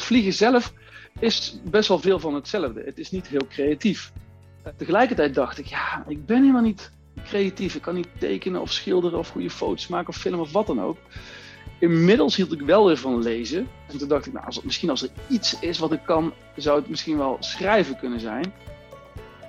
Vliegen 0.00 0.32
zelf 0.32 0.72
is 1.18 1.60
best 1.64 1.88
wel 1.88 1.98
veel 1.98 2.20
van 2.20 2.34
hetzelfde. 2.34 2.82
Het 2.84 2.98
is 2.98 3.10
niet 3.10 3.28
heel 3.28 3.46
creatief. 3.48 4.12
Tegelijkertijd 4.76 5.34
dacht 5.34 5.58
ik, 5.58 5.66
ja, 5.66 6.04
ik 6.08 6.26
ben 6.26 6.40
helemaal 6.40 6.62
niet 6.62 6.90
creatief. 7.24 7.74
Ik 7.74 7.82
kan 7.82 7.94
niet 7.94 8.08
tekenen 8.18 8.60
of 8.60 8.72
schilderen 8.72 9.18
of 9.18 9.28
goede 9.28 9.50
foto's 9.50 9.88
maken 9.88 10.08
of 10.08 10.16
filmen 10.16 10.40
of 10.40 10.52
wat 10.52 10.66
dan 10.66 10.82
ook. 10.82 10.96
Inmiddels 11.78 12.36
hield 12.36 12.52
ik 12.52 12.60
wel 12.60 12.86
weer 12.86 12.96
van 12.96 13.22
lezen. 13.22 13.68
En 13.88 13.98
toen 13.98 14.08
dacht 14.08 14.26
ik, 14.26 14.32
nou, 14.32 14.46
als 14.46 14.62
misschien 14.62 14.90
als 14.90 15.02
er 15.02 15.10
iets 15.28 15.60
is 15.60 15.78
wat 15.78 15.92
ik 15.92 16.00
kan, 16.04 16.32
zou 16.56 16.78
het 16.78 16.88
misschien 16.88 17.16
wel 17.16 17.36
schrijven 17.40 17.98
kunnen 17.98 18.20
zijn. 18.20 18.52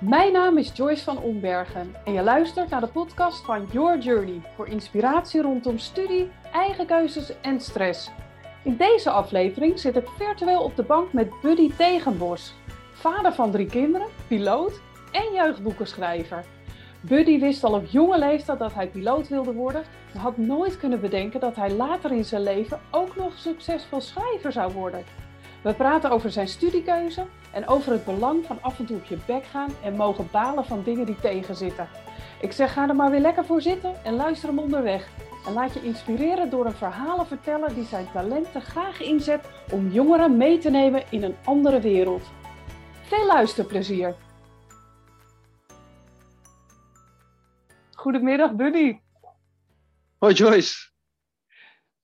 Mijn 0.00 0.32
naam 0.32 0.58
is 0.58 0.72
Joyce 0.74 1.04
van 1.04 1.18
Ombergen 1.18 1.94
en 2.04 2.12
je 2.12 2.22
luistert 2.22 2.70
naar 2.70 2.80
de 2.80 2.86
podcast 2.86 3.44
van 3.44 3.68
Your 3.72 3.98
Journey 3.98 4.40
voor 4.56 4.68
inspiratie 4.68 5.42
rondom 5.42 5.78
studie, 5.78 6.30
eigen 6.52 6.86
keuzes 6.86 7.40
en 7.40 7.60
stress. 7.60 8.10
In 8.62 8.76
deze 8.76 9.10
aflevering 9.10 9.78
zit 9.78 9.96
ik 9.96 10.08
virtueel 10.16 10.62
op 10.62 10.76
de 10.76 10.82
bank 10.82 11.12
met 11.12 11.40
Buddy 11.42 11.70
Tegenbos, 11.76 12.54
vader 12.92 13.32
van 13.32 13.50
drie 13.50 13.66
kinderen, 13.66 14.06
piloot 14.26 14.80
en 15.12 15.32
jeugdboekenschrijver. 15.32 16.44
Buddy 17.00 17.38
wist 17.38 17.64
al 17.64 17.74
op 17.74 17.86
jonge 17.86 18.18
leeftijd 18.18 18.58
dat 18.58 18.74
hij 18.74 18.88
piloot 18.88 19.28
wilde 19.28 19.52
worden, 19.52 19.82
maar 20.12 20.22
had 20.22 20.36
nooit 20.36 20.76
kunnen 20.76 21.00
bedenken 21.00 21.40
dat 21.40 21.56
hij 21.56 21.70
later 21.70 22.12
in 22.12 22.24
zijn 22.24 22.42
leven 22.42 22.80
ook 22.90 23.16
nog 23.16 23.38
succesvol 23.38 24.00
schrijver 24.00 24.52
zou 24.52 24.72
worden. 24.72 25.04
We 25.62 25.72
praten 25.72 26.10
over 26.10 26.30
zijn 26.30 26.48
studiekeuze 26.48 27.24
en 27.52 27.68
over 27.68 27.92
het 27.92 28.04
belang 28.04 28.44
van 28.46 28.58
af 28.60 28.78
en 28.78 28.86
toe 28.86 28.96
op 28.96 29.04
je 29.04 29.18
bek 29.26 29.44
gaan 29.44 29.70
en 29.82 29.96
mogen 29.96 30.28
balen 30.30 30.64
van 30.64 30.82
dingen 30.82 31.06
die 31.06 31.20
tegenzitten. 31.20 31.88
Ik 32.40 32.52
zeg 32.52 32.72
ga 32.72 32.88
er 32.88 32.96
maar 32.96 33.10
weer 33.10 33.20
lekker 33.20 33.44
voor 33.44 33.62
zitten 33.62 33.94
en 34.04 34.14
luister 34.14 34.48
hem 34.48 34.58
onderweg. 34.58 35.08
En 35.46 35.52
laat 35.52 35.74
je 35.74 35.82
inspireren 35.82 36.50
door 36.50 36.66
een 36.66 36.72
verhalenverteller 36.72 37.74
die 37.74 37.84
zijn 37.84 38.10
talenten 38.12 38.62
graag 38.62 39.00
inzet 39.00 39.48
om 39.72 39.88
jongeren 39.88 40.36
mee 40.36 40.58
te 40.58 40.70
nemen 40.70 41.04
in 41.10 41.22
een 41.22 41.36
andere 41.44 41.80
wereld. 41.80 42.30
Veel 43.02 43.26
luisterplezier! 43.26 44.14
Goedemiddag, 47.90 48.54
Buddy. 48.54 49.00
Hoi 50.18 50.34
Joyce. 50.34 50.90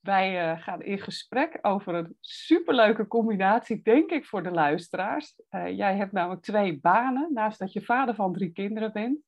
Wij 0.00 0.53
uh, 0.53 0.62
gaan 0.62 0.83
in 0.83 0.98
gesprek 0.98 1.59
over 1.62 1.95
een 1.95 2.17
superleuke 2.21 3.06
combinatie, 3.06 3.83
denk 3.83 4.11
ik, 4.11 4.27
voor 4.27 4.43
de 4.43 4.50
luisteraars. 4.50 5.41
Uh, 5.50 5.77
jij 5.77 5.97
hebt 5.97 6.12
namelijk 6.12 6.43
twee 6.43 6.81
banen, 6.81 7.33
naast 7.33 7.59
dat 7.59 7.73
je 7.73 7.83
vader 7.83 8.15
van 8.15 8.33
drie 8.33 8.53
kinderen 8.53 8.93
bent. 8.93 9.19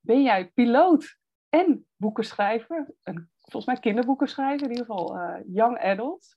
Ben 0.00 0.22
jij 0.22 0.50
piloot 0.54 1.18
en 1.48 1.86
boekenschrijver, 1.96 2.94
een, 3.02 3.30
volgens 3.50 3.66
mij 3.66 3.80
kinderboekenschrijver, 3.80 4.66
in 4.66 4.72
ieder 4.72 4.86
geval 4.86 5.16
uh, 5.16 5.36
young 5.46 5.78
adult. 5.78 6.36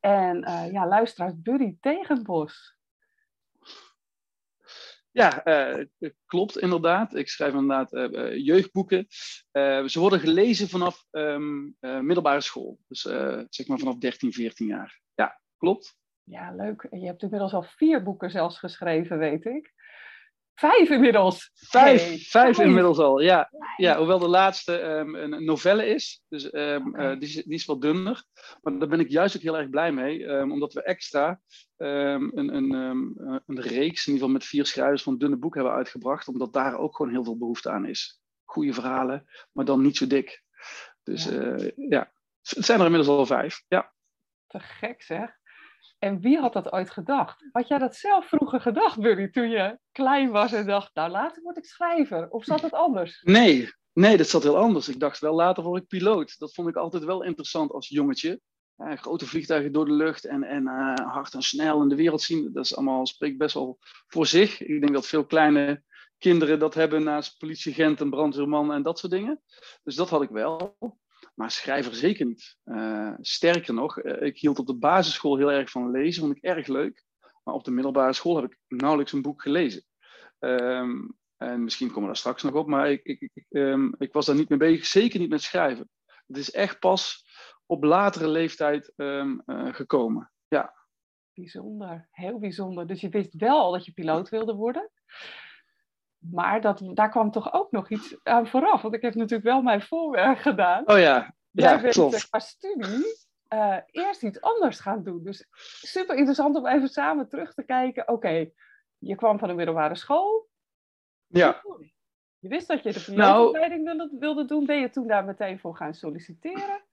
En 0.00 0.40
ja, 0.72 0.86
luisteraars 0.86 1.42
Buddy 1.42 1.76
Tegenbos. 1.80 2.76
Ja, 5.16 5.46
uh, 5.46 5.84
klopt 6.26 6.58
inderdaad. 6.58 7.14
Ik 7.14 7.28
schrijf 7.28 7.52
inderdaad 7.52 7.92
uh, 7.92 8.44
jeugdboeken. 8.44 9.06
Uh, 9.52 9.84
ze 9.84 10.00
worden 10.00 10.20
gelezen 10.20 10.68
vanaf 10.68 11.04
um, 11.10 11.76
middelbare 11.80 12.40
school. 12.40 12.78
Dus 12.88 13.00
zeg 13.48 13.66
maar 13.66 13.78
vanaf 13.78 13.96
13, 13.96 14.32
14 14.32 14.66
jaar. 14.66 15.00
Ja, 15.14 15.40
klopt. 15.56 15.96
Ja, 16.22 16.54
leuk. 16.54 16.86
Je 16.90 17.06
hebt 17.06 17.22
inmiddels 17.22 17.52
al 17.52 17.62
vier 17.62 18.02
boeken 18.02 18.30
zelfs 18.30 18.58
geschreven, 18.58 19.18
weet 19.18 19.44
ik. 19.44 19.74
Vijf 20.56 20.90
inmiddels. 20.90 21.50
Vijf, 21.54 22.02
hey, 22.02 22.18
vijf, 22.18 22.58
inmiddels 22.58 22.98
al, 22.98 23.20
ja. 23.20 23.50
ja. 23.76 23.96
Hoewel 23.96 24.18
de 24.18 24.28
laatste 24.28 24.82
um, 24.82 25.14
een 25.14 25.44
novelle 25.44 25.86
is, 25.86 26.22
dus 26.28 26.52
um, 26.52 26.88
okay. 26.88 27.12
uh, 27.12 27.18
die, 27.18 27.28
is, 27.28 27.34
die 27.34 27.54
is 27.54 27.64
wat 27.64 27.80
dunner. 27.80 28.24
Maar 28.62 28.78
daar 28.78 28.88
ben 28.88 29.00
ik 29.00 29.10
juist 29.10 29.36
ook 29.36 29.42
heel 29.42 29.58
erg 29.58 29.70
blij 29.70 29.92
mee, 29.92 30.24
um, 30.24 30.52
omdat 30.52 30.72
we 30.72 30.82
extra 30.82 31.40
een, 31.76 32.38
een, 32.38 32.72
een 33.46 33.60
reeks, 33.60 34.06
in 34.06 34.12
ieder 34.12 34.12
geval 34.12 34.28
met 34.28 34.44
vier 34.44 34.66
schrijvers 34.66 35.02
van 35.02 35.18
dunne 35.18 35.36
boek 35.36 35.54
hebben 35.54 35.72
uitgebracht, 35.72 36.28
omdat 36.28 36.52
daar 36.52 36.78
ook 36.78 36.96
gewoon 36.96 37.12
heel 37.12 37.24
veel 37.24 37.38
behoefte 37.38 37.70
aan 37.70 37.86
is. 37.86 38.20
Goede 38.44 38.72
verhalen, 38.72 39.26
maar 39.52 39.64
dan 39.64 39.82
niet 39.82 39.96
zo 39.96 40.06
dik. 40.06 40.42
Dus 41.02 41.24
ja, 41.24 41.32
uh, 41.32 41.70
ja. 41.76 42.12
het 42.42 42.64
zijn 42.64 42.78
er 42.78 42.86
inmiddels 42.86 43.16
al 43.16 43.26
vijf, 43.26 43.64
ja. 43.68 43.92
Te 44.46 44.60
gek 44.60 45.02
zeg. 45.02 45.35
En 45.98 46.20
wie 46.20 46.38
had 46.38 46.52
dat 46.52 46.72
ooit 46.72 46.90
gedacht? 46.90 47.48
Had 47.52 47.68
jij 47.68 47.78
dat 47.78 47.96
zelf 47.96 48.28
vroeger 48.28 48.60
gedacht, 48.60 49.00
Buddy, 49.00 49.30
toen 49.30 49.50
je 49.50 49.78
klein 49.92 50.30
was 50.30 50.52
en 50.52 50.66
dacht, 50.66 50.94
nou 50.94 51.10
later 51.10 51.42
word 51.42 51.56
ik 51.56 51.64
schrijver? 51.64 52.30
Of 52.30 52.44
zat 52.44 52.62
het 52.62 52.72
anders? 52.72 53.20
Nee, 53.22 53.70
nee, 53.92 54.16
dat 54.16 54.28
zat 54.28 54.42
heel 54.42 54.56
anders. 54.56 54.88
Ik 54.88 55.00
dacht 55.00 55.18
wel, 55.18 55.34
later 55.34 55.62
word 55.62 55.82
ik 55.82 55.88
piloot. 55.88 56.38
Dat 56.38 56.54
vond 56.54 56.68
ik 56.68 56.76
altijd 56.76 57.04
wel 57.04 57.22
interessant 57.22 57.70
als 57.70 57.88
jongetje. 57.88 58.40
Grote 58.76 59.26
vliegtuigen 59.26 59.72
door 59.72 59.84
de 59.84 59.92
lucht 59.92 60.24
en, 60.24 60.42
en 60.42 60.62
uh, 60.62 60.94
hard 60.94 61.34
en 61.34 61.42
snel 61.42 61.82
in 61.82 61.88
de 61.88 61.94
wereld 61.94 62.22
zien. 62.22 62.52
Dat 62.52 62.64
is 62.64 62.76
allemaal, 62.76 63.06
spreekt 63.06 63.38
best 63.38 63.54
wel 63.54 63.78
voor 64.06 64.26
zich. 64.26 64.60
Ik 64.62 64.80
denk 64.80 64.92
dat 64.92 65.06
veel 65.06 65.26
kleine 65.26 65.82
kinderen 66.18 66.58
dat 66.58 66.74
hebben 66.74 67.02
naast 67.02 67.38
politieagent 67.38 68.00
en 68.00 68.10
brandweerman 68.10 68.72
en 68.72 68.82
dat 68.82 68.98
soort 68.98 69.12
dingen. 69.12 69.42
Dus 69.82 69.94
dat 69.94 70.10
had 70.10 70.22
ik 70.22 70.28
wel. 70.28 70.76
Maar 71.36 71.50
schrijver 71.50 71.94
zeker 71.94 72.26
niet. 72.26 72.56
Uh, 72.64 73.14
sterker 73.20 73.74
nog, 73.74 74.02
uh, 74.02 74.22
ik 74.22 74.38
hield 74.38 74.58
op 74.58 74.66
de 74.66 74.76
basisschool 74.76 75.36
heel 75.36 75.52
erg 75.52 75.70
van 75.70 75.90
lezen, 75.90 76.22
vond 76.22 76.36
ik 76.36 76.42
erg 76.42 76.66
leuk. 76.66 77.04
Maar 77.44 77.54
op 77.54 77.64
de 77.64 77.70
middelbare 77.70 78.12
school 78.12 78.36
heb 78.36 78.44
ik 78.44 78.58
nauwelijks 78.68 79.12
een 79.12 79.22
boek 79.22 79.42
gelezen. 79.42 79.84
Um, 80.38 81.16
en 81.36 81.64
misschien 81.64 81.86
komen 81.86 82.00
we 82.02 82.06
daar 82.06 82.16
straks 82.16 82.42
nog 82.42 82.54
op, 82.54 82.66
maar 82.66 82.90
ik, 82.90 83.04
ik, 83.04 83.30
ik, 83.34 83.44
um, 83.48 83.94
ik, 83.98 84.12
was 84.12 84.26
daar 84.26 84.36
niet 84.36 84.48
mee 84.48 84.58
bezig, 84.58 84.86
zeker 84.86 85.20
niet 85.20 85.30
met 85.30 85.42
schrijven. 85.42 85.90
Het 86.26 86.36
is 86.36 86.50
echt 86.50 86.78
pas 86.78 87.24
op 87.66 87.84
latere 87.84 88.28
leeftijd 88.28 88.92
um, 88.96 89.42
uh, 89.46 89.74
gekomen. 89.74 90.32
Ja. 90.48 90.74
Bijzonder, 91.34 92.08
heel 92.10 92.38
bijzonder. 92.38 92.86
Dus 92.86 93.00
je 93.00 93.08
wist 93.08 93.34
wel 93.34 93.58
al 93.58 93.72
dat 93.72 93.84
je 93.84 93.92
piloot 93.92 94.28
wilde 94.28 94.54
worden. 94.54 94.90
Maar 96.30 96.60
dat, 96.60 96.90
daar 96.94 97.10
kwam 97.10 97.30
toch 97.30 97.52
ook 97.52 97.70
nog 97.70 97.90
iets 97.90 98.16
aan 98.22 98.46
vooraf. 98.46 98.82
Want 98.82 98.94
ik 98.94 99.02
heb 99.02 99.14
natuurlijk 99.14 99.48
wel 99.48 99.62
mijn 99.62 99.82
voorwerk 99.82 100.38
gedaan. 100.38 100.82
Oh 100.90 100.98
ja, 100.98 101.34
ja 101.50 101.80
Jij 101.80 101.90
klopt. 101.90 102.28
qua 102.28 102.38
studie 102.38 103.26
uh, 103.52 103.76
eerst 103.90 104.22
iets 104.22 104.40
anders 104.40 104.80
gaan 104.80 105.02
doen. 105.02 105.24
Dus 105.24 105.46
super 105.80 106.16
interessant 106.16 106.56
om 106.56 106.66
even 106.66 106.88
samen 106.88 107.28
terug 107.28 107.54
te 107.54 107.64
kijken. 107.64 108.02
Oké, 108.02 108.12
okay, 108.12 108.52
je 108.98 109.14
kwam 109.14 109.38
van 109.38 109.48
een 109.48 109.56
middelbare 109.56 109.94
school. 109.94 110.48
Ja. 111.26 111.62
Je 112.38 112.48
wist 112.48 112.68
dat 112.68 112.82
je 112.82 112.92
de 112.92 113.04
pilootopleiding 113.04 113.84
nou, 113.84 113.96
wilde, 113.96 114.16
wilde 114.18 114.44
doen. 114.44 114.66
Ben 114.66 114.80
je 114.80 114.90
toen 114.90 115.06
daar 115.06 115.24
meteen 115.24 115.58
voor 115.58 115.76
gaan 115.76 115.94
solliciteren? 115.94 116.84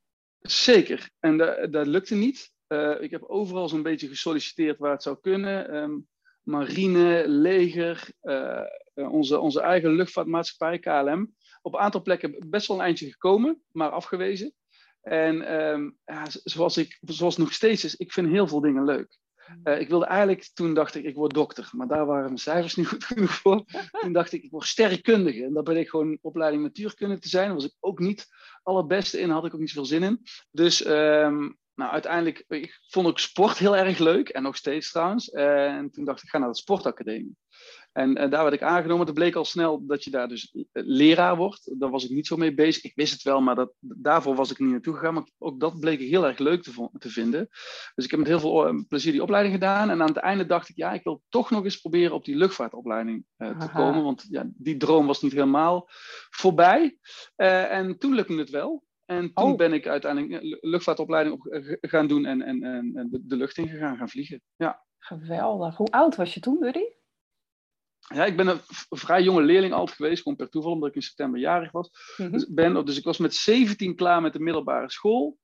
Zeker. 0.41 1.09
En 1.19 1.37
dat, 1.37 1.73
dat 1.73 1.87
lukte 1.87 2.15
niet. 2.15 2.51
Uh, 2.67 3.01
ik 3.01 3.11
heb 3.11 3.23
overal 3.23 3.67
zo'n 3.67 3.83
beetje 3.83 4.07
gesolliciteerd 4.07 4.77
waar 4.77 4.91
het 4.91 5.03
zou 5.03 5.17
kunnen. 5.21 5.75
Um, 5.75 6.07
marine, 6.43 7.23
leger, 7.27 8.09
uh, 8.23 8.61
onze, 8.93 9.39
onze 9.39 9.61
eigen 9.61 9.91
luchtvaartmaatschappij, 9.91 10.79
KLM. 10.79 11.35
Op 11.61 11.73
een 11.73 11.79
aantal 11.79 12.01
plekken 12.01 12.45
best 12.49 12.67
wel 12.67 12.77
een 12.77 12.83
eindje 12.83 13.11
gekomen, 13.11 13.61
maar 13.71 13.89
afgewezen. 13.89 14.53
En 15.01 15.53
um, 15.53 15.97
ja, 16.05 16.25
zoals, 16.29 16.77
ik, 16.77 16.99
zoals 17.01 17.37
nog 17.37 17.53
steeds 17.53 17.83
is, 17.83 17.95
ik 17.95 18.11
vind 18.11 18.27
heel 18.27 18.47
veel 18.47 18.61
dingen 18.61 18.83
leuk. 18.83 19.21
Uh, 19.63 19.79
ik 19.79 19.89
wilde 19.89 20.05
eigenlijk, 20.05 20.49
toen 20.53 20.73
dacht 20.73 20.95
ik, 20.95 21.03
ik 21.03 21.15
word 21.15 21.33
dokter. 21.33 21.69
Maar 21.71 21.87
daar 21.87 22.05
waren 22.05 22.23
mijn 22.23 22.37
cijfers 22.37 22.75
niet 22.75 22.87
goed 22.93 23.03
genoeg 23.03 23.33
voor. 23.33 23.65
toen 24.01 24.13
dacht 24.13 24.31
ik, 24.31 24.43
ik 24.43 24.51
word 24.51 24.65
sterrenkundige. 24.65 25.43
En 25.43 25.53
daar 25.53 25.63
ben 25.63 25.77
ik 25.77 25.89
gewoon 25.89 26.17
opleiding 26.21 26.63
natuurkunde 26.63 27.19
te 27.19 27.29
zijn. 27.29 27.45
Daar 27.45 27.55
was 27.55 27.65
ik 27.65 27.75
ook 27.79 27.99
niet 27.99 28.27
allerbeste 28.63 29.19
in, 29.19 29.29
had 29.29 29.45
ik 29.45 29.53
ook 29.53 29.59
niet 29.59 29.69
zoveel 29.69 29.85
zin 29.85 30.03
in. 30.03 30.21
Dus 30.51 30.85
um, 30.85 31.57
nou, 31.75 31.91
uiteindelijk, 31.91 32.43
ik 32.47 32.79
vond 32.87 33.07
ook 33.07 33.19
sport 33.19 33.57
heel 33.57 33.77
erg 33.77 33.97
leuk. 33.97 34.29
En 34.29 34.43
nog 34.43 34.55
steeds 34.55 34.91
trouwens. 34.91 35.29
Uh, 35.33 35.65
en 35.65 35.91
toen 35.91 36.05
dacht 36.05 36.17
ik, 36.17 36.23
ik 36.23 36.29
ga 36.29 36.37
naar 36.37 36.49
de 36.49 36.55
sportacademie. 36.55 37.35
En 37.91 38.09
uh, 38.09 38.29
daar 38.29 38.43
werd 38.43 38.53
ik 38.53 38.61
aangenomen. 38.61 39.05
Het 39.05 39.15
bleek 39.15 39.35
al 39.35 39.45
snel 39.45 39.85
dat 39.85 40.03
je 40.03 40.09
daar 40.09 40.27
dus 40.27 40.55
leraar 40.71 41.35
wordt. 41.35 41.79
Daar 41.79 41.89
was 41.89 42.03
ik 42.03 42.09
niet 42.09 42.27
zo 42.27 42.37
mee 42.37 42.53
bezig. 42.53 42.83
Ik 42.83 42.95
wist 42.95 43.13
het 43.13 43.21
wel, 43.21 43.41
maar 43.41 43.55
dat, 43.55 43.73
daarvoor 43.79 44.35
was 44.35 44.51
ik 44.51 44.59
niet 44.59 44.69
naartoe 44.69 44.93
gegaan. 44.93 45.13
Maar 45.13 45.27
ook 45.37 45.59
dat 45.59 45.79
bleek 45.79 45.99
ik 45.99 46.09
heel 46.09 46.27
erg 46.27 46.37
leuk 46.37 46.63
te, 46.63 46.89
te 46.97 47.09
vinden. 47.09 47.47
Dus 47.95 48.05
ik 48.05 48.11
heb 48.11 48.19
met 48.19 48.27
heel 48.27 48.39
veel 48.39 48.85
plezier 48.87 49.11
die 49.11 49.21
opleiding 49.21 49.53
gedaan. 49.55 49.89
En 49.89 50.01
aan 50.01 50.07
het 50.07 50.17
einde 50.17 50.45
dacht 50.45 50.69
ik, 50.69 50.75
ja, 50.75 50.93
ik 50.93 51.03
wil 51.03 51.21
toch 51.29 51.49
nog 51.49 51.63
eens 51.63 51.77
proberen 51.77 52.15
op 52.15 52.25
die 52.25 52.35
luchtvaartopleiding 52.35 53.25
uh, 53.37 53.49
te 53.49 53.65
Aha. 53.65 53.79
komen. 53.79 54.03
Want 54.03 54.25
ja, 54.29 54.49
die 54.53 54.77
droom 54.77 55.07
was 55.07 55.21
niet 55.21 55.31
helemaal 55.31 55.89
voorbij. 56.29 56.97
en 57.35 57.97
toen 57.97 58.15
lukte 58.15 58.33
het 58.33 58.49
wel. 58.49 58.83
En 59.05 59.33
toen 59.33 59.51
oh. 59.51 59.57
ben 59.57 59.73
ik 59.73 59.87
uiteindelijk 59.87 60.57
luchtvaartopleiding 60.61 61.35
op 61.35 61.63
gaan 61.81 62.07
doen 62.07 62.25
en, 62.25 62.41
en, 62.41 62.63
en 62.63 63.09
de, 63.11 63.19
de 63.25 63.35
lucht 63.35 63.57
in 63.57 63.67
gegaan, 63.67 63.97
gaan 63.97 64.09
vliegen. 64.09 64.41
Ja. 64.55 64.83
Geweldig. 64.99 65.75
Hoe 65.75 65.91
oud 65.91 66.15
was 66.15 66.33
je 66.33 66.39
toen, 66.39 66.59
Buddy? 66.59 66.83
Ja, 68.07 68.25
ik 68.25 68.37
ben 68.37 68.47
een 68.47 68.59
vrij 68.89 69.23
jonge 69.23 69.41
leerling 69.41 69.73
altijd 69.73 69.97
geweest, 69.97 70.21
gewoon 70.21 70.37
per 70.37 70.49
toeval, 70.49 70.71
omdat 70.71 70.89
ik 70.89 70.95
in 70.95 71.01
september 71.01 71.39
jarig 71.39 71.71
was. 71.71 71.89
Mm 72.17 72.25
-hmm. 72.25 72.33
dus, 72.33 72.53
ben, 72.53 72.85
dus 72.85 72.97
ik 72.97 73.03
was 73.03 73.17
met 73.17 73.35
17 73.35 73.95
klaar 73.95 74.21
met 74.21 74.33
de 74.33 74.39
middelbare 74.39 74.89
school. 74.89 75.37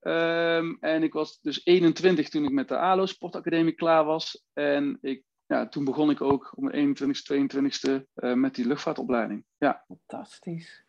Um, 0.00 0.76
en 0.80 1.02
ik 1.02 1.12
was 1.12 1.40
dus 1.40 1.64
21 1.64 2.28
toen 2.28 2.44
ik 2.44 2.50
met 2.50 2.68
de 2.68 2.76
ALO 2.76 3.06
Sportacademie 3.06 3.72
klaar 3.72 4.04
was. 4.04 4.44
En 4.52 4.98
ik, 5.00 5.24
ja, 5.46 5.68
toen 5.68 5.84
begon 5.84 6.10
ik 6.10 6.20
ook 6.20 6.52
om 6.56 6.70
de 6.70 6.94
21ste, 6.96 7.34
22ste 7.34 8.04
uh, 8.14 8.34
met 8.34 8.54
die 8.54 8.66
luchtvaartopleiding. 8.66 9.44
Ja. 9.58 9.84
Fantastisch. 9.86 10.84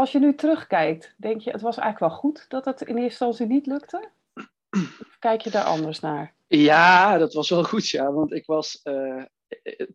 Als 0.00 0.12
je 0.12 0.18
nu 0.18 0.34
terugkijkt, 0.34 1.14
denk 1.16 1.40
je 1.40 1.50
het 1.50 1.60
was 1.60 1.76
eigenlijk 1.76 2.12
wel 2.12 2.20
goed 2.20 2.44
dat 2.48 2.64
het 2.64 2.80
in 2.80 2.86
eerste 2.86 3.02
instantie 3.02 3.46
niet 3.46 3.66
lukte? 3.66 4.10
Of 4.70 5.16
kijk 5.18 5.40
je 5.40 5.50
daar 5.50 5.64
anders 5.64 6.00
naar? 6.00 6.34
Ja, 6.46 7.18
dat 7.18 7.34
was 7.34 7.50
wel 7.50 7.64
goed, 7.64 7.88
ja. 7.88 8.12
Want 8.12 8.32
ik 8.32 8.46
was, 8.46 8.80
uh, 8.84 9.24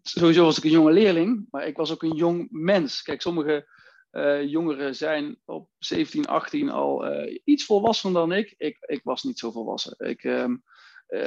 sowieso 0.01 0.43
was 0.43 0.57
ik 0.57 0.63
een 0.63 0.69
jonge 0.69 0.91
leerling, 0.91 1.47
maar 1.51 1.67
ik 1.67 1.77
was 1.77 1.91
ook 1.91 2.03
een 2.03 2.15
jong 2.15 2.47
mens. 2.51 3.01
Kijk, 3.01 3.21
sommige 3.21 3.67
uh, 4.11 4.43
jongeren 4.43 4.95
zijn 4.95 5.37
op 5.45 5.69
17, 5.77 6.25
18 6.25 6.69
al 6.69 7.05
iets 7.43 7.65
volwassener 7.65 8.15
dan 8.15 8.31
ik. 8.31 8.55
ik. 8.57 8.77
Ik 8.79 9.01
was 9.03 9.23
niet 9.23 9.39
zo 9.39 9.51
volwassen. 9.51 9.95
Ik 9.97 10.23
um, 10.23 10.63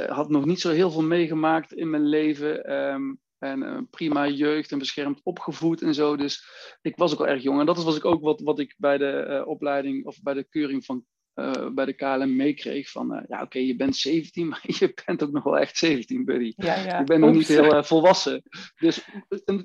had 0.06 0.28
nog 0.28 0.44
niet 0.44 0.60
zo 0.60 0.70
heel 0.70 0.90
veel 0.90 1.02
meegemaakt 1.02 1.72
in 1.72 1.90
mijn 1.90 2.06
leven. 2.06 2.72
Um, 2.72 3.20
en 3.38 3.87
prima 3.90 4.29
jeugd 4.29 4.73
en 4.73 4.79
beschermd 4.79 5.20
opgevoed 5.23 5.82
en 5.82 5.94
zo. 5.94 6.17
Dus 6.17 6.49
ik 6.81 6.96
was 6.96 7.12
ook 7.12 7.20
al 7.20 7.29
erg 7.29 7.43
jong. 7.43 7.61
En 7.61 7.67
dat 7.67 7.85
was 7.85 7.96
ik 7.96 8.05
ook 8.05 8.23
wat, 8.23 8.40
wat 8.40 8.58
ik 8.58 8.75
bij 8.79 8.99
de 8.99 9.43
opleiding 9.46 10.06
of 10.06 10.23
bij 10.23 10.35
de 10.35 10.44
keuring 10.44 10.85
van 10.85 11.05
uh, 11.38 11.69
bij 11.75 11.85
de 11.85 11.93
KLM 11.93 12.37
meekreeg 12.37 12.90
van, 12.90 13.14
uh, 13.14 13.20
ja 13.29 13.43
oké, 13.43 13.58
je 13.58 13.76
bent 13.76 13.96
17, 13.96 14.46
maar 14.49 14.64
je 14.67 14.93
bent 15.05 15.23
ook 15.23 15.32
nog 15.32 15.44
wel 15.44 15.58
echt 15.58 15.76
17, 15.76 16.25
buddy. 16.25 16.52
Ja, 16.56 16.75
ja. 16.75 16.99
Je 16.99 17.05
bent 17.05 17.20
nog 17.20 17.35
niet 17.35 17.49
heel 17.49 17.75
uh, 17.75 17.82
volwassen. 17.82 18.43
Dus 18.76 19.08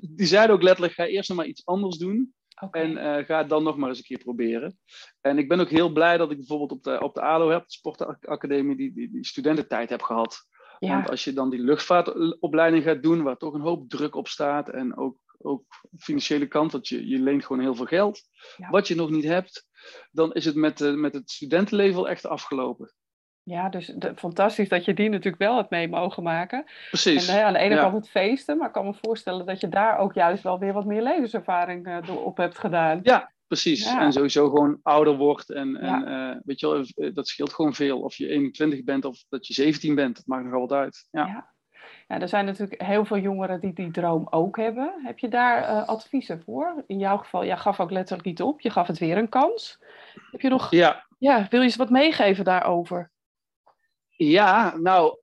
die 0.00 0.26
zeiden 0.26 0.56
ook 0.56 0.62
letterlijk, 0.62 0.94
ga 0.94 1.06
eerst 1.06 1.28
nog 1.28 1.38
maar 1.38 1.46
iets 1.46 1.66
anders 1.66 1.96
doen. 1.96 2.34
Okay. 2.62 2.94
En 2.94 3.24
ga 3.24 3.38
het 3.38 3.48
dan 3.48 3.62
nog 3.62 3.76
maar 3.76 3.88
eens 3.88 3.98
een 3.98 4.04
keer 4.04 4.18
proberen. 4.18 4.78
En 5.20 5.38
ik 5.38 5.48
ben 5.48 5.60
ook 5.60 5.70
heel 5.70 5.92
blij 5.92 6.16
dat 6.16 6.30
ik 6.30 6.36
bijvoorbeeld 6.36 6.72
op 6.72 6.82
de, 6.82 7.00
op 7.00 7.14
de 7.14 7.20
ALO 7.20 7.50
heb, 7.50 7.60
de 7.60 7.72
Sportacademie, 7.72 8.76
die, 8.76 8.92
die, 8.92 9.10
die 9.10 9.26
studententijd 9.26 9.90
heb 9.90 10.02
gehad. 10.02 10.46
Ja. 10.78 10.94
Want 10.94 11.10
als 11.10 11.24
je 11.24 11.32
dan 11.32 11.50
die 11.50 11.60
luchtvaartopleiding 11.60 12.84
gaat 12.84 13.02
doen, 13.02 13.22
waar 13.22 13.36
toch 13.36 13.54
een 13.54 13.60
hoop 13.60 13.88
druk 13.88 14.14
op 14.14 14.28
staat 14.28 14.68
en 14.68 14.96
ook, 14.96 15.16
ook 15.38 15.64
financiële 15.98 16.46
kant, 16.46 16.72
want 16.72 16.88
je, 16.88 17.08
je 17.08 17.18
leent 17.18 17.44
gewoon 17.44 17.62
heel 17.62 17.74
veel 17.74 17.86
geld, 17.86 18.20
ja. 18.56 18.70
wat 18.70 18.88
je 18.88 18.94
nog 18.94 19.10
niet 19.10 19.24
hebt, 19.24 19.66
dan 20.10 20.32
is 20.32 20.44
het 20.44 20.54
met, 20.54 20.80
uh, 20.80 20.94
met 20.94 21.14
het 21.14 21.30
studentenleven 21.30 21.94
wel 21.94 22.08
echt 22.08 22.26
afgelopen. 22.26 22.94
Ja, 23.42 23.68
dus 23.68 23.86
de, 23.86 24.12
fantastisch 24.16 24.68
dat 24.68 24.84
je 24.84 24.94
die 24.94 25.08
natuurlijk 25.08 25.42
wel 25.42 25.56
hebt 25.56 25.70
mee 25.70 25.88
mogen 25.88 26.22
maken. 26.22 26.64
Precies. 26.88 27.28
En 27.28 27.36
uh, 27.36 27.44
aan 27.44 27.52
de 27.52 27.58
ene 27.58 27.76
kant 27.76 27.94
het 27.94 28.10
feesten, 28.10 28.58
maar 28.58 28.66
ik 28.66 28.72
kan 28.72 28.86
me 28.86 28.94
voorstellen 28.94 29.46
dat 29.46 29.60
je 29.60 29.68
daar 29.68 29.98
ook 29.98 30.14
juist 30.14 30.42
wel 30.42 30.58
weer 30.58 30.72
wat 30.72 30.84
meer 30.84 31.02
levenservaring 31.02 31.86
uh, 31.86 32.02
door 32.02 32.24
op 32.24 32.36
hebt 32.36 32.58
gedaan. 32.58 33.00
Ja, 33.02 33.32
precies. 33.62 33.86
En 33.86 34.12
sowieso 34.12 34.48
gewoon 34.48 34.78
ouder 34.82 35.16
wordt. 35.16 35.50
En, 35.50 35.76
en 35.76 36.42
weet 36.44 36.60
je 36.60 36.68
wel, 36.68 37.12
dat 37.12 37.28
scheelt 37.28 37.52
gewoon 37.52 37.74
veel. 37.74 38.00
Of 38.00 38.14
je 38.14 38.28
21 38.28 38.84
bent 38.84 39.04
of 39.04 39.24
dat 39.28 39.46
je 39.46 39.54
17 39.54 39.94
bent, 39.94 40.16
dat 40.16 40.26
maakt 40.26 40.44
nogal 40.44 40.60
wat 40.60 40.72
uit. 40.72 41.06
ja. 41.10 41.52
Ja, 42.08 42.20
er 42.20 42.28
zijn 42.28 42.44
natuurlijk 42.44 42.82
heel 42.82 43.04
veel 43.04 43.18
jongeren 43.18 43.60
die 43.60 43.72
die 43.72 43.90
droom 43.90 44.26
ook 44.30 44.56
hebben. 44.56 44.94
Heb 45.02 45.18
je 45.18 45.28
daar 45.28 45.62
uh, 45.62 45.88
adviezen 45.88 46.42
voor? 46.44 46.84
In 46.86 46.98
jouw 46.98 47.16
geval, 47.16 47.44
jij 47.44 47.56
gaf 47.56 47.80
ook 47.80 47.90
letterlijk 47.90 48.26
niet 48.26 48.42
op. 48.42 48.60
Je 48.60 48.70
gaf 48.70 48.86
het 48.86 48.98
weer 48.98 49.18
een 49.18 49.28
kans. 49.28 49.78
Heb 50.30 50.40
je 50.40 50.48
nog... 50.48 50.70
Ja. 50.70 51.06
ja 51.18 51.46
wil 51.50 51.60
je 51.60 51.66
eens 51.66 51.76
wat 51.76 51.90
meegeven 51.90 52.44
daarover? 52.44 53.10
Ja, 54.16 54.76
nou, 54.76 55.18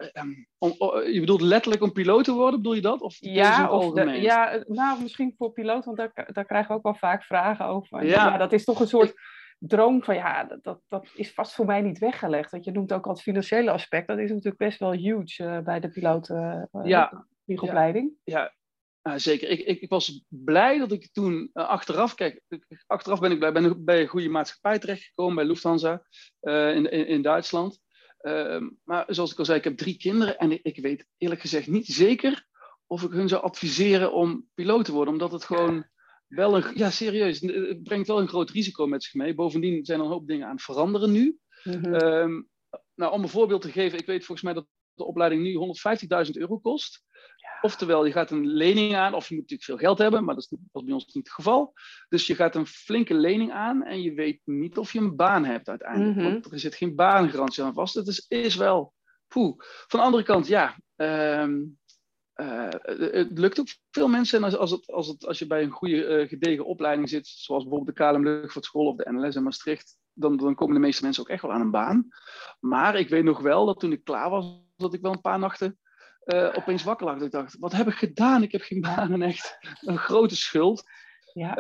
om, 0.58 0.76
je 1.06 1.20
bedoelt 1.20 1.42
letterlijk 1.42 1.84
om 1.84 1.92
piloot 1.92 2.24
te 2.24 2.34
worden, 2.34 2.62
bedoel 2.62 2.76
je 2.76 2.82
dat? 2.82 3.02
Of 3.02 3.16
ja, 3.20 3.72
of 3.72 3.94
de, 3.94 4.06
ja, 4.06 4.64
nou, 4.68 5.02
misschien 5.02 5.34
voor 5.38 5.52
piloot, 5.52 5.86
want 5.86 5.98
daar, 5.98 6.30
daar 6.34 6.46
krijgen 6.46 6.68
we 6.68 6.78
ook 6.78 6.84
wel 6.84 6.96
vaak 6.96 7.24
vragen 7.24 7.66
over. 7.66 8.06
Ja, 8.06 8.28
ja 8.28 8.38
dat 8.38 8.54
is 8.54 8.64
toch 8.64 8.80
een 8.80 8.88
soort 8.88 9.14
droom 9.68 10.04
van 10.04 10.16
ja, 10.16 10.44
dat, 10.62 10.82
dat 10.88 11.08
is 11.14 11.34
vast 11.34 11.54
voor 11.54 11.66
mij 11.66 11.82
niet 11.82 12.00
weggelegd. 12.00 12.52
Want 12.52 12.66
je 12.66 12.72
noemt 12.72 12.94
ook 12.94 13.06
al 13.06 13.12
het 13.12 13.22
financiële 13.22 13.72
aspect. 13.72 14.08
Dat 14.08 14.18
is 14.18 14.30
natuurlijk 14.30 14.58
best 14.58 14.80
wel 14.80 14.92
huge 14.92 15.44
uh, 15.44 15.60
bij 15.60 15.80
de 15.80 15.92
uh, 15.96 16.84
ja, 16.84 17.26
vliegopleiding. 17.46 18.12
Ja, 18.24 18.54
ja. 19.02 19.18
zeker. 19.18 19.50
Ik, 19.50 19.60
ik, 19.60 19.82
ik, 19.82 19.90
was 19.90 20.26
blij 20.28 20.78
dat 20.78 20.92
ik 20.92 21.10
toen 21.12 21.50
uh, 21.54 21.68
achteraf, 21.68 22.16
kijk, 22.16 22.42
achteraf 22.88 23.20
ben 23.20 23.32
ik 23.32 23.38
blij, 23.40 23.52
ben 23.52 23.86
bij 23.86 24.02
een 24.02 24.08
goede 24.08 24.30
maatschappij 24.30 24.80
terechtgekomen, 24.80 25.36
bij 25.36 25.46
Lufthansa 25.46 26.02
in, 26.42 26.92
in, 26.92 27.08
in, 27.08 27.22
Duitsland. 27.22 27.80
Ehm, 28.22 28.70
maar 28.84 29.06
zoals 29.08 29.32
ik 29.32 29.40
al 29.40 29.46
zei, 29.46 29.58
ik 29.58 29.64
heb 29.64 29.78
drie 29.78 29.98
kinderen 29.98 30.38
en 30.38 30.52
ik, 30.52 30.60
ik, 30.64 30.78
weet 30.78 31.08
eerlijk 31.18 31.42
gezegd 31.42 31.68
niet 31.68 31.86
zeker 31.86 32.48
of 32.88 33.04
ik 33.04 33.12
hun 33.12 33.28
zou 33.28 33.44
adviseren 33.44 34.14
om 34.14 34.48
piloot 34.54 34.86
te 34.86 34.92
worden, 34.92 35.14
omdat 35.14 35.32
het 35.32 35.44
gewoon 35.44 35.86
wel 36.28 36.56
een, 36.56 36.78
ja, 36.78 36.90
serieus, 36.90 37.40
het 37.40 37.84
brengt 37.84 38.08
wel 38.08 38.20
een 38.20 38.28
groot 38.28 38.50
risico 38.50 38.88
met 38.88 39.04
zich 39.04 39.14
mee. 39.14 39.34
Bovendien 39.34 39.86
zijn 39.86 40.00
er 40.00 40.06
een 40.06 40.12
hoop 40.12 40.28
dingen 40.28 40.48
aan 40.48 40.56
het 40.56 40.64
veranderen 40.64 41.12
nu. 41.12 41.38
Mhm. 41.64 41.94
Ehm, 41.94 42.42
nou, 42.96 43.14
om 43.14 43.24
een 43.24 43.30
voorbeeld 43.30 43.62
te 43.62 43.72
geven, 43.72 44.00
ik 44.00 44.06
weet 44.06 44.26
volgens 44.26 44.42
mij 44.42 44.54
dat 44.54 44.68
de 44.94 45.06
opleiding 45.06 45.44
nu 45.44 45.54
150.000 45.56 46.38
euro 46.38 46.58
kost. 46.58 47.04
Oftewel, 47.62 48.06
je 48.06 48.12
gaat 48.12 48.32
een 48.32 48.48
lening 48.48 48.96
aan, 48.96 49.14
of 49.14 49.28
je 49.28 49.36
moet 49.36 49.50
natuurlijk 49.50 49.70
veel 49.70 49.88
geld 49.88 49.98
hebben, 49.98 50.24
maar 50.24 50.36
dat 50.36 50.44
is, 50.44 50.58
dat 50.72 50.86
bij 50.86 50.94
ons 50.94 51.06
niet 51.06 51.16
het 51.16 51.34
geval. 51.34 51.74
Dus 52.10 52.28
je 52.28 52.36
gaat 52.36 52.56
een 52.56 52.68
flinke 52.68 53.14
lening 53.14 53.52
aan 53.52 53.84
en 53.84 54.02
je 54.02 54.14
weet 54.14 54.42
niet 54.46 54.78
of 54.78 54.94
je 54.94 55.00
een 55.00 55.16
baan 55.16 55.46
hebt 55.46 55.70
uiteindelijk. 55.70 56.16
Mhm. 56.16 56.24
Want 56.24 56.52
er 56.52 56.60
zit 56.60 56.76
geen 56.76 56.96
baangarantie 56.96 57.64
aan 57.64 57.74
vast. 57.74 57.96
Het 57.96 58.08
is, 58.08 58.26
is 58.28 58.56
wel. 58.56 58.94
Poeh. 59.28 59.56
Van 59.88 60.00
de 60.00 60.06
andere 60.06 60.24
kant, 60.24 60.48
ja. 60.48 60.78
Um, 60.96 61.80
uh, 62.36 62.68
het 63.12 63.38
lukt 63.38 63.60
ook 63.60 63.68
veel 63.92 64.08
mensen. 64.08 64.44
En 64.44 64.58
als, 64.58 64.72
het, 64.72 64.92
als, 64.92 65.08
het, 65.08 65.26
als 65.26 65.40
je 65.40 65.48
bij 65.48 65.64
een 65.64 65.70
goede 65.70 66.22
uh, 66.22 66.28
gedegen 66.28 66.66
opleiding 66.66 67.10
zit, 67.10 67.28
zoals 67.28 67.64
bijvoorbeeld 67.64 67.98
de 67.98 68.04
KLM 68.04 68.24
Luchtvaartschool 68.24 68.86
of 68.86 68.96
de 68.96 69.12
NLS 69.12 69.36
in 69.36 69.44
Maastricht, 69.44 69.98
dan, 70.14 70.38
dan 70.38 70.56
komen 70.56 70.74
de 70.74 70.82
meeste 70.82 71.04
mensen 71.04 71.24
ook 71.24 71.30
echt 71.30 71.42
wel 71.42 71.52
aan 71.52 71.62
een 71.62 71.72
baan. 71.72 72.08
Maar 72.60 72.96
ik 72.96 73.10
weet 73.10 73.24
nog 73.24 73.40
wel 73.40 73.66
dat 73.66 73.80
toen 73.80 73.92
ik 73.92 74.04
klaar 74.04 74.30
was, 74.30 74.62
dat 74.76 74.94
ik 74.94 75.02
wel 75.02 75.12
een 75.12 75.22
paar 75.22 75.40
nachten 75.40 75.80
uh, 76.26 76.50
opeens 76.54 76.84
wakker 76.84 77.06
lag. 77.06 77.16
Dat 77.16 77.26
ik 77.26 77.32
dacht, 77.32 77.58
wat 77.60 77.72
heb 77.72 77.88
ik 77.88 77.94
gedaan? 77.94 78.44
Ik 78.44 78.52
heb 78.52 78.62
geen 78.62 78.82
baan 78.82 79.14
en 79.14 79.22
echt 79.22 79.58
een 79.82 79.98
grote 79.98 80.36
schuld. 80.36 80.84
Ja. 81.34 81.54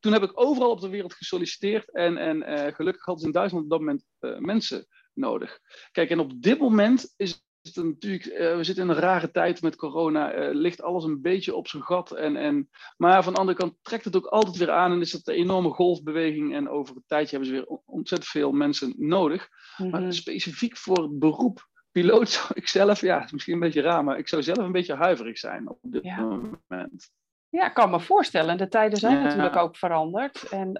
toen 0.00 0.12
heb 0.12 0.22
ik 0.22 0.40
overal 0.40 0.70
op 0.70 0.80
de 0.80 0.88
wereld 0.88 1.14
gesolliciteerd 1.14 1.92
en, 1.92 2.16
en 2.16 2.74
gelukkig 2.74 3.04
hadden 3.04 3.20
ze 3.20 3.26
in 3.26 3.32
Duitsland 3.32 3.64
op 3.64 3.70
dat 3.70 3.78
moment 3.78 4.04
mensen 4.38 4.86
nodig. 5.14 5.60
Kijk, 5.92 6.10
en 6.10 6.18
op 6.18 6.42
dit 6.42 6.58
moment 6.58 7.14
is 7.16 7.42
natuurlijk, 7.62 8.26
uh, 8.26 8.56
we 8.56 8.64
zitten 8.64 8.84
in 8.84 8.90
een 8.90 8.96
rare 8.96 9.30
tijd 9.30 9.62
met 9.62 9.76
corona. 9.76 10.50
Ligt 10.52 10.82
alles 10.82 11.04
een 11.04 11.20
beetje 11.20 11.54
op 11.54 11.68
zijn 11.68 11.82
gat. 11.82 12.10
En, 12.10 12.36
en, 12.36 12.70
maar 12.96 13.24
van 13.24 13.32
de 13.32 13.38
andere 13.38 13.58
kant 13.58 13.74
trekt 13.82 14.04
het 14.04 14.16
ook 14.16 14.26
altijd 14.26 14.56
weer 14.56 14.70
aan. 14.70 14.92
En 14.92 15.00
is 15.00 15.10
dat 15.10 15.28
een 15.28 15.34
enorme 15.34 15.70
golfbeweging. 15.70 16.54
En 16.54 16.68
over 16.68 16.96
een 16.96 17.04
tijdje 17.06 17.36
hebben 17.36 17.48
ze 17.48 17.60
weer 17.60 17.80
ontzettend 17.84 18.30
veel 18.30 18.52
mensen 18.52 18.94
nodig. 18.96 19.48
Maar 19.76 20.00
mhm. 20.00 20.10
specifiek 20.10 20.76
voor 20.76 21.02
het 21.02 21.18
beroep 21.18 21.68
piloot 21.92 22.28
zou 22.38 22.48
ik 22.54 22.68
zelf, 22.68 23.00
ja, 23.00 23.28
misschien 23.32 23.54
een 23.54 23.60
beetje 23.60 23.80
raar, 23.80 24.04
maar 24.04 24.18
ik 24.18 24.28
zou 24.28 24.42
zelf 24.42 24.58
een 24.58 24.72
beetje 24.72 24.94
huiverig 24.94 25.38
zijn 25.38 25.68
op 25.68 25.78
dit 25.82 26.16
moment. 26.16 27.10
Ja, 27.48 27.66
ik 27.66 27.74
kan 27.74 27.90
me 27.90 28.00
voorstellen. 28.00 28.58
De 28.58 28.68
tijden 28.68 28.98
zijn 28.98 29.22
natuurlijk 29.22 29.56
ook 29.56 29.76
veranderd. 29.76 30.48
En 30.48 30.70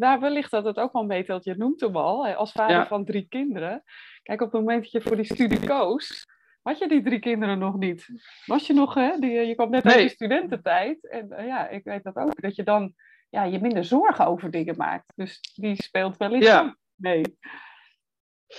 uh, 0.00 0.16
wellicht 0.20 0.50
dat 0.50 0.64
het 0.64 0.76
ook 0.76 0.92
wel 0.92 1.04
meetelt, 1.04 1.44
je 1.44 1.54
noemt 1.56 1.80
hem 1.80 1.96
al, 1.96 2.26
als 2.26 2.52
vader 2.52 2.86
van 2.86 3.04
drie 3.04 3.26
kinderen. 3.28 3.82
Kijk, 4.22 4.40
op 4.40 4.52
het 4.52 4.60
moment 4.60 4.82
dat 4.82 4.92
je 4.92 5.00
voor 5.00 5.16
die 5.16 5.24
studie 5.24 5.66
koos, 5.66 6.26
had 6.62 6.78
je 6.78 6.88
die 6.88 7.02
drie 7.02 7.18
kinderen 7.18 7.58
nog 7.58 7.76
niet. 7.76 8.08
Was 8.46 8.66
je 8.66 8.72
nog, 8.72 8.94
hè? 8.94 9.18
Die, 9.18 9.30
je 9.30 9.54
kwam 9.54 9.70
net 9.70 9.84
uit 9.84 10.02
de 10.02 10.08
studententijd. 10.08 11.08
En 11.08 11.32
uh, 11.32 11.46
ja, 11.46 11.68
ik 11.68 11.84
weet 11.84 12.02
dat 12.02 12.16
ook, 12.16 12.40
dat 12.40 12.56
je 12.56 12.62
dan 12.62 12.94
ja, 13.30 13.44
je 13.44 13.60
minder 13.60 13.84
zorgen 13.84 14.26
over 14.26 14.50
dingen 14.50 14.76
maakt. 14.76 15.12
Dus 15.14 15.40
die 15.54 15.82
speelt 15.82 16.16
wel 16.16 16.32
eens 16.32 16.46
ja. 16.46 16.76
mee. 16.94 17.22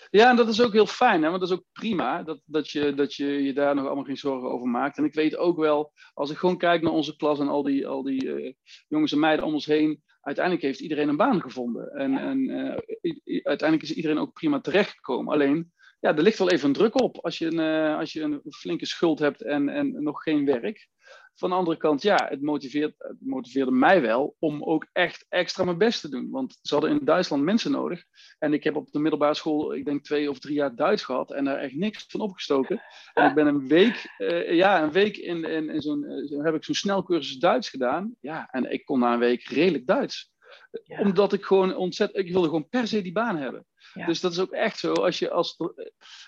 Ja, 0.09 0.29
en 0.29 0.35
dat 0.35 0.47
is 0.47 0.61
ook 0.61 0.73
heel 0.73 0.85
fijn, 0.85 1.23
hè? 1.23 1.29
want 1.29 1.41
dat 1.41 1.49
is 1.49 1.55
ook 1.57 1.65
prima 1.71 2.23
dat, 2.23 2.41
dat, 2.45 2.69
je, 2.69 2.93
dat 2.93 3.13
je 3.13 3.25
je 3.25 3.53
daar 3.53 3.75
nog 3.75 3.85
allemaal 3.85 4.03
geen 4.03 4.17
zorgen 4.17 4.49
over 4.49 4.67
maakt. 4.67 4.97
En 4.97 5.03
ik 5.03 5.13
weet 5.13 5.37
ook 5.37 5.57
wel, 5.57 5.93
als 6.13 6.29
ik 6.31 6.37
gewoon 6.37 6.57
kijk 6.57 6.81
naar 6.81 6.91
onze 6.91 7.15
klas 7.15 7.39
en 7.39 7.47
al 7.47 7.63
die, 7.63 7.87
al 7.87 8.03
die 8.03 8.25
uh, 8.25 8.53
jongens 8.87 9.11
en 9.11 9.19
meiden 9.19 9.45
om 9.45 9.53
ons 9.53 9.65
heen, 9.65 10.03
uiteindelijk 10.21 10.65
heeft 10.65 10.79
iedereen 10.79 11.09
een 11.09 11.17
baan 11.17 11.41
gevonden. 11.41 11.91
En, 11.91 12.17
en 12.17 12.49
uh, 12.49 12.77
uiteindelijk 13.43 13.89
is 13.89 13.95
iedereen 13.95 14.17
ook 14.17 14.33
prima 14.33 14.59
terechtgekomen. 14.59 15.33
Alleen, 15.33 15.71
ja, 15.99 16.15
er 16.15 16.23
ligt 16.23 16.37
wel 16.37 16.49
even 16.49 16.67
een 16.67 16.73
druk 16.73 17.01
op 17.01 17.17
als 17.17 17.37
je 17.37 17.45
een, 17.45 17.59
uh, 17.59 17.97
als 17.97 18.13
je 18.13 18.21
een 18.21 18.41
flinke 18.49 18.85
schuld 18.85 19.19
hebt 19.19 19.41
en, 19.41 19.69
en 19.69 20.03
nog 20.03 20.23
geen 20.23 20.45
werk. 20.45 20.87
Van 21.37 21.49
de 21.49 21.55
andere 21.55 21.77
kant, 21.77 22.01
ja, 22.01 22.27
het, 22.29 22.41
motiveert, 22.41 22.93
het 22.97 23.17
motiveerde 23.19 23.71
mij 23.71 24.01
wel 24.01 24.35
om 24.39 24.63
ook 24.63 24.87
echt 24.91 25.25
extra 25.29 25.63
mijn 25.63 25.77
best 25.77 26.01
te 26.01 26.09
doen. 26.09 26.29
Want 26.29 26.57
ze 26.61 26.73
hadden 26.73 26.91
in 26.91 27.05
Duitsland 27.05 27.43
mensen 27.43 27.71
nodig. 27.71 28.03
En 28.39 28.53
ik 28.53 28.63
heb 28.63 28.75
op 28.75 28.91
de 28.91 28.99
middelbare 28.99 29.33
school, 29.33 29.73
ik 29.73 29.85
denk 29.85 30.03
twee 30.03 30.29
of 30.29 30.39
drie 30.39 30.55
jaar 30.55 30.75
Duits 30.75 31.03
gehad. 31.03 31.31
En 31.31 31.45
daar 31.45 31.57
echt 31.57 31.75
niks 31.75 32.05
van 32.07 32.21
opgestoken. 32.21 32.81
En 33.13 33.29
ik 33.29 33.35
ben 33.35 33.47
een 33.47 33.67
week, 33.67 34.15
uh, 34.17 34.53
ja, 34.53 34.83
een 34.83 34.91
week 34.91 35.17
in, 35.17 35.43
in, 35.43 35.69
in 35.69 35.81
zo'n, 35.81 36.03
uh, 36.03 36.43
heb 36.43 36.55
ik 36.55 36.63
zo'n 36.63 36.75
snelcursus 36.75 37.37
Duits 37.37 37.69
gedaan. 37.69 38.15
Ja, 38.19 38.47
en 38.51 38.71
ik 38.71 38.85
kon 38.85 38.99
na 38.99 39.13
een 39.13 39.19
week 39.19 39.43
redelijk 39.43 39.87
Duits. 39.87 40.31
Ja. 40.83 40.99
Omdat 40.99 41.33
ik 41.33 41.45
gewoon 41.45 41.75
ontzettend, 41.75 42.25
ik 42.25 42.31
wilde 42.31 42.47
gewoon 42.47 42.69
per 42.69 42.87
se 42.87 43.01
die 43.01 43.11
baan 43.11 43.37
hebben. 43.37 43.65
Ja. 43.93 44.05
Dus 44.05 44.19
dat 44.19 44.31
is 44.31 44.39
ook 44.39 44.51
echt 44.51 44.79
zo. 44.79 44.93
Als 44.93 45.19
je 45.19 45.29
als, 45.29 45.57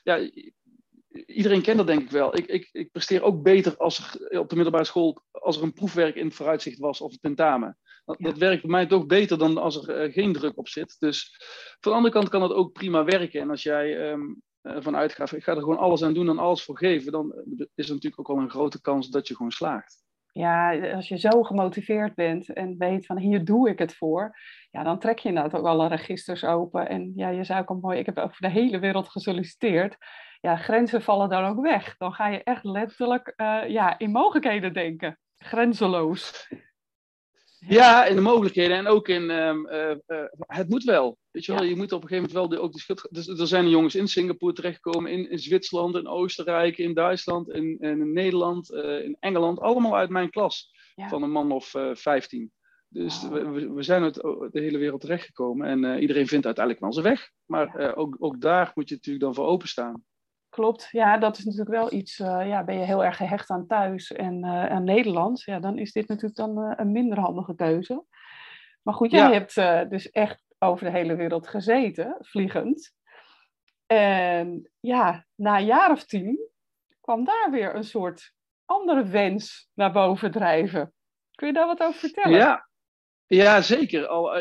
ja, 0.04 0.30
iedereen 1.40 1.62
kent 1.62 1.78
dat 1.78 1.88
denk 1.88 2.02
ik 2.02 2.10
wel. 2.10 2.38
Ik, 2.38 2.46
ik, 2.46 2.70
ik 2.72 2.92
presteer 2.92 3.24
ook 3.24 3.44
beter 3.44 3.78
als 3.78 3.98
er 4.00 4.40
op 4.40 4.50
de 4.50 4.56
middelbare 4.56 4.86
school 4.86 5.22
als 5.32 5.58
er 5.58 5.64
een 5.64 5.74
proefwerk 5.74 6.16
in 6.16 6.26
het 6.26 6.36
vooruitzicht 6.36 6.80
was 6.80 7.02
of 7.02 7.12
een 7.12 7.20
tentamen. 7.22 7.78
Dat, 8.06 8.18
dat 8.20 8.38
werkt 8.38 8.62
voor 8.62 8.70
mij 8.70 8.86
toch 8.86 9.06
beter 9.06 9.38
dan 9.38 9.58
als 9.58 9.88
er 9.88 10.06
uh, 10.06 10.14
geen 10.14 10.34
druk 10.34 10.58
op 10.58 10.68
zit. 10.68 10.96
Dus 11.00 11.36
van 11.80 11.92
de 11.92 11.98
andere 11.98 12.14
kant 12.14 12.30
kan 12.30 12.40
dat 12.40 12.54
ook 12.54 12.72
prima 12.72 13.04
werken. 13.04 13.42
En 13.42 13.50
als 13.50 13.64
jij 13.64 14.12
um, 14.12 14.42
uitgaat, 14.96 15.32
ik 15.32 15.44
ga 15.44 15.52
er 15.56 15.60
gewoon 15.60 15.78
alles 15.78 16.04
aan 16.04 16.14
doen 16.14 16.30
en 16.30 16.40
alles 16.40 16.64
voor 16.64 16.78
geven, 16.78 17.12
dan 17.12 17.34
is 17.76 17.88
er 17.88 17.94
natuurlijk 17.94 18.20
ook 18.20 18.36
wel 18.36 18.38
een 18.46 18.50
grote 18.50 18.82
kans 18.82 19.10
dat 19.10 19.28
je 19.28 19.36
gewoon 19.36 19.52
slaagt. 19.52 20.04
ja, 20.32 20.80
als 20.94 21.08
je 21.08 21.20
zo 21.20 21.44
gemotiveerd 21.44 22.16
bent 22.16 22.54
en 22.54 22.78
weet 22.78 23.06
van 23.06 23.18
hier 23.18 23.46
doe 23.46 23.70
ik 23.70 23.80
het 23.80 23.96
voor, 23.96 24.38
ja, 24.72 24.84
dan 24.84 25.00
trek 25.00 25.20
je 25.20 25.30
inderdaad 25.30 25.60
ook 25.60 25.66
alle 25.66 25.88
registers 25.88 26.44
open. 26.44 26.90
En 26.90 27.12
ja, 27.16 27.30
je 27.30 27.44
zou 27.44 27.62
ook 27.62 27.70
een 27.70 27.80
mooi, 27.80 28.00
ik 28.00 28.06
heb 28.06 28.18
over 28.18 28.42
de 28.42 28.50
hele 28.50 28.80
wereld 28.80 29.10
gesolliciteerd. 29.10 29.98
Ja, 30.42 30.56
grenzen 30.56 31.02
vallen 31.02 31.30
dan 31.30 31.46
ook 31.46 31.62
weg. 31.62 31.98
Dan 31.98 32.14
ga 32.14 32.28
je 32.28 32.44
echt 32.44 32.64
letterlijk 32.64 33.34
uh, 33.38 33.62
ja, 33.68 34.00
in 34.00 34.12
mogelijkheden 34.12 34.74
denken. 34.74 35.20
Grenzeloos. 35.38 36.48
Ja, 37.60 38.06
in 38.06 38.16
de 38.16 38.22
mogelijkheden 38.22 38.78
en 38.78 38.88
ook 38.88 39.08
in 39.08 39.22
uh, 39.22 39.56
uh, 40.08 40.24
het 40.38 40.70
moet 40.70 40.84
wel. 40.84 41.18
Weet 41.32 41.46
je 41.46 41.54
wel, 41.54 41.64
je 41.64 41.76
moet 41.76 41.92
op 41.92 42.02
een 42.02 42.08
gegeven 42.08 42.32
moment 42.32 42.50
wel 42.50 42.60
de, 42.60 42.66
ook 42.66 42.74
de. 42.74 43.08
Dus, 43.12 43.28
er 43.28 43.48
zijn 43.48 43.70
jongens 43.70 43.96
in 43.96 44.08
Singapore 44.08 44.54
terechtgekomen, 44.54 45.12
in, 45.12 45.30
in 45.30 45.40
Zwitserland, 45.40 45.96
in 45.96 46.08
Oostenrijk, 46.08 46.78
in 46.78 46.94
Duitsland, 46.94 47.50
in, 47.50 47.78
in 47.80 48.14
Nederland, 48.14 48.72
in 48.72 49.18
Engeland, 49.20 49.60
allemaal 49.60 49.98
uit 49.98 50.10
mijn 50.10 50.30
klas 50.30 50.72
van 50.96 51.24
een 51.24 51.32
man 51.32 51.52
of 51.52 51.76
15. 51.94 52.52
Dus 52.88 53.28
we, 53.28 53.72
we, 53.74 53.84
zijn 53.84 54.04
uit 54.04 54.14
de 54.14 54.60
hele 54.60 54.78
wereld 54.78 55.02
terechtgekomen 55.02 55.68
en 55.68 56.00
iedereen 56.00 56.28
vindt 56.28 56.46
uiteindelijk 56.46 56.86
wel 56.86 56.94
zijn 56.94 57.06
weg. 57.06 57.32
Maar 57.46 57.96
ook, 57.96 58.16
ook 58.20 58.42
daar 58.42 58.72
moet 58.76 58.90
je 58.90 58.96
natuurlijk 58.96 59.24
dan 59.26 59.36
voor 59.36 59.46
openstaan. 59.46 60.04
Klopt, 60.50 60.88
ja, 60.92 61.18
dat 61.18 61.38
is 61.38 61.44
natuurlijk 61.44 61.76
wel 61.76 61.94
iets. 61.94 62.20
Uh, 62.20 62.48
ja, 62.48 62.64
ben 62.64 62.80
je 62.80 62.86
heel 62.86 63.04
erg 63.04 63.18
gehecht 63.18 63.50
aan 63.50 63.68
thuis 63.68 64.12
en 64.12 64.46
uh, 64.46 64.66
aan 64.66 64.84
Nederland, 64.84 65.42
ja, 65.42 65.60
dan 65.60 65.78
is 65.78 65.92
dit 65.92 66.08
natuurlijk 66.08 66.36
dan 66.36 66.60
uh, 66.60 66.74
een 66.76 66.92
minder 66.92 67.20
handige 67.20 67.56
keuze. 67.56 68.06
Maar 68.82 68.94
goed, 68.94 69.12
jij 69.12 69.34
hebt 69.34 69.56
dus 69.90 70.10
echt 70.10 70.44
over 70.60 70.86
de 70.86 70.92
hele 70.92 71.16
wereld 71.16 71.48
gezeten, 71.48 72.18
vliegend. 72.20 72.94
En 73.86 74.70
ja, 74.80 75.26
na 75.36 75.58
een 75.58 75.66
jaar 75.66 75.92
of 75.92 76.04
tien 76.04 76.50
kwam 77.02 77.26
daar 77.26 77.52
weer 77.52 77.76
een 77.76 77.84
soort 77.84 78.34
andere 78.66 79.04
wens 79.06 79.70
naar 79.74 79.92
boven 79.92 80.32
drijven. 80.32 80.94
Kun 81.36 81.48
je 81.48 81.54
daar 81.54 81.68
wat 81.68 81.82
over 81.82 82.00
vertellen? 82.00 82.38
Ja, 82.38 82.70
ja, 83.28 83.62
zeker. 83.62 84.08
Al, 84.08 84.36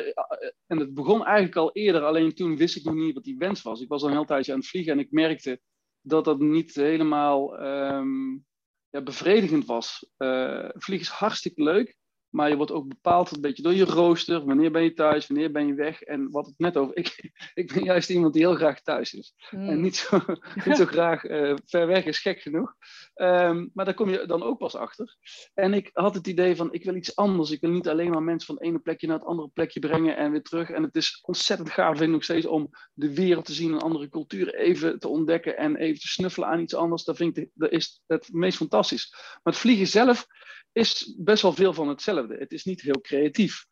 en 0.66 0.78
het 0.78 0.94
begon 0.94 1.24
eigenlijk 1.24 1.56
al 1.56 1.72
eerder, 1.72 2.04
alleen 2.04 2.34
toen 2.34 2.56
wist 2.56 2.76
ik 2.76 2.84
nog 2.84 2.94
niet 2.94 3.14
wat 3.14 3.24
die 3.24 3.38
wens 3.38 3.62
was. 3.62 3.80
Ik 3.80 3.88
was 3.88 4.02
al 4.02 4.08
een 4.08 4.14
heel 4.14 4.24
tijdje 4.24 4.52
aan 4.52 4.58
het 4.58 4.68
vliegen 4.68 4.92
en 4.92 4.98
ik 4.98 5.10
merkte 5.10 5.60
dat 6.08 6.24
dat 6.24 6.38
niet 6.38 6.74
helemaal 6.74 7.60
um, 7.62 8.46
ja, 8.90 9.02
bevredigend 9.02 9.66
was. 9.66 10.10
Uh, 10.18 10.68
vliegen 10.72 11.06
is 11.06 11.12
hartstikke 11.12 11.62
leuk, 11.62 11.96
maar 12.30 12.48
je 12.48 12.56
wordt 12.56 12.72
ook 12.72 12.88
bepaald 12.88 13.30
een 13.30 13.40
beetje 13.40 13.62
door 13.62 13.74
je 13.74 13.84
rooster. 13.84 14.44
Wanneer 14.44 14.70
ben 14.70 14.82
je 14.82 14.94
thuis, 14.94 15.26
wanneer 15.26 15.52
ben 15.52 15.66
je 15.66 15.74
weg? 15.74 16.02
En 16.02 16.30
wat 16.30 16.46
het 16.46 16.54
net 16.58 16.76
over. 16.76 16.96
Ik, 16.96 17.32
ik 17.54 17.72
ben 17.72 17.84
juist 17.84 18.10
iemand 18.10 18.32
die 18.32 18.42
heel 18.42 18.54
graag 18.54 18.82
thuis 18.82 19.14
is. 19.14 19.34
En 19.50 19.66
hmm. 19.66 19.80
niet 19.80 19.96
zo, 19.96 20.20
niet 20.64 20.76
zo 20.76 20.84
graag 20.84 21.24
uh, 21.24 21.54
ver 21.64 21.86
weg 21.86 22.04
is, 22.04 22.18
gek 22.18 22.40
genoeg. 22.40 22.74
Um, 23.14 23.70
maar 23.74 23.84
daar 23.84 23.94
kom 23.94 24.10
je 24.10 24.26
dan 24.26 24.42
ook 24.42 24.58
pas 24.58 24.74
achter. 24.74 25.16
En 25.54 25.74
ik 25.74 25.90
had 25.92 26.14
het 26.14 26.26
idee 26.26 26.56
van: 26.56 26.72
ik 26.72 26.84
wil 26.84 26.94
iets 26.94 27.16
anders. 27.16 27.50
Ik 27.50 27.60
wil 27.60 27.70
niet 27.70 27.88
alleen 27.88 28.10
maar 28.10 28.22
mensen 28.22 28.46
van 28.46 28.54
het 28.54 28.64
ene 28.64 28.78
plekje 28.78 29.06
naar 29.06 29.18
het 29.18 29.26
andere 29.26 29.48
plekje 29.48 29.80
brengen 29.80 30.16
en 30.16 30.30
weer 30.30 30.42
terug. 30.42 30.70
En 30.70 30.82
het 30.82 30.96
is 30.96 31.22
ontzettend 31.22 31.70
gaaf, 31.70 31.90
vind 31.90 32.08
ik 32.08 32.14
nog 32.14 32.24
steeds, 32.24 32.46
om 32.46 32.70
de 32.94 33.14
wereld 33.14 33.44
te 33.44 33.52
zien, 33.52 33.72
een 33.72 33.80
andere 33.80 34.08
cultuur 34.08 34.54
even 34.54 34.98
te 34.98 35.08
ontdekken 35.08 35.56
en 35.56 35.76
even 35.76 36.00
te 36.00 36.08
snuffelen 36.08 36.48
aan 36.48 36.60
iets 36.60 36.74
anders. 36.74 37.04
Dat 37.04 37.16
vind 37.16 37.36
ik 37.36 37.50
dat 37.54 37.70
is 37.70 38.02
het 38.06 38.28
meest 38.32 38.56
fantastisch. 38.56 39.10
Maar 39.12 39.52
het 39.52 39.56
vliegen 39.62 39.86
zelf 39.86 40.26
is 40.72 41.14
best 41.18 41.42
wel 41.42 41.52
veel 41.52 41.72
van 41.72 41.88
hetzelfde. 41.88 42.36
Het 42.36 42.52
is 42.52 42.64
niet 42.64 42.80
heel 42.80 43.00
creatief. 43.00 43.66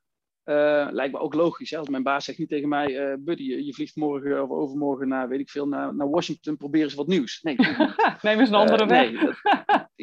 Uh, 0.44 0.88
lijkt 0.90 1.12
me 1.12 1.18
ook 1.18 1.34
logisch. 1.34 1.70
Hè? 1.70 1.78
Als 1.78 1.88
mijn 1.88 2.02
baas 2.02 2.24
zegt 2.24 2.38
niet 2.38 2.48
tegen 2.48 2.68
mij, 2.68 3.10
uh, 3.10 3.14
Buddy, 3.18 3.42
je, 3.42 3.74
vliegt 3.74 3.96
morgen 3.96 4.42
of 4.42 4.50
overmorgen 4.50 5.08
naar, 5.08 5.28
weet 5.28 5.40
ik 5.40 5.50
veel, 5.50 5.68
naar, 5.68 5.94
naar 5.94 6.10
Washington, 6.10 6.56
probeer 6.56 6.82
eens 6.82 6.94
wat 6.94 7.06
nieuws. 7.06 7.42
Nee. 7.42 7.56
Neem 8.22 8.38
eens 8.38 8.48
een 8.48 8.54
andere 8.54 8.82
uh, 8.82 8.88
weg. 8.88 9.10
Nee, 9.10 9.34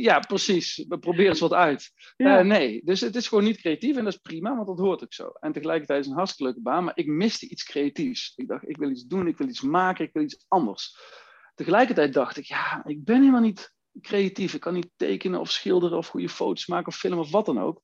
ja, 0.03 0.19
precies. 0.19 0.85
We 0.88 1.00
proberen 1.00 1.29
eens 1.29 1.39
wat 1.39 1.53
uit. 1.53 1.91
Ja. 2.17 2.41
nee, 2.41 2.81
dus 2.83 3.01
het 3.01 3.15
is 3.15 3.27
gewoon 3.27 3.43
niet 3.43 3.57
creatief 3.57 3.97
en 3.97 4.03
dat 4.03 4.13
is 4.13 4.19
prima, 4.19 4.55
want 4.55 4.67
dat 4.67 4.79
hoort 4.79 5.03
ook 5.03 5.13
zo. 5.13 5.27
En 5.39 5.51
tegelijkertijd 5.51 6.00
is 6.00 6.05
het 6.05 6.13
een 6.13 6.19
hartstikke 6.19 6.51
leuke 6.51 6.69
baan, 6.69 6.83
maar 6.83 6.97
ik 6.97 7.07
miste 7.07 7.50
iets 7.50 7.63
creatiefs. 7.63 8.33
Ik 8.35 8.47
dacht, 8.47 8.69
ik 8.69 8.77
wil 8.77 8.89
iets 8.89 9.03
doen, 9.03 9.27
ik 9.27 9.38
wil 9.38 9.47
iets 9.47 9.62
maken, 9.62 10.05
ik 10.05 10.13
wil 10.13 10.23
iets 10.23 10.45
anders. 10.47 10.97
Tegelijkertijd 11.55 12.13
dacht 12.13 12.38
ik, 12.38 12.45
ja, 12.45 12.83
ik 12.85 13.03
ben 13.03 13.19
helemaal 13.19 13.41
niet 13.41 13.73
creatief. 14.01 14.53
Ik 14.53 14.59
kan 14.59 14.73
niet 14.73 14.89
tekenen 14.95 15.39
of 15.39 15.51
schilderen 15.51 15.97
of 15.97 16.07
goede 16.07 16.29
foto's 16.29 16.67
maken 16.67 16.88
of 16.88 16.95
filmen 16.95 17.19
of 17.19 17.31
wat 17.31 17.45
dan 17.45 17.59
ook. 17.59 17.81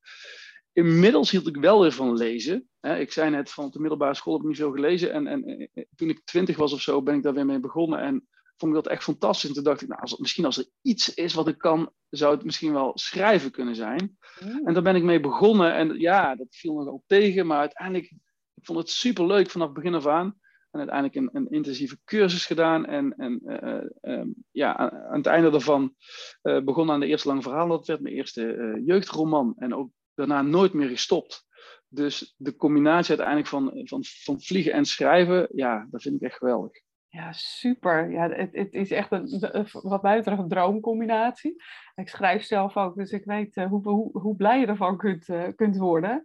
Inmiddels 0.73 1.31
hield 1.31 1.47
ik 1.47 1.57
wel 1.57 1.81
weer 1.81 1.91
van 1.91 2.17
lezen. 2.17 2.69
Ik 2.81 3.11
zei 3.11 3.29
net, 3.29 3.51
van 3.51 3.69
de 3.69 3.79
middelbare 3.79 4.13
school 4.13 4.33
heb 4.33 4.41
ik 4.41 4.47
niet 4.47 4.57
veel 4.57 4.71
gelezen. 4.71 5.13
En, 5.13 5.27
en, 5.27 5.43
en 5.43 5.87
toen 5.95 6.09
ik 6.09 6.21
twintig 6.23 6.57
was 6.57 6.73
of 6.73 6.81
zo, 6.81 7.01
ben 7.01 7.15
ik 7.15 7.23
daar 7.23 7.33
weer 7.33 7.45
mee 7.45 7.59
begonnen. 7.59 7.99
En 7.99 8.27
vond 8.57 8.75
ik 8.75 8.83
dat 8.83 8.93
echt 8.93 9.03
fantastisch. 9.03 9.49
En 9.49 9.55
toen 9.55 9.63
dacht 9.63 9.81
ik, 9.81 9.87
nou, 9.87 10.01
als, 10.01 10.17
misschien 10.17 10.45
als 10.45 10.57
er 10.57 10.65
iets 10.81 11.13
is 11.13 11.33
wat 11.33 11.47
ik 11.47 11.57
kan, 11.57 11.91
zou 12.09 12.35
het 12.35 12.43
misschien 12.43 12.73
wel 12.73 12.91
schrijven 12.93 13.51
kunnen 13.51 13.75
zijn. 13.75 14.17
Mm. 14.43 14.67
En 14.67 14.73
daar 14.73 14.83
ben 14.83 14.95
ik 14.95 15.03
mee 15.03 15.19
begonnen. 15.19 15.73
En 15.73 15.99
ja, 15.99 16.35
dat 16.35 16.47
viel 16.49 16.73
nogal 16.73 17.03
tegen. 17.07 17.47
Maar 17.47 17.59
uiteindelijk, 17.59 18.05
ik 18.53 18.65
vond 18.65 18.79
het 18.79 18.89
super 18.89 19.25
leuk 19.25 19.49
vanaf 19.49 19.71
begin 19.71 19.95
af 19.95 20.07
aan. 20.07 20.39
En 20.71 20.79
uiteindelijk 20.79 21.15
een, 21.15 21.29
een 21.33 21.49
intensieve 21.49 21.97
cursus 22.05 22.45
gedaan. 22.45 22.85
En, 22.85 23.13
en 23.17 23.41
uh, 23.45 24.13
um, 24.19 24.35
ja, 24.51 24.75
aan, 24.75 25.17
het 25.17 25.25
einde 25.25 25.49
daarvan 25.49 25.95
uh, 26.43 26.63
begon 26.63 26.91
aan 26.91 26.99
de 26.99 27.07
eerste 27.07 27.27
lang 27.27 27.43
verhaal. 27.43 27.67
Dat 27.67 27.87
werd 27.87 27.99
mijn 27.99 28.15
eerste 28.15 28.81
jeugdroman. 28.85 29.55
En 29.57 29.75
ook 29.75 29.89
daarna 30.13 30.41
nooit 30.41 30.73
meer 30.73 30.89
gestopt. 30.89 31.47
Dus 31.87 32.35
de 32.37 32.55
combinatie 32.55 33.09
uiteindelijk 33.09 33.47
van, 33.47 33.87
van, 33.87 34.03
van 34.03 34.41
vliegen 34.41 34.73
en 34.73 34.85
schrijven, 34.85 35.47
ja, 35.51 35.87
dat 35.91 36.01
vind 36.01 36.15
ik 36.15 36.21
echt 36.21 36.37
geweldig. 36.37 36.71
Ja, 37.07 37.31
super. 37.31 38.11
Ja, 38.11 38.29
het, 38.29 38.55
het 38.55 38.73
is 38.73 38.91
echt 38.91 39.11
een, 39.11 39.39
wat 39.71 40.01
mij 40.01 40.17
betreft 40.17 40.39
een 40.39 40.47
droomcombinatie. 40.47 41.63
Ik 41.95 42.09
schrijf 42.09 42.43
zelf 42.43 42.77
ook, 42.77 42.95
dus 42.95 43.11
ik 43.11 43.25
weet 43.25 43.55
hoe, 43.55 43.81
hoe, 43.81 44.19
hoe 44.19 44.35
blij 44.35 44.59
je 44.59 44.65
ervan 44.65 44.97
kunt, 44.97 45.25
kunt 45.55 45.77
worden. 45.77 46.23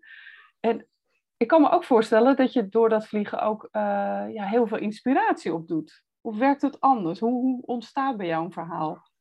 En 0.61 0.87
ik 1.37 1.49
kan 1.49 1.61
me 1.61 1.71
ook 1.71 1.85
voorstellen 1.85 2.37
dat 2.37 2.53
je 2.53 2.69
door 2.69 2.89
dat 2.89 3.07
vliegen 3.07 3.43
ook 3.43 3.63
uh, 3.73 3.83
ja, 4.33 4.45
heel 4.45 4.67
veel 4.67 4.79
inspiratie 4.79 5.55
opdoet. 5.55 6.03
Of 6.21 6.37
werkt 6.37 6.63
het 6.63 6.81
anders? 6.81 7.21
Hoe, 7.21 7.33
hoe 7.33 7.63
ontstaat 7.63 8.17
bij 8.17 8.27
jou 8.27 8.45
een 8.45 8.53
verhaal? 8.53 9.13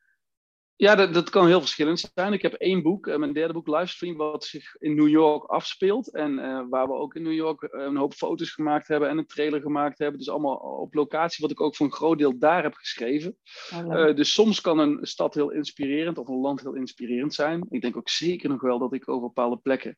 Ja, 0.75 0.95
dat, 0.95 1.13
dat, 1.13 1.29
kan 1.29 1.47
heel 1.47 1.59
verschillend 1.59 2.11
zijn. 2.13 2.33
Ik 2.33 2.41
heb 2.41 2.53
één 2.53 2.81
boek, 2.81 3.07
uh, 3.07 3.15
mijn 3.15 3.33
derde 3.33 3.53
boek, 3.53 3.67
Livestream, 3.67 4.17
wat 4.17 4.43
zich 4.43 4.75
in 4.75 4.95
New 4.95 5.07
York 5.07 5.43
afspeelt. 5.43 6.13
En 6.13 6.31
uh, 6.31 6.61
waar 6.69 6.87
we 6.87 6.93
ook 6.93 7.15
in 7.15 7.23
New 7.23 7.33
York 7.33 7.67
een 7.71 7.95
hoop 7.95 8.13
foto's 8.13 8.51
gemaakt 8.51 8.87
hebben 8.87 9.09
en 9.09 9.17
een 9.17 9.25
trailer 9.25 9.61
gemaakt 9.61 9.97
hebben. 9.97 10.17
Dus 10.17 10.29
allemaal 10.29 10.55
op 10.55 10.93
locatie, 10.93 11.41
wat 11.41 11.51
ik 11.51 11.61
ook 11.61 11.75
voor 11.75 11.85
een 11.85 11.91
groot 11.91 12.17
deel 12.17 12.37
daar 12.37 12.63
heb 12.63 12.73
geschreven. 12.73 13.37
Oh, 13.73 14.15
dus 14.15 14.33
soms 14.33 14.61
kan 14.61 14.79
een 14.79 14.97
stad 15.01 15.33
heel 15.33 15.51
inspirerend 15.51 16.17
of 16.17 16.27
een 16.27 16.41
land 16.41 16.61
heel 16.61 16.75
inspirerend 16.75 17.33
zijn. 17.33 17.65
Ik 17.69 17.81
denk 17.81 17.97
ook 17.97 18.09
zeker 18.09 18.49
nog 18.49 18.61
wel 18.61 18.79
dat 18.79 18.93
ik 18.93 19.09
over 19.09 19.27
bepaalde 19.27 19.57
plekken 19.57 19.97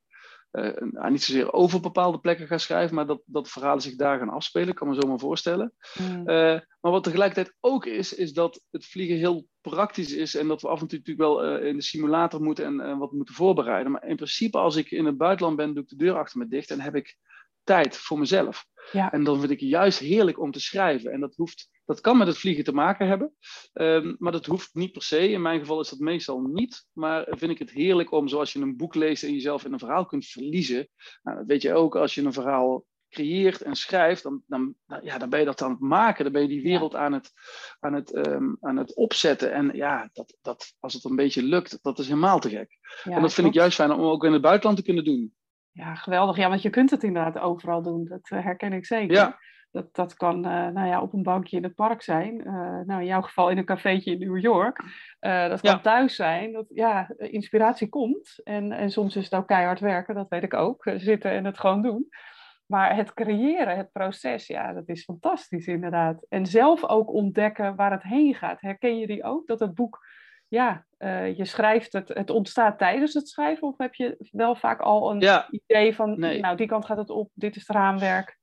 uh, 0.56 1.10
niet 1.10 1.24
zozeer 1.24 1.54
over 1.54 1.80
bepaalde 1.80 2.20
plekken 2.20 2.48
gaan 2.48 2.60
schrijven, 2.60 2.96
maar 2.96 3.08
dat, 3.08 3.22
dat 3.26 3.50
verhalen 3.50 3.82
zich 3.82 3.96
daar 3.96 4.20
gaan 4.20 4.30
afspelen, 4.30 4.74
kan 4.74 4.88
me 4.88 4.96
zo 5.02 5.08
maar 5.08 5.20
voorstellen. 5.20 5.74
Mm. 6.00 6.30
Uh, 6.30 6.60
maar 6.82 6.92
wat 6.92 7.04
tegelijkertijd 7.04 7.56
ook 7.60 7.86
is, 7.86 8.14
is 8.14 8.34
dat 8.34 8.64
het 8.72 8.86
vliegen 8.86 9.18
heel 9.18 9.48
praktisch 9.62 10.14
is 10.14 10.36
en 10.36 10.48
dat 10.48 10.62
we 10.62 10.68
af 10.68 10.82
en 10.82 10.88
toe 10.88 10.98
natuurlijk 10.98 11.28
wel 11.28 11.60
uh, 11.60 11.68
in 11.68 11.76
de 11.76 11.84
simulator 11.84 12.42
moeten 12.42 12.82
en 12.82 12.98
wat 12.98 13.12
moeten 13.12 13.36
voorbereiden. 13.36 13.92
Maar 13.92 14.08
in 14.08 14.16
principe, 14.16 14.58
als 14.58 14.76
ik 14.76 14.92
in 14.92 15.06
het 15.06 15.18
buitenland 15.18 15.58
ben, 15.58 15.74
doe 15.74 15.84
ik 15.84 15.90
de 15.90 15.96
deur 15.96 16.18
achter 16.18 16.40
me 16.40 16.48
dicht 16.48 16.72
en 16.72 16.80
heb 16.80 16.96
ik 16.96 17.18
tijd 17.65 17.98
voor 17.98 18.19
mezelf. 18.19 18.65
Ja. 18.91 19.12
En 19.12 19.24
dan 19.24 19.39
vind 19.39 19.51
ik 19.51 19.60
het 19.60 19.69
juist 19.69 20.00
heerlijk 20.00 20.39
om 20.39 20.51
te 20.51 20.60
schrijven. 20.60 21.12
En 21.12 21.19
dat, 21.19 21.36
hoeft, 21.36 21.69
dat 21.86 22.01
kan 22.01 22.17
met 22.17 22.27
het 22.27 22.38
vliegen 22.38 22.63
te 22.63 22.74
maken 22.74 23.07
hebben, 23.07 23.34
um, 23.74 24.15
maar 24.19 24.31
dat 24.31 24.45
hoeft 24.45 24.69
niet 24.74 24.91
per 24.91 25.03
se. 25.03 25.29
In 25.29 25.41
mijn 25.41 25.60
geval 25.60 25.79
is 25.79 25.89
dat 25.89 26.00
meestal 26.00 26.41
niet. 26.41 26.86
Maar 26.93 27.25
vind 27.29 27.51
ik 27.51 27.60
het 27.60 27.72
heerlijk 27.72 28.12
om, 28.12 28.27
zoals 28.27 28.53
je 28.53 28.60
een 28.60 28.77
boek 28.77 28.95
leest 28.95 29.24
en 29.24 29.34
jezelf 29.34 29.65
in 29.65 29.74
een 29.74 29.79
verhaal 29.79 30.05
kunt 30.05 30.25
verliezen. 30.25 30.88
Nou, 31.24 31.38
dat 31.38 31.45
weet 31.45 31.62
je 31.62 31.74
ook 31.74 31.95
als 31.95 32.15
je 32.15 32.22
een 32.22 32.34
verhaal 32.34 32.86
creëert 33.10 33.62
en 33.62 33.75
schrijft, 33.75 34.24
dan, 34.24 34.41
dan, 34.48 34.75
ja, 35.01 35.17
dan 35.17 35.29
ben 35.29 35.39
je 35.39 35.45
dat 35.45 35.62
aan 35.62 35.72
het 35.72 35.79
maken. 35.79 36.24
Dan 36.24 36.34
ben 36.34 36.41
je 36.41 36.48
die 36.48 36.62
wereld 36.62 36.91
ja. 36.91 36.98
aan, 36.98 37.13
het, 37.13 37.31
aan, 37.79 37.93
het, 37.93 38.27
um, 38.27 38.57
aan 38.60 38.77
het 38.77 38.95
opzetten. 38.95 39.53
En 39.53 39.72
ja, 39.74 40.10
dat, 40.13 40.38
dat, 40.41 40.74
als 40.79 40.93
het 40.93 41.03
een 41.03 41.15
beetje 41.15 41.43
lukt, 41.43 41.79
dat 41.81 42.00
is 42.00 42.07
helemaal 42.07 42.39
te 42.39 42.50
gek. 42.50 42.77
Ja, 43.03 43.12
en 43.12 43.22
dat 43.22 43.34
vind 43.34 43.48
ik 43.48 43.53
juist 43.53 43.75
fijn 43.75 43.91
om 43.91 44.01
ook 44.01 44.24
in 44.24 44.34
het 44.34 44.41
buitenland 44.41 44.77
te 44.77 44.84
kunnen 44.84 45.03
doen. 45.03 45.34
Ja, 45.75 45.96
geweldig. 45.96 46.38
Ja, 46.38 46.50
want 46.50 46.62
je 46.62 46.70
kunt 46.70 46.91
het 46.91 47.03
inderdaad 47.03 47.38
overal 47.38 47.82
doen. 47.82 48.05
Dat 48.05 48.29
uh, 48.34 48.44
herken 48.44 48.74
ik 48.74 48.86
zeker. 48.86 49.15
Ja. 49.15 49.39
Dat, 49.72 49.96
dat 49.96 50.13
kan 50.13 50.36
uh, 50.38 50.67
nou 50.67 50.88
ja, 50.88 51.01
op 51.01 51.13
een 51.13 51.24
bankje 51.24 51.58
in 51.58 51.63
het 51.63 51.75
park 51.75 52.01
zijn. 52.01 52.41
Uh, 52.48 52.79
nou, 52.86 53.00
in 53.00 53.05
jouw 53.05 53.22
geval 53.22 53.50
in 53.50 53.58
een 53.58 53.65
cafeetje 53.65 54.12
in 54.12 54.20
New 54.20 54.38
York. 54.38 54.84
dat 55.20 55.62
kan 55.62 55.72
ja. 55.72 55.79
thuis 55.79 56.15
zijn. 56.15 56.51
Dat, 56.51 56.65
ja, 56.70 57.13
inspiratie 57.17 57.89
komt. 57.89 58.41
En, 58.44 58.72
en 58.72 58.91
soms 58.91 59.15
is 59.15 59.24
het 59.24 59.36
ook 59.36 59.48
keihard 59.48 59.79
werken, 59.79 60.15
dat 60.15 60.29
weet 60.29 60.44
ik 60.44 60.53
ook. 60.53 60.91
Zitten 60.96 61.32
en 61.32 61.46
het 61.46 61.60
gewoon 61.60 61.82
doen. 61.82 62.08
Maar 62.65 62.96
het 62.96 63.13
creëren, 63.13 63.77
het 63.77 63.91
proces, 63.91 64.48
ja, 64.48 64.74
dat 64.74 64.89
is 64.89 65.03
fantastisch 65.03 65.67
inderdaad. 65.67 66.25
En 66.29 66.46
zelf 66.46 66.84
ook 66.84 67.13
ontdekken 67.13 67.75
waar 67.75 67.91
het 67.91 68.03
heen 68.03 68.36
gaat. 68.36 68.62
Herken 68.62 69.00
je 69.00 69.08
die 69.08 69.24
ook? 69.24 69.48
Dat 69.48 69.60
het 69.60 69.74
boek 69.74 70.05
ja, 70.48 70.86
uh, 71.00 71.38
je 71.38 71.46
schrijft 71.46 71.94
het, 71.94 72.08
het 72.08 72.30
ontstaat 72.30 72.78
tijdens 72.78 73.14
het 73.14 73.30
schrijven, 73.30 73.68
of 73.68 73.78
heb 73.78 73.96
je 73.96 74.28
wel 74.32 74.56
vaak 74.56 74.80
al 74.80 75.12
een 75.12 75.20
ja, 75.20 75.48
idee 75.50 75.96
van, 75.96 76.20
nee. 76.20 76.40
nou, 76.40 76.58
die 76.58 76.68
kant 76.68 76.86
gaat 76.86 76.98
het 76.98 77.10
op, 77.10 77.32
dit 77.34 77.56
is 77.56 77.68
het 77.68 77.75
raamwerk? 77.75 78.40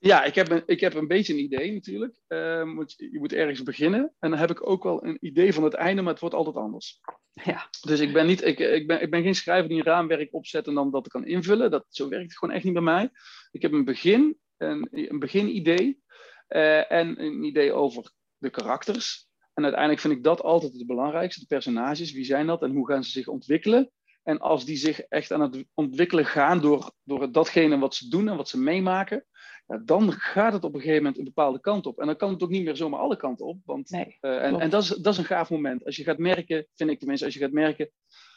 Ja, 0.00 0.24
ik 0.24 0.34
heb 0.34 0.50
een, 0.50 0.62
ik 0.66 0.80
heb 0.80 0.94
een 0.94 1.06
beetje 1.06 1.32
een 1.32 1.38
idee 1.38 1.72
natuurlijk. 1.72 2.20
Uh, 2.28 2.64
moet, 2.64 2.94
je 2.96 3.18
moet 3.18 3.32
ergens 3.32 3.62
beginnen. 3.62 4.14
En 4.18 4.30
dan 4.30 4.38
heb 4.38 4.50
ik 4.50 4.68
ook 4.68 4.82
wel 4.82 5.04
een 5.04 5.16
idee 5.20 5.54
van 5.54 5.64
het 5.64 5.74
einde, 5.74 6.02
maar 6.02 6.12
het 6.12 6.20
wordt 6.20 6.34
altijd 6.34 6.56
anders. 6.56 7.00
Ja. 7.32 7.68
Dus 7.80 8.00
ik 8.00 8.12
ben, 8.12 8.26
niet, 8.26 8.44
ik, 8.44 8.58
ik, 8.58 8.86
ben, 8.86 9.02
ik 9.02 9.10
ben 9.10 9.22
geen 9.22 9.34
schrijver 9.34 9.68
die 9.68 9.78
een 9.78 9.84
raamwerk 9.84 10.34
opzet 10.34 10.66
en 10.66 10.74
dan 10.74 10.90
dat 10.90 11.08
kan 11.08 11.26
invullen. 11.26 11.70
Dat, 11.70 11.86
zo 11.88 12.08
werkt 12.08 12.24
het 12.24 12.38
gewoon 12.38 12.54
echt 12.54 12.64
niet 12.64 12.72
bij 12.72 12.82
mij. 12.82 13.10
Ik 13.50 13.62
heb 13.62 13.72
een 13.72 13.84
begin, 13.84 14.38
een, 14.56 14.88
een 14.90 15.18
beginidee 15.18 16.02
uh, 16.48 16.92
en 16.92 17.22
een 17.22 17.42
idee 17.42 17.72
over 17.72 18.12
de 18.36 18.50
karakters. 18.50 19.27
En 19.58 19.64
uiteindelijk 19.64 20.02
vind 20.02 20.14
ik 20.14 20.22
dat 20.22 20.42
altijd 20.42 20.72
het 20.72 20.86
belangrijkste. 20.86 21.40
De 21.40 21.46
personages, 21.46 22.12
wie 22.12 22.24
zijn 22.24 22.46
dat 22.46 22.62
en 22.62 22.70
hoe 22.70 22.86
gaan 22.86 23.04
ze 23.04 23.10
zich 23.10 23.28
ontwikkelen? 23.28 23.90
En 24.22 24.38
als 24.38 24.64
die 24.64 24.76
zich 24.76 25.00
echt 25.00 25.32
aan 25.32 25.40
het 25.40 25.64
ontwikkelen 25.74 26.26
gaan 26.26 26.60
door, 26.60 26.92
door 27.04 27.32
datgene 27.32 27.78
wat 27.78 27.94
ze 27.94 28.08
doen 28.08 28.28
en 28.28 28.36
wat 28.36 28.48
ze 28.48 28.58
meemaken, 28.58 29.24
ja, 29.66 29.82
dan 29.84 30.12
gaat 30.12 30.52
het 30.52 30.64
op 30.64 30.74
een 30.74 30.80
gegeven 30.80 31.02
moment 31.02 31.18
een 31.18 31.24
bepaalde 31.24 31.60
kant 31.60 31.86
op. 31.86 32.00
En 32.00 32.06
dan 32.06 32.16
kan 32.16 32.30
het 32.30 32.42
ook 32.42 32.50
niet 32.50 32.64
meer 32.64 32.76
zomaar 32.76 33.00
alle 33.00 33.16
kanten 33.16 33.46
op. 33.46 33.58
Want, 33.64 33.90
nee, 33.90 34.18
uh, 34.20 34.44
en 34.44 34.60
en 34.60 34.70
dat, 34.70 34.82
is, 34.82 34.88
dat 34.88 35.12
is 35.12 35.18
een 35.18 35.24
gaaf 35.24 35.50
moment. 35.50 35.84
Als 35.84 35.96
je 35.96 36.04
gaat 36.04 36.18
merken, 36.18 36.66
vind 36.74 36.90
ik 36.90 36.98
tenminste, 36.98 37.24
als 37.24 37.34
je 37.34 37.40
gaat 37.40 37.52
merken, 37.52 37.90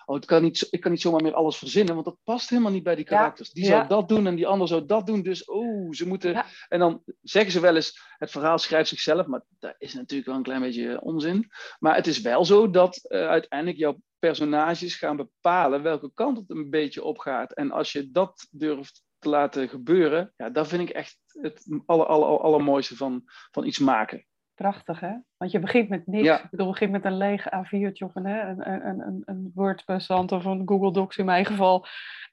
oh, 0.05 0.15
het 0.15 0.25
kan 0.25 0.41
niet, 0.41 0.67
ik 0.70 0.81
kan 0.81 0.91
niet 0.91 1.01
zomaar 1.01 1.22
meer 1.22 1.34
alles 1.34 1.58
verzinnen, 1.58 1.93
want 1.93 2.05
dat 2.05 2.17
past 2.24 2.50
helemaal 2.50 2.72
niet 2.72 2.84
bij 2.84 2.96
die 2.96 3.05
karakters. 3.05 3.48
Ja, 3.48 3.53
die 3.53 3.63
ja. 3.63 3.70
zou 3.70 3.88
dat 3.88 4.10
doen 4.10 4.27
en 4.27 4.36
die 4.36 4.48
ander 4.48 4.67
zou 4.67 4.86
dat 4.86 5.05
doen. 5.05 5.22
Dus 5.22 5.46
oh, 5.46 5.91
ze 5.91 6.08
moeten. 6.08 6.46
En 6.67 6.79
dan 6.79 7.03
zeggen 7.22 7.51
ze 7.51 7.60
wel 7.60 7.75
eens: 7.75 8.01
het 8.17 8.31
verhaal 8.31 8.58
schrijft 8.58 8.89
zichzelf, 8.89 9.25
maar 9.25 9.43
dat 9.60 9.75
is 9.77 9.93
natuurlijk 9.93 10.29
wel 10.29 10.38
een 10.38 10.43
klein 10.43 10.62
beetje 10.62 11.01
onzin. 11.01 11.51
Maar 11.79 11.96
het 11.96 12.08
is 12.08 12.22
wel 12.22 12.46
zo 12.46 12.70
dat 12.70 13.00
uh, 13.03 13.27
uiteindelijk 13.27 13.79
jouw 13.79 13.98
personages 14.20 14.96
gaan 14.96 15.15
bepalen 15.15 15.81
welke 15.84 16.12
kant 16.13 16.38
het 16.38 16.50
een 16.50 16.70
beetje 16.70 17.03
op 17.03 17.17
gaat. 17.17 17.53
En 17.53 17.72
als 17.72 17.91
je 17.91 18.12
dat 18.12 18.48
durft 18.51 19.03
te 19.20 19.29
laten 19.29 19.70
gebeuren, 19.70 20.34
ja, 20.38 20.50
dat 20.50 20.67
vind 20.67 20.89
ik 20.89 20.96
echt 20.96 21.17
het 21.27 21.81
aller, 21.86 22.05
aller, 22.05 22.39
allermooiste 22.39 22.96
van, 22.96 23.24
van 23.51 23.65
iets 23.65 23.79
maken. 23.79 24.25
Prachtig, 24.62 25.00
hè? 25.00 25.13
Want 25.38 25.51
je 25.51 25.60
begint 25.60 25.89
met 25.89 26.08
niks. 26.08 26.24
Ja. 26.25 26.44
Ik 26.44 26.50
bedoel, 26.50 26.65
je 26.65 26.72
begint 26.72 26.91
met 26.91 27.06
een 27.06 27.18
leeg 27.18 27.48
A4'tje 27.48 28.06
of 28.06 28.15
een, 28.15 28.25
een, 28.25 29.08
een, 29.08 29.22
een, 29.25 29.51
Word-bestand 29.56 30.32
of 30.32 30.46
een 30.46 30.62
Google 30.65 30.91
Docs 30.94 31.18
in 31.18 31.25
mijn 31.25 31.46
geval. 31.46 31.86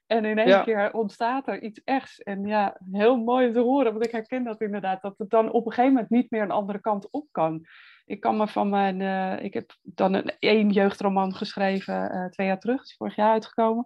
En 0.07 0.25
in 0.25 0.37
één 0.37 0.47
Ja. 0.47 0.63
keer 0.63 0.93
ontstaat 0.93 1.47
er 1.47 1.61
iets 1.61 1.81
echts. 1.83 2.19
En 2.19 2.45
ja, 2.45 2.77
heel 2.91 3.17
mooi 3.17 3.47
om 3.47 3.53
te 3.53 3.59
horen, 3.59 3.91
want 3.91 4.05
ik 4.05 4.11
herken 4.11 4.43
dat 4.43 4.61
inderdaad. 4.61 5.01
Dat 5.01 5.17
het 5.17 5.29
dan 5.29 5.51
op 5.51 5.65
een 5.65 5.71
gegeven 5.71 5.93
moment 5.93 6.09
niet 6.09 6.31
meer 6.31 6.41
een 6.41 6.51
andere 6.51 6.79
kant 6.79 7.11
op 7.11 7.27
kan. 7.31 7.65
Ik 8.05 8.19
kan 8.19 8.37
me 8.37 8.47
van 8.47 8.69
mijn... 8.69 9.01
eh, 9.01 9.43
ik 9.45 9.53
heb 9.53 9.71
dan 9.81 10.13
een 10.13 10.31
één 10.39 10.69
jeugdroman 10.69 11.35
geschreven 11.35 12.11
eh, 12.11 12.25
twee 12.25 12.47
jaar 12.47 12.59
terug. 12.59 12.81
Is 12.81 12.95
vorig 12.97 13.15
jaar 13.15 13.31
uitgekomen. 13.31 13.83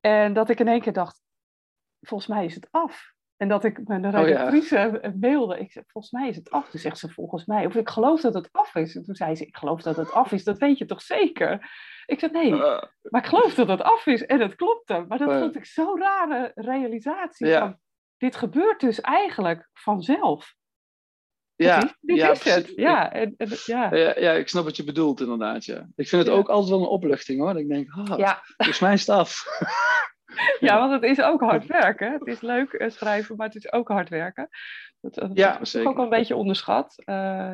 En 0.00 0.32
dat 0.32 0.48
ik 0.50 0.60
in 0.60 0.68
één 0.68 0.80
keer 0.80 0.92
dacht, 0.92 1.22
volgens 2.00 2.28
mij 2.30 2.44
is 2.44 2.54
het 2.54 2.68
af. 2.70 3.14
En 3.36 3.48
dat 3.48 3.64
ik 3.64 3.88
mijn 3.88 4.02
ja. 4.02 4.10
redactrice 4.10 5.14
mailde. 5.20 5.58
Ik 5.58 5.72
zei, 5.72 5.84
volgens 5.88 6.12
mij 6.12 6.28
is 6.28 6.36
het 6.36 6.50
af. 6.50 6.70
Toen 6.70 6.80
zegt 6.80 6.98
ze, 6.98 7.08
volgens 7.08 7.44
mij. 7.44 7.66
Of 7.66 7.74
ik 7.74 7.88
geloof 7.88 8.20
dat 8.20 8.34
het 8.34 8.48
af 8.52 8.74
is. 8.74 8.96
En 8.96 9.04
toen 9.04 9.14
zei 9.14 9.34
ze, 9.34 9.46
ik 9.46 9.56
geloof 9.56 9.82
dat 9.82 9.96
het 9.96 10.12
af 10.12 10.32
is. 10.32 10.44
Dat 10.44 10.58
weet 10.58 10.78
je 10.78 10.84
toch 10.84 11.02
zeker? 11.02 11.70
Ik 12.06 12.18
zei, 12.18 12.32
nee, 12.32 12.50
Uh, 12.50 12.82
maar 13.02 13.20
ik 13.22 13.26
geloof 13.26 13.54
dat 13.54 13.68
het 13.68 13.82
af 13.82 14.06
is. 14.06 14.26
En 14.26 14.40
het 14.40 14.54
klopte. 14.54 15.04
Maar 15.08 15.18
dat 15.18 15.38
vond 15.38 15.56
ik 15.56 15.64
zo'n 15.64 16.00
rare 16.00 16.52
realisatie. 16.54 17.52
Van, 17.52 17.78
dit 18.16 18.36
gebeurt 18.36 18.80
dus 18.80 19.00
eigenlijk 19.00 19.68
vanzelf. 19.72 20.54
ja, 21.54 21.78
dit 22.00 22.16
ja, 22.16 22.30
is 22.30 22.42
het. 22.44 22.72
Ja, 22.74 23.12
en, 23.12 23.34
en, 23.36 23.48
ja. 23.64 23.94
Ja, 23.94 24.18
ja, 24.18 24.32
ik 24.32 24.48
snap 24.48 24.64
wat 24.64 24.76
je 24.76 24.84
bedoelt 24.84 25.20
inderdaad. 25.20 25.64
Ja. 25.64 25.88
Ik 25.94 26.08
vind 26.08 26.22
het 26.22 26.32
Ja. 26.32 26.38
ook 26.38 26.48
altijd 26.48 26.70
wel 26.70 26.80
een 26.80 26.86
opluchting 26.86 27.40
hoor. 27.40 27.52
Dat 27.52 27.62
ik 27.62 27.68
denk, 27.68 27.90
ah, 27.90 28.38
volgens 28.56 28.80
mij 28.80 28.92
is 28.92 29.06
het 29.06 29.16
af. 29.16 29.44
Ja, 30.60 30.78
want 30.78 30.92
het 30.92 31.02
is 31.02 31.20
ook 31.22 31.40
hard 31.40 31.66
werken. 31.66 32.12
Het 32.12 32.26
is 32.26 32.40
leuk 32.40 32.72
eh, 32.72 32.90
schrijven, 32.90 33.36
maar 33.36 33.46
het 33.46 33.56
is 33.56 33.72
ook 33.72 33.88
hard 33.88 34.08
werken. 34.08 34.48
Dat, 35.00 35.14
dat 35.14 35.30
Ja, 35.34 35.60
is 35.60 35.76
ook 35.76 35.94
wel 35.94 36.04
een 36.04 36.10
beetje 36.10 36.36
onderschat. 36.36 37.02
Eh, 37.04 37.52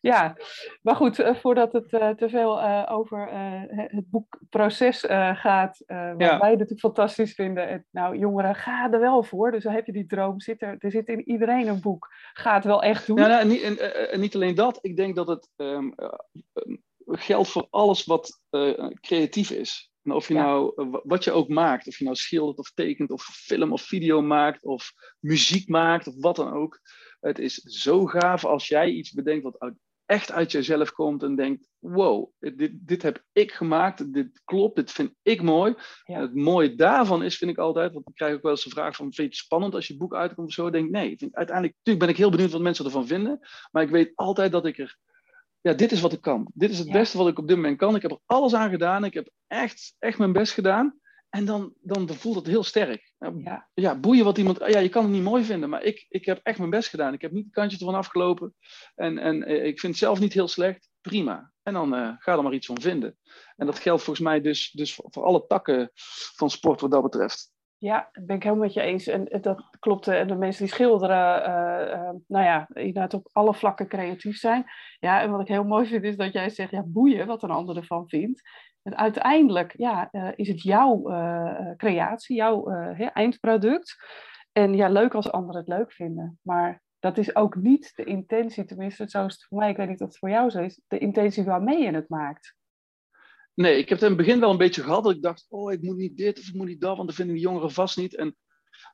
ja, 0.00 0.36
maar 0.82 0.96
goed, 0.96 1.18
eh, 1.18 1.34
voordat 1.34 1.72
het 1.72 1.92
eh, 1.92 2.08
te 2.10 2.28
veel 2.28 2.60
eh, 2.60 2.86
over 2.90 3.28
eh, 3.28 3.62
het 3.66 4.10
boekproces 4.10 5.06
eh, 5.06 5.36
gaat, 5.36 5.80
eh 5.86 6.10
wat 6.12 6.20
Ja. 6.20 6.38
wij 6.38 6.50
natuurlijk 6.50 6.80
fantastisch 6.80 7.34
vinden. 7.34 7.86
Nou, 7.90 8.16
jongeren, 8.18 8.54
ga 8.54 8.92
er 8.92 9.00
wel 9.00 9.22
voor. 9.22 9.50
Dus 9.50 9.62
dan 9.64 9.72
heb 9.72 9.86
je 9.86 9.92
die 9.92 10.06
droom. 10.06 10.40
Zit 10.40 10.62
er, 10.62 10.76
er 10.78 10.90
zit 10.90 11.08
in 11.08 11.28
iedereen 11.28 11.66
een 11.68 11.80
boek. 11.80 12.12
Ga 12.32 12.54
het 12.54 12.64
wel 12.64 12.82
echt 12.82 13.06
doen. 13.06 13.16
Ja, 13.18 13.26
nou, 13.26 13.40
en, 13.40 13.48
niet, 13.48 13.62
en, 13.62 13.78
eh, 13.78 14.12
en 14.14 14.20
niet 14.20 14.34
alleen 14.34 14.54
dat. 14.54 14.78
Ik 14.82 14.96
denk 14.96 15.16
dat 15.16 15.28
het 15.28 15.48
ehm, 15.56 15.88
eh, 15.96 16.08
eh, 16.52 16.74
geldt 17.06 17.48
voor 17.48 17.66
alles 17.70 18.04
wat 18.04 18.42
eh, 18.50 18.86
creatief 19.00 19.50
is. 19.50 19.92
En 20.04 20.12
of 20.12 20.28
je 20.28 20.34
Ja. 20.34 20.42
nou, 20.44 20.72
eh, 20.76 20.90
wa- 20.90 21.00
wat 21.04 21.24
je 21.24 21.32
ook 21.32 21.48
maakt, 21.48 21.86
of 21.86 21.98
je 21.98 22.04
nou 22.04 22.16
schildert 22.16 22.58
of 22.58 22.70
tekent 22.74 23.10
of 23.10 23.22
film 23.22 23.72
of 23.72 23.82
video 23.82 24.22
maakt 24.22 24.64
of 24.64 24.92
muziek 25.20 25.68
maakt 25.68 26.06
of 26.06 26.14
wat 26.18 26.36
dan 26.36 26.52
ook. 26.52 26.80
Het 27.20 27.38
is 27.38 27.54
zo 27.54 28.06
gaaf 28.06 28.44
als 28.44 28.68
jij 28.68 28.90
iets 28.90 29.12
bedenkt 29.12 29.42
wat 29.44 29.72
echt 30.06 30.32
uit 30.32 30.52
jezelf 30.52 30.92
komt 30.92 31.22
en 31.22 31.34
denkt, 31.36 31.68
wow, 31.78 32.30
dit, 32.38 32.70
dit 32.72 33.02
heb 33.02 33.24
ik 33.32 33.52
gemaakt, 33.52 34.12
dit 34.12 34.40
klopt, 34.44 34.76
dit 34.76 34.92
vind 34.92 35.12
ik 35.22 35.42
mooi. 35.42 35.74
Ja. 36.04 36.14
En 36.14 36.20
Het 36.20 36.34
mooie 36.34 36.74
daarvan 36.74 37.22
is, 37.22 37.36
vind 37.36 37.50
ik 37.50 37.58
altijd, 37.58 37.92
want 37.92 38.08
ik 38.08 38.14
krijg 38.14 38.34
ook 38.34 38.42
wel 38.42 38.50
eens 38.50 38.64
de 38.64 38.70
vraag 38.70 38.96
van, 38.96 39.04
vind 39.04 39.16
je 39.16 39.22
het 39.22 39.34
spannend 39.36 39.74
als 39.74 39.86
je 39.86 39.96
boek 39.96 40.14
uitkomt 40.14 40.46
of 40.48 40.52
zo? 40.54 40.66
Ik 40.66 40.72
denk, 40.72 40.90
nee, 40.90 41.10
ik 41.10 41.20
uiteindelijk 41.20 41.76
natuurlijk 41.76 41.98
ben 42.06 42.08
ik 42.08 42.16
heel 42.16 42.30
benieuwd 42.30 42.50
wat 42.50 42.60
mensen 42.60 42.84
ervan 42.84 43.06
vinden, 43.06 43.38
maar 43.70 43.82
ik 43.82 43.90
weet 43.90 44.12
altijd 44.14 44.52
dat 44.52 44.66
ik 44.66 44.78
er, 44.78 44.96
ja, 45.64 45.72
dit 45.72 45.92
is 45.92 46.00
wat 46.00 46.12
ik 46.12 46.20
kan. 46.20 46.50
Dit 46.54 46.70
is 46.70 46.78
het 46.78 46.86
Ja. 46.86 46.92
beste 46.92 47.18
wat 47.18 47.28
ik 47.28 47.38
op 47.38 47.48
dit 47.48 47.56
moment 47.56 47.76
kan. 47.78 47.94
Ik 47.94 48.02
heb 48.02 48.10
er 48.10 48.18
alles 48.26 48.54
aan 48.54 48.70
gedaan, 48.70 49.04
ik 49.04 49.14
heb 49.14 49.30
echt, 49.46 49.94
echt 49.98 50.18
mijn 50.18 50.32
best 50.32 50.52
gedaan. 50.52 50.98
En 51.28 51.44
dan, 51.44 51.72
dan 51.80 52.08
voelt 52.08 52.36
het 52.36 52.46
heel 52.46 52.62
sterk. 52.62 53.12
Ja, 53.18 53.32
Ja, 53.36 53.68
ja, 53.74 53.98
boeien 53.98 54.24
wat 54.24 54.38
iemand. 54.38 54.58
Ja, 54.58 54.78
je 54.78 54.88
kan 54.88 55.02
het 55.02 55.12
niet 55.12 55.22
mooi 55.22 55.44
vinden, 55.44 55.68
maar 55.68 55.82
ik, 55.82 56.06
ik 56.08 56.24
heb 56.24 56.40
echt 56.42 56.58
mijn 56.58 56.70
best 56.70 56.88
gedaan. 56.88 57.12
Ik 57.12 57.20
heb 57.20 57.32
niet 57.32 57.44
het 57.44 57.52
kantje 57.54 57.78
ervan 57.78 57.94
afgelopen. 57.94 58.54
En, 58.94 59.18
en 59.18 59.42
eh, 59.44 59.64
ik 59.64 59.80
vind 59.80 59.92
het 59.92 60.02
zelf 60.02 60.20
niet 60.20 60.32
heel 60.32 60.48
slecht. 60.48 60.88
Prima. 61.00 61.52
En 61.62 61.72
dan 61.72 61.94
eh, 61.94 62.10
ga 62.18 62.32
er 62.36 62.42
maar 62.42 62.52
iets 62.54 62.66
van 62.66 62.80
vinden. 62.80 63.18
En 63.56 63.66
dat 63.66 63.78
geldt 63.78 64.02
volgens 64.02 64.26
mij 64.26 64.40
dus, 64.40 64.70
dus 64.70 64.94
voor, 64.94 65.06
voor 65.10 65.24
alle 65.24 65.44
takken 65.46 65.90
van 66.36 66.50
sport 66.50 66.80
wat 66.80 66.90
dat 66.90 67.02
betreft. 67.02 67.52
Ja, 67.78 68.08
dat 68.12 68.26
ben 68.26 68.36
ik 68.36 68.42
helemaal 68.42 68.64
met 68.64 68.74
je 68.74 68.80
eens. 68.80 69.06
En 69.06 69.28
en 69.28 69.40
dat 69.40 69.76
klopt. 69.78 70.08
En 70.08 70.28
de 70.28 70.36
mensen 70.36 70.64
die 70.64 70.74
schilderen, 70.74 71.44
eh, 71.44 71.92
eh, 71.92 72.14
nou 72.26 72.44
ja, 72.44 72.68
inderdaad 72.72 73.14
op 73.14 73.28
alle 73.32 73.54
vlakken 73.54 73.88
creatief 73.88 74.36
zijn. 74.36 74.64
Ja, 74.98 75.22
en 75.22 75.30
wat 75.30 75.40
ik 75.40 75.48
heel 75.48 75.64
mooi 75.64 75.86
vind 75.86 76.04
is 76.04 76.16
dat 76.16 76.32
jij 76.32 76.50
zegt, 76.50 76.70
ja, 76.70 76.82
boeien 76.86 77.26
wat 77.26 77.42
een 77.42 77.50
ander 77.50 77.76
ervan 77.76 78.08
vindt. 78.08 78.42
En 78.84 78.96
uiteindelijk, 78.96 79.74
ja, 79.76 80.08
eh, 80.10 80.28
is 80.34 80.48
het 80.48 80.62
jouw 80.62 81.08
eh, 81.08 81.70
creatie, 81.76 82.36
jouw 82.36 82.70
eh, 82.70 83.08
eindproduct. 83.12 83.96
En 84.52 84.74
ja, 84.74 84.88
leuk 84.88 85.14
als 85.14 85.32
anderen 85.32 85.60
het 85.60 85.70
leuk 85.70 85.92
vinden. 85.92 86.38
Maar 86.42 86.82
dat 86.98 87.18
is 87.18 87.36
ook 87.36 87.54
niet 87.56 87.92
de 87.94 88.04
intentie, 88.04 88.64
tenminste, 88.64 89.08
zo 89.08 89.26
is 89.26 89.32
het 89.32 89.44
voor 89.44 89.58
mij. 89.58 89.70
Ik 89.70 89.76
weet 89.76 89.88
niet 89.88 90.00
of 90.00 90.06
het 90.08 90.18
voor 90.18 90.30
jou 90.30 90.50
zo 90.50 90.60
is. 90.60 90.80
De 90.88 90.98
intentie 90.98 91.44
waarmee 91.44 91.82
je 91.82 91.94
het 91.94 92.08
maakt. 92.08 92.56
Nee, 93.54 93.78
ik 93.78 93.88
heb 93.88 93.98
het 93.98 94.10
in 94.10 94.16
het 94.16 94.26
begin 94.26 94.40
wel 94.40 94.50
een 94.50 94.56
beetje 94.56 94.82
gehad. 94.82 95.04
Dat 95.04 95.14
ik 95.14 95.22
dacht, 95.22 95.46
oh, 95.48 95.72
ik 95.72 95.82
moet 95.82 95.96
niet 95.96 96.16
dit 96.16 96.38
of 96.38 96.46
ik 96.46 96.54
moet 96.54 96.66
niet 96.66 96.80
dat, 96.80 96.96
want 96.96 97.08
dat 97.08 97.16
vinden 97.16 97.34
die 97.34 97.44
jongeren 97.44 97.70
vast 97.70 97.96
niet. 97.96 98.14
En 98.14 98.36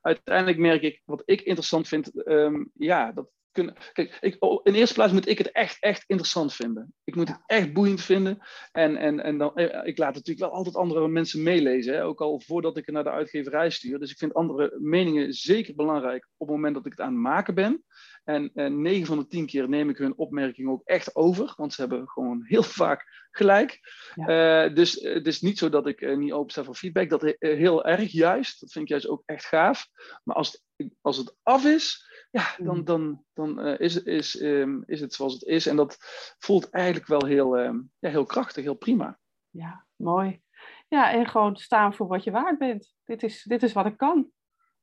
uiteindelijk 0.00 0.58
merk 0.58 0.82
ik, 0.82 1.02
wat 1.04 1.22
ik 1.24 1.40
interessant 1.40 1.88
vind, 1.88 2.22
ehm, 2.24 2.64
ja, 2.74 3.12
dat 3.12 3.30
kunnen... 3.52 3.76
Kijk, 3.92 4.18
ik, 4.20 4.36
oh, 4.38 4.60
in 4.62 4.74
eerste 4.74 4.94
plaats 4.94 5.12
moet 5.12 5.28
ik 5.28 5.38
het 5.38 5.50
echt, 5.52 5.76
echt 5.80 6.04
interessant 6.06 6.54
vinden. 6.54 6.94
Ik 7.04 7.14
moet 7.14 7.28
het 7.28 7.40
echt 7.46 7.72
boeiend 7.72 8.00
vinden. 8.00 8.38
En, 8.72 8.96
en, 8.96 9.20
en 9.20 9.38
dan, 9.38 9.56
eh, 9.56 9.86
ik 9.86 9.98
laat 9.98 10.14
natuurlijk 10.14 10.46
wel 10.46 10.56
altijd 10.56 10.76
andere 10.76 11.08
mensen 11.08 11.42
meelezen, 11.42 11.94
hè, 11.94 12.04
ook 12.04 12.20
al 12.20 12.40
voordat 12.40 12.76
ik 12.76 12.86
het 12.86 12.94
naar 12.94 13.04
de 13.04 13.10
uitgeverij 13.10 13.70
stuur. 13.70 13.98
Dus 13.98 14.10
ik 14.10 14.18
vind 14.18 14.34
andere 14.34 14.76
meningen 14.78 15.32
zeker 15.32 15.74
belangrijk 15.74 16.28
op 16.36 16.46
het 16.46 16.56
moment 16.56 16.74
dat 16.74 16.86
ik 16.86 16.92
het 16.92 17.00
aan 17.00 17.12
het 17.12 17.22
maken 17.22 17.54
ben. 17.54 17.84
En, 18.24 18.50
en 18.54 18.82
9 18.82 19.06
van 19.06 19.18
de 19.18 19.26
10 19.26 19.46
keer 19.46 19.68
neem 19.68 19.88
ik 19.88 19.96
hun 19.96 20.16
opmerkingen 20.16 20.72
ook 20.72 20.84
echt 20.84 21.16
over, 21.16 21.52
want 21.56 21.72
ze 21.72 21.80
hebben 21.80 22.08
gewoon 22.08 22.44
heel 22.44 22.62
vaak 22.82 23.28
gelijk. 23.30 23.80
Uh, 24.16 24.74
dus 24.74 24.92
het 24.92 25.26
is 25.26 25.40
niet 25.40 25.58
zo 25.58 25.68
dat 25.68 25.86
ik 25.86 26.00
uh, 26.00 26.16
niet 26.16 26.32
open 26.32 26.50
sta 26.50 26.64
voor 26.64 26.74
feedback. 26.74 27.08
Dat 27.08 27.24
is 27.24 27.34
heel 27.38 27.84
erg 27.84 28.12
juist. 28.12 28.60
Dat 28.60 28.72
vind 28.72 28.84
ik 28.84 28.90
juist 28.90 29.08
ook 29.08 29.22
echt 29.26 29.44
gaaf. 29.44 29.86
Maar 30.24 30.36
als 30.36 30.62
het, 30.76 30.90
als 31.00 31.16
het 31.16 31.36
af 31.42 31.64
is, 31.64 32.09
ja, 32.30 32.56
dan, 32.58 32.84
dan, 32.84 33.24
dan 33.32 33.66
uh, 33.66 33.78
is, 33.80 34.02
is, 34.02 34.40
um, 34.40 34.82
is 34.86 35.00
het 35.00 35.14
zoals 35.14 35.32
het 35.32 35.42
is. 35.42 35.66
En 35.66 35.76
dat 35.76 35.96
voelt 36.38 36.70
eigenlijk 36.70 37.06
wel 37.06 37.24
heel, 37.24 37.58
um, 37.58 37.90
ja, 37.98 38.08
heel 38.08 38.24
krachtig, 38.26 38.64
heel 38.64 38.74
prima. 38.74 39.18
Ja, 39.50 39.86
mooi. 39.96 40.42
Ja, 40.88 41.12
en 41.12 41.26
gewoon 41.26 41.56
staan 41.56 41.94
voor 41.94 42.06
wat 42.06 42.24
je 42.24 42.30
waard 42.30 42.58
bent. 42.58 42.94
Dit 43.04 43.22
is, 43.22 43.42
dit 43.42 43.62
is 43.62 43.72
wat 43.72 43.86
ik 43.86 43.96
kan. 43.96 44.16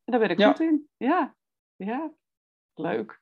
En 0.03 0.11
daar 0.11 0.19
ben 0.19 0.29
ik 0.29 0.39
Ja. 0.39 0.47
goed 0.47 0.59
in. 0.59 0.89
Ja, 0.97 1.35
ja. 1.75 2.11
Leuk. 2.73 3.21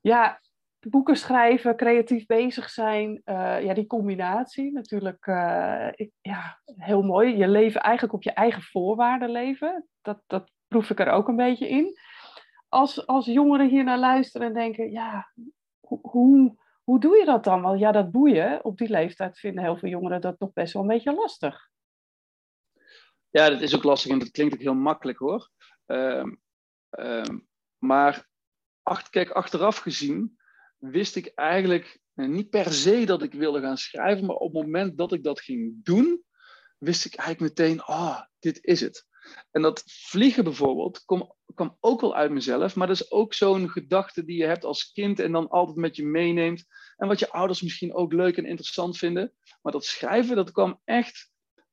Ja, 0.00 0.40
boeken 0.80 1.16
schrijven, 1.16 1.76
creatief 1.76 2.26
bezig 2.26 2.70
zijn. 2.70 3.20
eh, 3.24 3.62
ja, 3.64 3.74
die 3.74 3.86
combinatie 3.86 4.72
natuurlijk. 4.72 5.26
eh, 5.26 5.88
ik, 5.94 6.10
ja, 6.20 6.60
heel 6.64 7.02
mooi. 7.02 7.36
Je 7.36 7.48
leven 7.48 7.80
eigenlijk 7.80 8.14
op 8.14 8.22
je 8.22 8.32
eigen 8.32 8.62
voorwaarden 8.62 9.30
leven. 9.30 9.88
Dat, 10.02 10.22
dat 10.26 10.50
proef 10.68 10.90
ik 10.90 11.00
er 11.00 11.10
ook 11.10 11.28
een 11.28 11.36
beetje 11.36 11.68
in. 11.68 11.98
Als, 12.74 13.06
als 13.06 13.26
jongeren 13.26 13.68
hier 13.68 13.84
naar 13.84 13.98
luisteren 13.98 14.46
en 14.46 14.54
denken, 14.54 14.90
ja, 14.90 15.32
hoe, 15.80 15.98
hoe, 16.02 16.56
hoe 16.82 17.00
doe 17.00 17.16
je 17.16 17.24
dat 17.24 17.44
dan? 17.44 17.62
Want 17.62 17.80
ja, 17.80 17.92
dat 17.92 18.10
boeien, 18.10 18.64
op 18.64 18.78
die 18.78 18.88
leeftijd 18.88 19.38
vinden 19.38 19.64
heel 19.64 19.76
veel 19.76 19.88
jongeren 19.88 20.20
dat 20.20 20.38
nog 20.38 20.52
best 20.52 20.72
wel 20.72 20.82
een 20.82 20.88
beetje 20.88 21.14
lastig. 21.14 21.68
Ja, 23.30 23.50
dat 23.50 23.60
is 23.60 23.74
ook 23.74 23.82
lastig 23.82 24.10
en 24.10 24.18
dat 24.18 24.30
klinkt 24.30 24.54
ook 24.54 24.60
heel 24.60 24.74
makkelijk 24.74 25.18
hoor. 25.18 25.50
Um, 25.86 26.40
um, 26.90 27.48
maar 27.78 28.28
acht, 28.82 29.10
kijk, 29.10 29.30
achteraf 29.30 29.76
gezien 29.76 30.38
wist 30.78 31.16
ik 31.16 31.26
eigenlijk 31.34 32.00
En 32.14 32.32
niet 32.32 32.50
per 32.50 32.72
se 32.72 33.04
dat 33.04 33.22
ik 33.22 33.32
wilde 33.32 33.60
gaan 33.60 33.76
schrijven, 33.76 34.26
maar 34.26 34.36
op 34.36 34.54
het 34.54 34.62
moment 34.62 34.98
dat 34.98 35.12
ik 35.12 35.22
dat 35.22 35.40
ging 35.40 35.84
doen, 35.84 36.24
wist 36.78 37.04
ik 37.04 37.14
eigenlijk 37.14 37.58
meteen, 37.58 37.80
ah, 37.80 38.20
dit 38.38 38.64
is 38.64 38.80
het. 38.80 39.06
En 39.50 39.62
dat 39.62 39.82
vliegen 39.86 40.44
bijvoorbeeld 40.44 41.04
kwam, 41.54 41.76
ook 41.80 42.00
wel 42.00 42.14
uit 42.14 42.30
mezelf, 42.30 42.76
maar 42.76 42.86
dat 42.86 43.00
is 43.00 43.10
ook 43.10 43.34
zo'n 43.34 43.70
gedachte 43.70 44.24
die 44.24 44.36
je 44.36 44.46
hebt 44.46 44.64
als 44.64 44.92
kind 44.92 45.18
en 45.18 45.32
dan 45.32 45.48
altijd 45.48 45.76
met 45.76 45.96
je 45.96 46.04
meeneemt. 46.04 46.64
En 46.96 47.08
wat 47.08 47.18
je 47.18 47.30
ouders 47.30 47.62
misschien 47.62 47.94
ook 47.94 48.12
leuk 48.12 48.36
en 48.36 48.44
interessant 48.44 48.98
vinden. 48.98 49.32
Maar 49.62 49.72
dat 49.72 49.84
schrijven, 49.84 50.36
dat 50.36 50.52
kwam 50.52 50.80
echt 50.84 51.30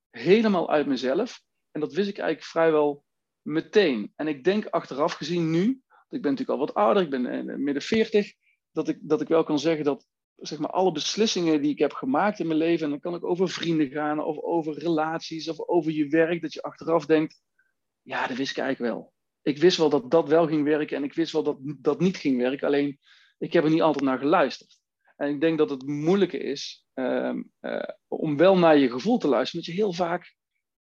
helemaal 0.09 0.69
uit 0.69 0.87
mezelf. 0.87 1.41
En 1.71 1.79
dat 1.79 1.93
wist 1.93 2.09
ik 2.09 2.17
eigenlijk 2.17 2.49
vrijwel 2.49 3.05
meteen. 3.41 4.13
En 4.15 4.27
ik 4.27 4.43
denk 4.43 4.65
achteraf 4.65 5.13
gezien 5.13 5.49
nu, 5.49 5.81
ik 6.09 6.21
ben 6.21 6.31
natuurlijk 6.31 6.59
al 6.59 6.65
wat 6.65 6.73
ouder, 6.73 7.03
ik 7.03 7.09
ben 7.09 7.25
eh, 7.25 7.55
midden 7.55 7.83
40, 7.83 8.33
dat 8.71 8.87
ik, 8.87 8.97
dat 9.01 9.21
ik 9.21 9.27
wel 9.27 9.43
kan 9.43 9.59
zeggen 9.59 9.85
dat 9.85 10.05
zeg 10.41 10.59
maar, 10.59 10.69
alle 10.69 10.91
beslissingen 10.91 11.61
die 11.61 11.71
ik 11.71 11.79
heb 11.79 11.93
gemaakt 11.93 12.39
in 12.39 12.47
mijn 12.47 12.59
leven, 12.59 12.83
en 12.83 12.89
dan 12.89 12.99
kan 12.99 13.15
ik 13.15 13.23
over 13.23 13.49
vrienden 13.49 13.89
gaan, 13.89 14.23
of 14.23 14.37
over 14.37 14.79
relaties, 14.79 15.49
of 15.49 15.59
over 15.59 15.91
je 15.91 16.07
werk, 16.07 16.41
dat 16.41 16.53
je 16.53 16.61
achteraf 16.61 17.05
denkt, 17.05 17.41
ja, 18.01 18.27
dat 18.27 18.37
wist 18.37 18.51
ik 18.51 18.57
eigenlijk 18.57 18.93
wel. 18.93 19.13
Ik 19.41 19.57
wist 19.57 19.77
wel 19.77 19.89
dat 19.89 20.11
dat 20.11 20.27
wel 20.27 20.47
ging 20.47 20.63
werken 20.63 20.97
en 20.97 21.03
ik 21.03 21.13
wist 21.13 21.31
wel 21.31 21.43
dat 21.43 21.57
dat 21.61 21.99
niet 21.99 22.17
ging 22.17 22.37
werken, 22.37 22.67
alleen 22.67 22.99
ik 23.37 23.53
heb 23.53 23.63
er 23.63 23.69
niet 23.69 23.81
altijd 23.81 24.05
naar 24.05 24.17
geluisterd. 24.17 24.79
En 25.15 25.29
ik 25.29 25.41
denk 25.41 25.57
dat 25.57 25.69
het 25.69 25.85
moeilijke 25.85 26.37
is 26.37 26.85
ehm, 26.93 27.43
eh, 27.59 27.89
om 28.07 28.37
wel 28.37 28.57
naar 28.57 28.77
je 28.77 28.89
gevoel 28.89 29.17
te 29.17 29.27
luisteren, 29.27 29.61
omdat 29.61 29.75
je 29.75 29.81
heel 29.81 29.93
vaak 29.93 30.35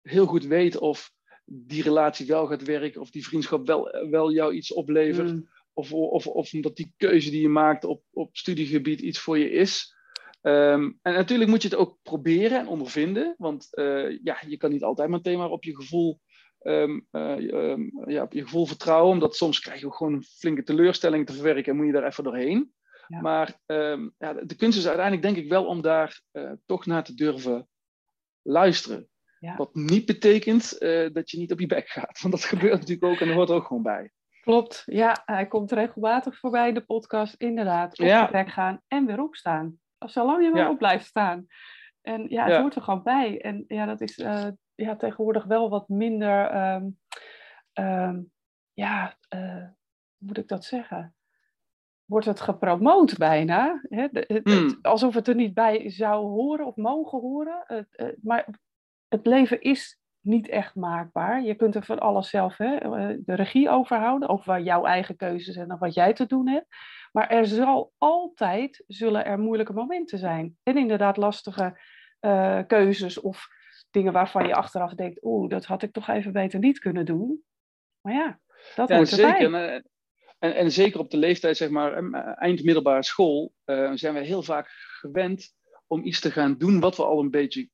heel 0.02 0.26
goed 0.26 0.44
weet 0.44 0.76
of 0.76 1.10
die 1.44 1.82
relatie 1.82 2.26
wel 2.26 2.46
gaat 2.46 2.62
werken, 2.62 3.00
of 3.00 3.10
die 3.10 3.26
vriendschap 3.26 3.66
wel, 3.66 4.08
wel 4.10 4.32
jou 4.32 4.54
iets 4.54 4.72
oplevert. 4.72 5.32
Mm. 5.32 5.48
Of, 5.76 5.92
of, 5.92 6.26
of 6.26 6.52
omdat 6.52 6.76
die 6.76 6.92
keuze 6.96 7.30
die 7.30 7.40
je 7.40 7.48
maakt 7.48 7.84
op, 7.84 8.02
op 8.10 8.36
studiegebied 8.36 9.00
iets 9.00 9.18
voor 9.18 9.38
je 9.38 9.50
is. 9.50 9.94
Ehm, 10.40 10.90
en 11.02 11.12
natuurlijk 11.12 11.50
moet 11.50 11.62
je 11.62 11.68
het 11.68 11.76
ook 11.76 11.98
proberen 12.02 12.58
en 12.58 12.66
ondervinden. 12.66 13.34
Want 13.38 13.68
uh, 13.72 14.18
ja, 14.22 14.38
je 14.48 14.56
kan 14.56 14.70
niet 14.70 14.82
altijd 14.82 15.08
meteen 15.08 15.38
maar 15.38 15.50
op 15.50 15.64
je 15.64 15.76
gevoel, 15.76 16.20
um, 16.62 17.06
uh, 17.12 17.88
ja, 18.06 18.22
op 18.22 18.32
je 18.32 18.42
gevoel 18.42 18.66
vertrouwen. 18.66 19.12
Omdat 19.12 19.36
soms 19.36 19.60
krijg 19.60 19.80
je 19.80 19.86
ook 19.86 19.96
gewoon 19.96 20.12
een 20.12 20.22
flinke 20.22 20.62
teleurstelling 20.62 21.26
te 21.26 21.32
verwerken 21.32 21.72
en 21.72 21.76
moet 21.76 21.86
je 21.86 21.92
daar 21.92 22.06
even 22.06 22.24
doorheen. 22.24 22.72
Ja. 23.06 23.20
Maar 23.20 23.58
ja, 24.18 24.32
de 24.32 24.56
kunst 24.56 24.78
is 24.78 24.86
uiteindelijk 24.86 25.26
denk 25.26 25.36
ik 25.36 25.48
wel 25.48 25.66
om 25.66 25.82
daar 25.82 26.22
uh, 26.32 26.52
toch 26.66 26.86
naar 26.86 27.04
te 27.04 27.14
durven 27.14 27.68
luisteren. 28.42 29.08
Ja. 29.38 29.56
Wat 29.56 29.74
niet 29.74 30.06
betekent 30.06 30.78
dat 31.12 31.30
je 31.30 31.38
niet 31.38 31.52
op 31.52 31.60
je 31.60 31.66
bek 31.66 31.88
gaat. 31.88 32.20
Want 32.20 32.34
dat 32.34 32.44
gebeurt 32.54 32.72
natuurlijk 32.72 33.04
ook 33.04 33.20
en 33.20 33.26
dat 33.26 33.36
hoort 33.36 33.48
er 33.48 33.54
ook 33.54 33.66
gewoon 33.66 33.82
bij. 33.82 34.12
Klopt, 34.46 34.82
ja, 34.84 35.22
hij 35.24 35.46
komt 35.46 35.72
regelmatig 35.72 36.38
voorbij 36.38 36.68
in 36.68 36.74
de 36.74 36.84
podcast. 36.84 37.34
Inderdaad, 37.34 37.98
op 37.98 38.06
ja. 38.06 38.26
de 38.26 38.50
gaan 38.50 38.82
en 38.88 39.06
weer 39.06 39.20
opstaan. 39.20 39.80
Zolang 39.98 40.44
je 40.44 40.50
maar 40.50 40.62
ja. 40.62 40.70
op 40.70 40.78
blijft 40.78 41.06
staan. 41.06 41.46
En 42.02 42.28
ja, 42.28 42.44
het 42.44 42.52
ja. 42.52 42.60
hoort 42.60 42.74
er 42.74 42.82
gewoon 42.82 43.02
bij. 43.02 43.40
En 43.40 43.64
ja, 43.68 43.86
dat 43.86 44.00
is 44.00 44.18
uh, 44.18 44.46
ja, 44.74 44.96
tegenwoordig 44.96 45.44
wel 45.44 45.68
wat 45.68 45.88
minder, 45.88 46.56
um, 46.74 46.98
um, 47.74 48.32
ja, 48.72 49.16
uh, 49.34 49.40
hoe 50.16 50.26
moet 50.26 50.38
ik 50.38 50.48
dat 50.48 50.64
zeggen? 50.64 51.14
Wordt 52.04 52.26
het 52.26 52.40
gepromoot 52.40 53.16
bijna? 53.16 53.80
Hè? 53.82 54.08
De, 54.10 54.24
het, 54.26 54.44
mm. 54.44 54.52
het, 54.52 54.82
alsof 54.82 55.14
het 55.14 55.28
er 55.28 55.34
niet 55.34 55.54
bij 55.54 55.90
zou 55.90 56.26
horen 56.26 56.66
of 56.66 56.76
mogen 56.76 57.20
horen. 57.20 57.86
Uh, 57.96 58.08
maar 58.22 58.48
het 59.08 59.26
leven 59.26 59.60
is 59.60 59.98
niet 60.26 60.48
echt 60.48 60.74
maakbaar. 60.74 61.42
Je 61.42 61.54
kunt 61.54 61.74
er 61.74 61.84
van 61.84 61.98
alles 61.98 62.30
zelf 62.30 62.56
hè, 62.56 62.76
eh, 62.76 63.16
de 63.18 63.34
regie 63.34 63.70
overhouden 63.70 64.28
over 64.28 64.60
jouw 64.60 64.84
eigen 64.84 65.16
keuzes 65.16 65.56
en 65.56 65.78
wat 65.78 65.94
jij 65.94 66.12
te 66.12 66.26
doen 66.26 66.48
hebt. 66.48 66.66
Maar 67.12 67.28
er 67.28 67.46
zal 67.46 67.92
altijd, 67.98 68.84
zullen 68.86 69.24
er 69.24 69.38
moeilijke 69.38 69.72
momenten 69.72 70.18
zijn. 70.18 70.56
En 70.62 70.76
inderdaad 70.76 71.16
lastige 71.16 71.80
uh, 72.20 72.60
keuzes 72.66 73.20
of 73.20 73.46
dingen 73.90 74.12
waarvan 74.12 74.46
je 74.46 74.54
achteraf 74.54 74.94
denkt, 74.94 75.24
oeh, 75.24 75.48
dat 75.50 75.64
had 75.64 75.82
ik 75.82 75.92
toch 75.92 76.08
even 76.08 76.32
beter 76.32 76.58
niet 76.58 76.78
kunnen 76.78 77.04
doen. 77.04 77.42
Maar 78.00 78.14
ja, 78.14 78.40
dat 78.74 78.88
ja. 78.88 79.04
Zeker. 79.04 79.82
En, 80.38 80.54
en, 80.54 80.72
zeker 80.72 81.00
op 81.00 81.10
de 81.10 81.16
leeftijd, 81.16 81.56
zeg 81.56 81.68
maar, 81.70 82.12
eind 82.34 82.64
middelbare 82.64 83.02
school, 83.02 83.52
uh, 83.64 83.90
zijn 83.94 84.14
we 84.14 84.20
heel 84.20 84.42
vaak 84.42 84.68
gewend 85.00 85.54
om 85.86 86.04
iets 86.04 86.20
te 86.20 86.30
gaan 86.30 86.58
doen 86.58 86.80
wat 86.80 86.96
we 86.96 87.04
al 87.04 87.20
een 87.20 87.30
beetje 87.30 87.68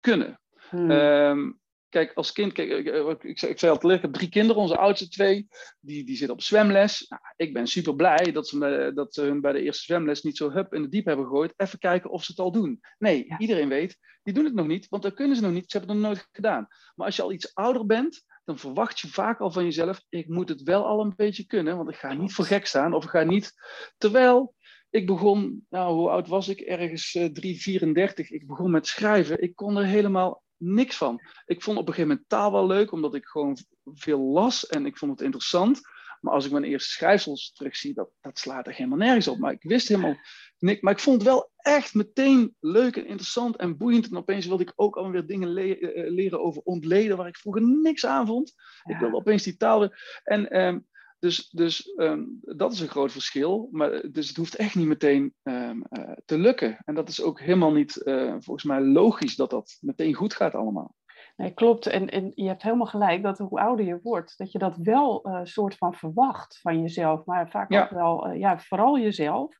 kunnen. 0.00 0.40
Hmm. 0.68 0.90
Um, 0.90 1.60
Kijk, 1.94 2.12
als 2.14 2.32
kind, 2.32 2.52
kijk, 2.52 2.70
ik, 2.70 3.22
ik, 3.22 3.42
ik 3.42 3.58
zei 3.58 3.78
al 3.80 3.90
ik 3.90 4.02
heb 4.02 4.12
drie 4.12 4.28
kinderen, 4.28 4.62
onze 4.62 4.76
oudste 4.76 5.08
twee, 5.08 5.48
die, 5.80 6.04
die 6.04 6.16
zitten 6.16 6.36
op 6.36 6.42
zwemles. 6.42 7.06
Nou, 7.08 7.22
ik 7.36 7.52
ben 7.52 7.66
super 7.66 7.94
blij 7.94 8.32
dat 8.32 8.48
ze, 8.48 8.58
me, 8.58 8.92
dat 8.94 9.14
ze 9.14 9.22
hun 9.22 9.40
bij 9.40 9.52
de 9.52 9.62
eerste 9.62 9.82
zwemles 9.82 10.22
niet 10.22 10.36
zo 10.36 10.50
hup 10.50 10.74
in 10.74 10.82
de 10.82 10.88
diep 10.88 11.04
hebben 11.04 11.24
gegooid. 11.24 11.52
Even 11.56 11.78
kijken 11.78 12.10
of 12.10 12.24
ze 12.24 12.30
het 12.30 12.40
al 12.40 12.52
doen. 12.52 12.80
Nee, 12.98 13.34
iedereen 13.38 13.68
weet, 13.68 13.96
die 14.22 14.34
doen 14.34 14.44
het 14.44 14.54
nog 14.54 14.66
niet, 14.66 14.88
want 14.88 15.02
dat 15.02 15.14
kunnen 15.14 15.36
ze 15.36 15.42
nog 15.42 15.52
niet. 15.52 15.70
Ze 15.70 15.78
hebben 15.78 15.96
het 15.96 16.04
nog 16.04 16.14
nooit 16.14 16.28
gedaan. 16.32 16.66
Maar 16.94 17.06
als 17.06 17.16
je 17.16 17.22
al 17.22 17.32
iets 17.32 17.54
ouder 17.54 17.86
bent, 17.86 18.22
dan 18.44 18.58
verwacht 18.58 19.00
je 19.00 19.08
vaak 19.08 19.40
al 19.40 19.50
van 19.50 19.64
jezelf, 19.64 20.02
ik 20.08 20.28
moet 20.28 20.48
het 20.48 20.62
wel 20.62 20.86
al 20.86 21.00
een 21.00 21.12
beetje 21.16 21.46
kunnen, 21.46 21.76
want 21.76 21.90
ik 21.90 21.96
ga 21.96 22.12
niet 22.12 22.32
voor 22.32 22.44
gek 22.44 22.66
staan 22.66 22.94
of 22.94 23.04
ik 23.04 23.10
ga 23.10 23.22
niet. 23.22 23.52
Terwijl 23.98 24.54
ik 24.90 25.06
begon, 25.06 25.66
nou, 25.68 25.94
hoe 25.94 26.08
oud 26.08 26.28
was 26.28 26.48
ik? 26.48 26.60
Ergens 26.60 27.14
uh, 27.14 27.24
3, 27.24 27.60
34. 27.60 28.30
Ik 28.30 28.46
begon 28.46 28.70
met 28.70 28.86
schrijven. 28.86 29.42
Ik 29.42 29.54
kon 29.54 29.76
er 29.76 29.84
helemaal 29.84 30.43
niks 30.56 30.96
van. 30.96 31.20
Ik 31.46 31.62
vond 31.62 31.78
op 31.78 31.88
een 31.88 31.94
gegeven 31.94 32.08
moment 32.08 32.28
taal 32.28 32.52
wel 32.52 32.66
leuk, 32.66 32.92
omdat 32.92 33.14
ik 33.14 33.26
gewoon 33.26 33.56
veel 33.84 34.20
las 34.20 34.66
en 34.66 34.86
ik 34.86 34.98
vond 34.98 35.10
het 35.10 35.20
interessant. 35.20 35.80
Maar 36.20 36.34
als 36.34 36.44
ik 36.44 36.52
mijn 36.52 36.64
eerste 36.64 36.90
schrijfsels 36.90 37.52
terugzie, 37.52 37.94
dat, 37.94 38.10
dat 38.20 38.38
slaat 38.38 38.66
er 38.66 38.74
helemaal 38.74 38.98
nergens 38.98 39.28
op. 39.28 39.38
Maar 39.38 39.52
ik 39.52 39.62
wist 39.62 39.88
helemaal 39.88 40.16
niks. 40.58 40.80
Maar 40.80 40.92
ik 40.92 41.00
vond 41.00 41.16
het 41.16 41.30
wel 41.30 41.50
echt 41.56 41.94
meteen 41.94 42.56
leuk 42.60 42.96
en 42.96 43.06
interessant 43.06 43.56
en 43.56 43.76
boeiend. 43.76 44.10
En 44.10 44.16
opeens 44.16 44.46
wilde 44.46 44.62
ik 44.62 44.72
ook 44.76 44.96
alweer 44.96 45.26
dingen 45.26 45.52
le 45.52 45.78
eh, 45.78 46.10
leren 46.10 46.40
over 46.42 46.62
ontleden, 46.62 47.16
waar 47.16 47.26
ik 47.26 47.36
vroeger 47.36 47.62
niks 47.62 48.06
aan 48.06 48.26
vond. 48.26 48.54
Ik 48.84 48.96
wilde 48.96 49.16
opeens 49.16 49.42
die 49.42 49.56
taal 49.56 49.80
weer. 49.80 50.20
En 50.22 50.60
um, 50.60 50.86
dus, 51.24 51.48
dus 51.48 51.92
um, 51.96 52.38
dat 52.40 52.72
is 52.72 52.80
een 52.80 52.88
groot 52.88 53.12
verschil. 53.12 53.68
Maar, 53.70 53.92
eh, 53.92 54.10
dus 54.12 54.28
het 54.28 54.36
hoeft 54.36 54.56
echt 54.56 54.74
niet 54.74 54.86
meteen 54.86 55.34
um, 55.42 55.84
uh, 55.90 56.12
te 56.24 56.38
lukken. 56.38 56.78
En 56.84 56.94
dat 56.94 57.08
is 57.08 57.22
ook 57.22 57.40
helemaal 57.40 57.72
niet 57.72 58.00
uh, 58.04 58.34
volgens 58.38 58.64
mij 58.64 58.80
logisch 58.80 59.36
dat 59.36 59.50
dat 59.50 59.78
meteen 59.80 60.14
goed 60.14 60.34
gaat 60.34 60.54
allemaal. 60.54 60.94
Nee, 61.36 61.54
klopt. 61.54 61.86
En, 61.86 62.08
en 62.08 62.32
je 62.34 62.46
hebt 62.46 62.62
helemaal 62.62 62.86
gelijk 62.86 63.22
dat 63.22 63.38
hoe 63.38 63.60
ouder 63.60 63.86
je 63.86 64.00
wordt, 64.02 64.38
dat 64.38 64.52
je 64.52 64.58
dat 64.58 64.76
wel 64.76 65.26
een 65.26 65.40
uh, 65.40 65.44
soort 65.44 65.76
van 65.76 65.94
verwacht 65.94 66.60
van 66.60 66.80
jezelf. 66.80 67.24
Maar 67.24 67.50
vaak 67.50 67.72
ja. 67.72 67.82
ook 67.82 67.90
wel, 67.90 68.30
ja, 68.30 68.58
vooral 68.58 68.98
jezelf. 68.98 69.58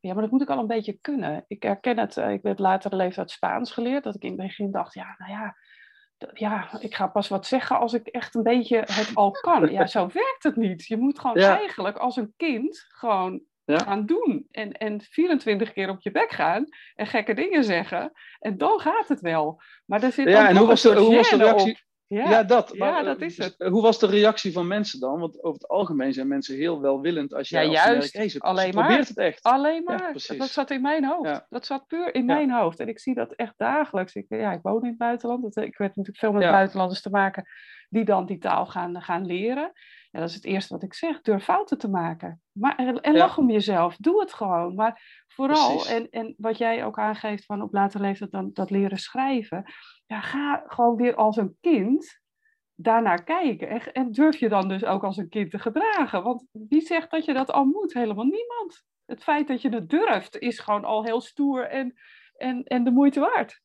Ja, 0.00 0.12
maar 0.12 0.22
dat 0.22 0.30
moet 0.30 0.42
ik 0.42 0.50
al 0.50 0.58
een 0.58 0.66
beetje 0.66 0.98
kunnen. 1.00 1.44
Ik 1.46 1.62
herken 1.62 1.98
het. 1.98 2.16
ik 2.16 2.42
heb 2.42 2.58
later 2.58 2.96
leeftijd 2.96 3.30
Spaans 3.30 3.72
geleerd. 3.72 4.04
Dat 4.04 4.14
ik 4.14 4.22
in 4.22 4.28
het 4.28 4.40
begin 4.40 4.70
dacht, 4.70 4.94
ja, 4.94 5.14
nou 5.18 5.30
ja, 5.30 5.56
ja, 6.32 6.68
ik 6.80 6.94
ga 6.94 7.06
pas 7.06 7.28
wat 7.28 7.46
zeggen 7.46 7.78
als 7.78 7.92
ik 7.92 8.06
echt 8.06 8.34
een 8.34 8.42
beetje 8.42 8.76
het 8.76 9.10
al 9.14 9.30
kan. 9.30 9.70
Ja, 9.70 9.86
zo 9.96 10.08
werkt 10.12 10.42
het 10.42 10.56
niet. 10.56 10.86
Je 10.86 10.96
moet 10.96 11.18
gewoon 11.18 11.36
eigenlijk 11.36 11.96
als 11.96 12.16
een 12.16 12.32
kind 12.36 12.84
gewoon 12.88 13.42
ja. 13.64 13.78
gaan 13.78 14.06
doen. 14.06 14.46
En, 14.50 14.72
en 14.72 15.00
24 15.00 15.72
keer 15.72 15.88
op 15.88 16.00
je 16.00 16.10
bek 16.10 16.30
gaan 16.30 16.64
en 16.94 17.06
gekke 17.06 17.34
dingen 17.34 17.64
zeggen. 17.64 18.12
En 18.38 18.58
dan 18.58 18.80
gaat 18.80 19.08
het 19.08 19.20
wel. 19.20 19.60
Maar 19.86 20.02
er 20.02 20.12
zit 20.12 20.28
ja, 20.28 20.48
en 20.48 20.56
hoe 20.56 20.66
was, 20.66 20.82
de, 20.82 20.94
hoe 20.94 21.14
was 21.14 21.30
de 21.30 21.36
reactie? 21.36 21.72
Op. 21.72 21.85
Ja, 22.08 22.30
ja, 22.30 22.42
dat. 22.42 22.74
Maar, 22.76 22.88
ja, 22.88 23.02
dat 23.02 23.20
is 23.20 23.36
het. 23.36 23.54
Hoe 23.58 23.82
was 23.82 23.98
de 23.98 24.06
reactie 24.06 24.52
van 24.52 24.66
mensen 24.66 25.00
dan? 25.00 25.20
Want 25.20 25.42
over 25.42 25.60
het 25.60 25.68
algemeen 25.68 26.12
zijn 26.12 26.28
mensen 26.28 26.56
heel 26.56 26.80
welwillend 26.80 27.34
als 27.34 27.48
je 27.48 27.56
ja, 27.56 27.62
juist. 27.62 28.14
Merkt, 28.14 28.32
hey, 28.32 28.40
alleen 28.40 28.74
maar. 28.74 28.86
probeert 28.86 29.08
het 29.08 29.18
echt. 29.18 29.42
Alleen 29.42 29.82
maar. 29.84 30.12
dat 30.38 30.48
zat 30.48 30.70
in 30.70 30.82
mijn 30.82 31.04
hoofd. 31.04 31.46
Dat 31.48 31.66
zat 31.66 31.86
puur 31.86 32.14
in 32.14 32.24
mijn 32.24 32.50
hoofd. 32.50 32.80
En 32.80 32.88
ik 32.88 33.00
zie 33.00 33.14
dat 33.14 33.32
echt 33.32 33.54
dagelijks. 33.56 34.14
Ik, 34.14 34.26
ja, 34.28 34.52
ik 34.52 34.62
woon 34.62 34.82
in 34.82 34.88
het 34.88 34.98
buitenland. 34.98 35.56
Ik 35.56 35.78
werd 35.78 35.96
natuurlijk 35.96 36.18
veel 36.18 36.32
met 36.32 36.50
buitenlanders 36.50 37.02
te 37.02 37.10
maken 37.10 37.44
die 37.88 38.04
dan 38.04 38.26
die 38.26 38.38
taal 38.38 38.66
gaan, 38.66 39.02
gaan 39.02 39.26
leren. 39.26 39.72
Ja, 40.16 40.22
dat 40.22 40.30
is 40.30 40.36
het 40.36 40.44
eerste 40.44 40.72
wat 40.72 40.82
ik 40.82 40.94
zeg. 40.94 41.20
Durf 41.20 41.44
fouten 41.44 41.78
te 41.78 41.88
maken. 41.88 42.42
Maar, 42.52 42.76
en 42.76 43.16
lach 43.16 43.38
om 43.38 43.50
jezelf. 43.50 43.96
Doe 43.96 44.20
het 44.20 44.32
gewoon. 44.32 44.74
Maar 44.74 45.24
vooral, 45.26 45.86
en, 45.86 46.10
en 46.10 46.34
wat 46.36 46.58
jij 46.58 46.84
ook 46.84 46.98
aangeeft 46.98 47.44
van 47.44 47.62
op 47.62 47.72
later 47.72 48.00
leeftijd 48.00 48.30
dan 48.30 48.50
dat 48.52 48.70
leren 48.70 48.98
schrijven 48.98 49.64
ja, 50.06 50.20
ga 50.20 50.64
gewoon 50.66 50.96
weer 50.96 51.14
als 51.14 51.36
een 51.36 51.56
kind 51.60 52.20
daarnaar 52.74 53.24
kijken. 53.24 53.68
En, 53.68 53.92
en, 53.92 54.12
durf 54.12 54.36
je 54.36 54.48
dan 54.48 54.68
dus 54.68 54.84
ook 54.84 55.04
als 55.04 55.16
een 55.16 55.28
kind 55.28 55.50
te 55.50 55.58
gedragen? 55.58 56.22
Want 56.22 56.44
wie 56.52 56.80
zegt 56.80 57.10
dat 57.10 57.24
je 57.24 57.32
dat 57.32 57.50
al 57.50 57.64
moet? 57.64 57.94
Helemaal 57.94 58.24
niemand. 58.24 58.84
Het 59.04 59.22
feit 59.22 59.48
dat 59.48 59.62
je 59.62 59.68
het 59.68 59.88
durft 59.88 60.38
is 60.38 60.58
gewoon 60.58 60.84
al 60.84 61.04
heel 61.04 61.20
stoer 61.20 61.68
en, 61.68 61.94
en, 62.36 62.64
en 62.64 62.84
de 62.84 62.90
moeite 62.90 63.20
waard. 63.20 63.60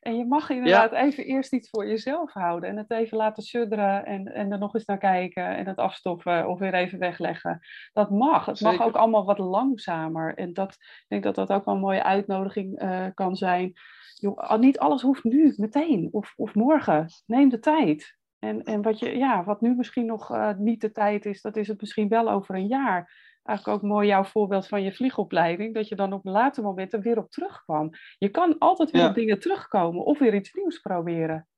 En 0.00 0.16
je 0.16 0.26
mag 0.26 0.50
inderdaad 0.50 0.92
even 0.92 1.24
eerst 1.24 1.52
iets 1.52 1.68
voor 1.68 1.86
jezelf 1.86 2.32
houden 2.32 2.70
en 2.70 2.76
het 2.76 2.90
even 2.90 3.16
laten 3.16 3.42
sudderen 3.42 4.04
en, 4.06 4.34
en 4.34 4.52
er 4.52 4.58
nog 4.58 4.74
eens 4.74 4.84
naar 4.84 4.98
kijken 4.98 5.56
en 5.56 5.66
het 5.66 5.78
afstoffen 5.78 6.48
of 6.48 6.58
weer 6.58 6.74
even 6.74 6.98
wegleggen. 6.98 7.60
Dat 7.92 8.10
mag. 8.10 8.46
Het 8.46 8.60
mag 8.60 8.82
ook 8.82 8.96
allemaal 8.96 9.24
wat 9.24 9.38
langzamer. 9.38 10.34
En 10.34 10.52
dat, 10.52 10.72
ik 10.72 11.04
denk 11.08 11.22
dat 11.22 11.34
dat 11.34 11.52
ook 11.52 11.64
wel 11.64 11.74
een 11.74 11.80
mooie 11.80 12.02
uitnodiging 12.02 12.82
uh, 12.82 13.06
kan 13.14 13.36
zijn 13.36 13.72
joh, 14.20 14.58
niet 14.58 14.78
alles 14.78 15.02
hoeft 15.02 15.24
nu, 15.24 15.54
meteen 15.56 16.08
of, 16.10 16.32
of 16.36 16.54
morgen. 16.54 17.06
Neem 17.26 17.48
de 17.48 17.58
tijd. 17.58 18.16
En, 18.38 18.62
en 18.62 18.82
wat, 18.82 18.98
je, 18.98 19.16
ja, 19.16 19.44
wat 19.44 19.60
nu 19.60 19.74
misschien 19.74 20.06
nog 20.06 20.30
uh, 20.30 20.50
niet 20.56 20.80
de 20.80 20.92
tijd 20.92 21.26
is, 21.26 21.40
dat 21.42 21.56
is 21.56 21.68
het 21.68 21.80
misschien 21.80 22.08
wel 22.08 22.30
over 22.30 22.54
een 22.54 22.66
jaar. 22.66 23.27
Eigenlijk 23.48 23.78
ook 23.78 23.90
mooi 23.90 24.06
jouw 24.06 24.24
voorbeeld 24.24 24.68
van 24.68 24.82
je 24.82 24.92
vliegopleiding, 24.92 25.74
dat 25.74 25.88
je 25.88 25.96
dan 25.96 26.12
op 26.12 26.26
een 26.26 26.32
later 26.32 26.62
moment 26.62 26.92
er 26.92 27.00
weer 27.00 27.18
op 27.18 27.30
terugkwam. 27.30 27.90
Je 28.18 28.28
kan 28.28 28.58
altijd 28.58 28.90
weer 28.90 29.08
op 29.08 29.14
dingen 29.14 29.40
terugkomen 29.40 30.04
of 30.04 30.18
weer 30.18 30.34
iets 30.34 30.52
nieuws 30.52 30.78
proberen. 30.78 31.48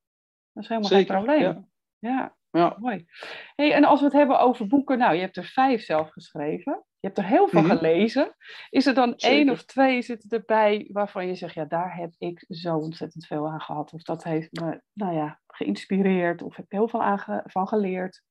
Dat 0.53 0.63
is 0.63 0.69
helemaal 0.69 0.91
geen 0.91 1.07
probleem. 1.07 1.41
Ja. 1.41 1.65
ja. 1.99 2.39
Ja. 2.51 2.77
Mooi. 2.79 3.07
Hey, 3.55 3.73
en 3.73 3.85
als 3.85 3.99
we 3.99 4.05
het 4.05 4.15
hebben 4.15 4.41
over 4.41 4.67
boeken, 4.67 4.99
nou, 4.99 5.15
je 5.15 5.21
hebt 5.21 5.37
er 5.37 5.45
vijf 5.45 5.83
zelf 5.83 6.11
geschreven. 6.11 6.85
Je 7.01 7.07
hebt 7.07 7.19
er 7.19 7.25
heel 7.25 7.49
veel 7.49 7.63
mhm. 7.63 7.71
gelezen. 7.71 8.37
Is 8.71 8.87
er 8.87 8.95
dan 8.95 9.15
één 9.15 9.51
of 9.51 9.65
twee 9.65 10.03
zitten 10.03 10.31
erbij 10.31 10.89
waarvan 10.93 11.27
je 11.27 11.35
zegt, 11.35 11.55
ja, 11.55 11.65
daar 11.65 11.97
heb 11.97 12.15
ik 12.19 12.45
zo 12.49 12.77
ontzettend 12.77 13.27
veel 13.27 13.49
aan 13.49 13.61
gehad. 13.61 13.93
Of 13.93 14.03
dat 14.03 14.25
heeft 14.25 14.61
me, 14.61 14.81
nou 14.93 15.15
ja, 15.15 15.41
geïnspireerd. 15.47 16.43
Of 16.43 16.57
heb 16.57 16.65
ik 16.65 16.73
heel 16.73 16.89
veel 16.89 17.03
aan 17.03 17.43
van 17.45 17.69
geleerd. 17.69 18.23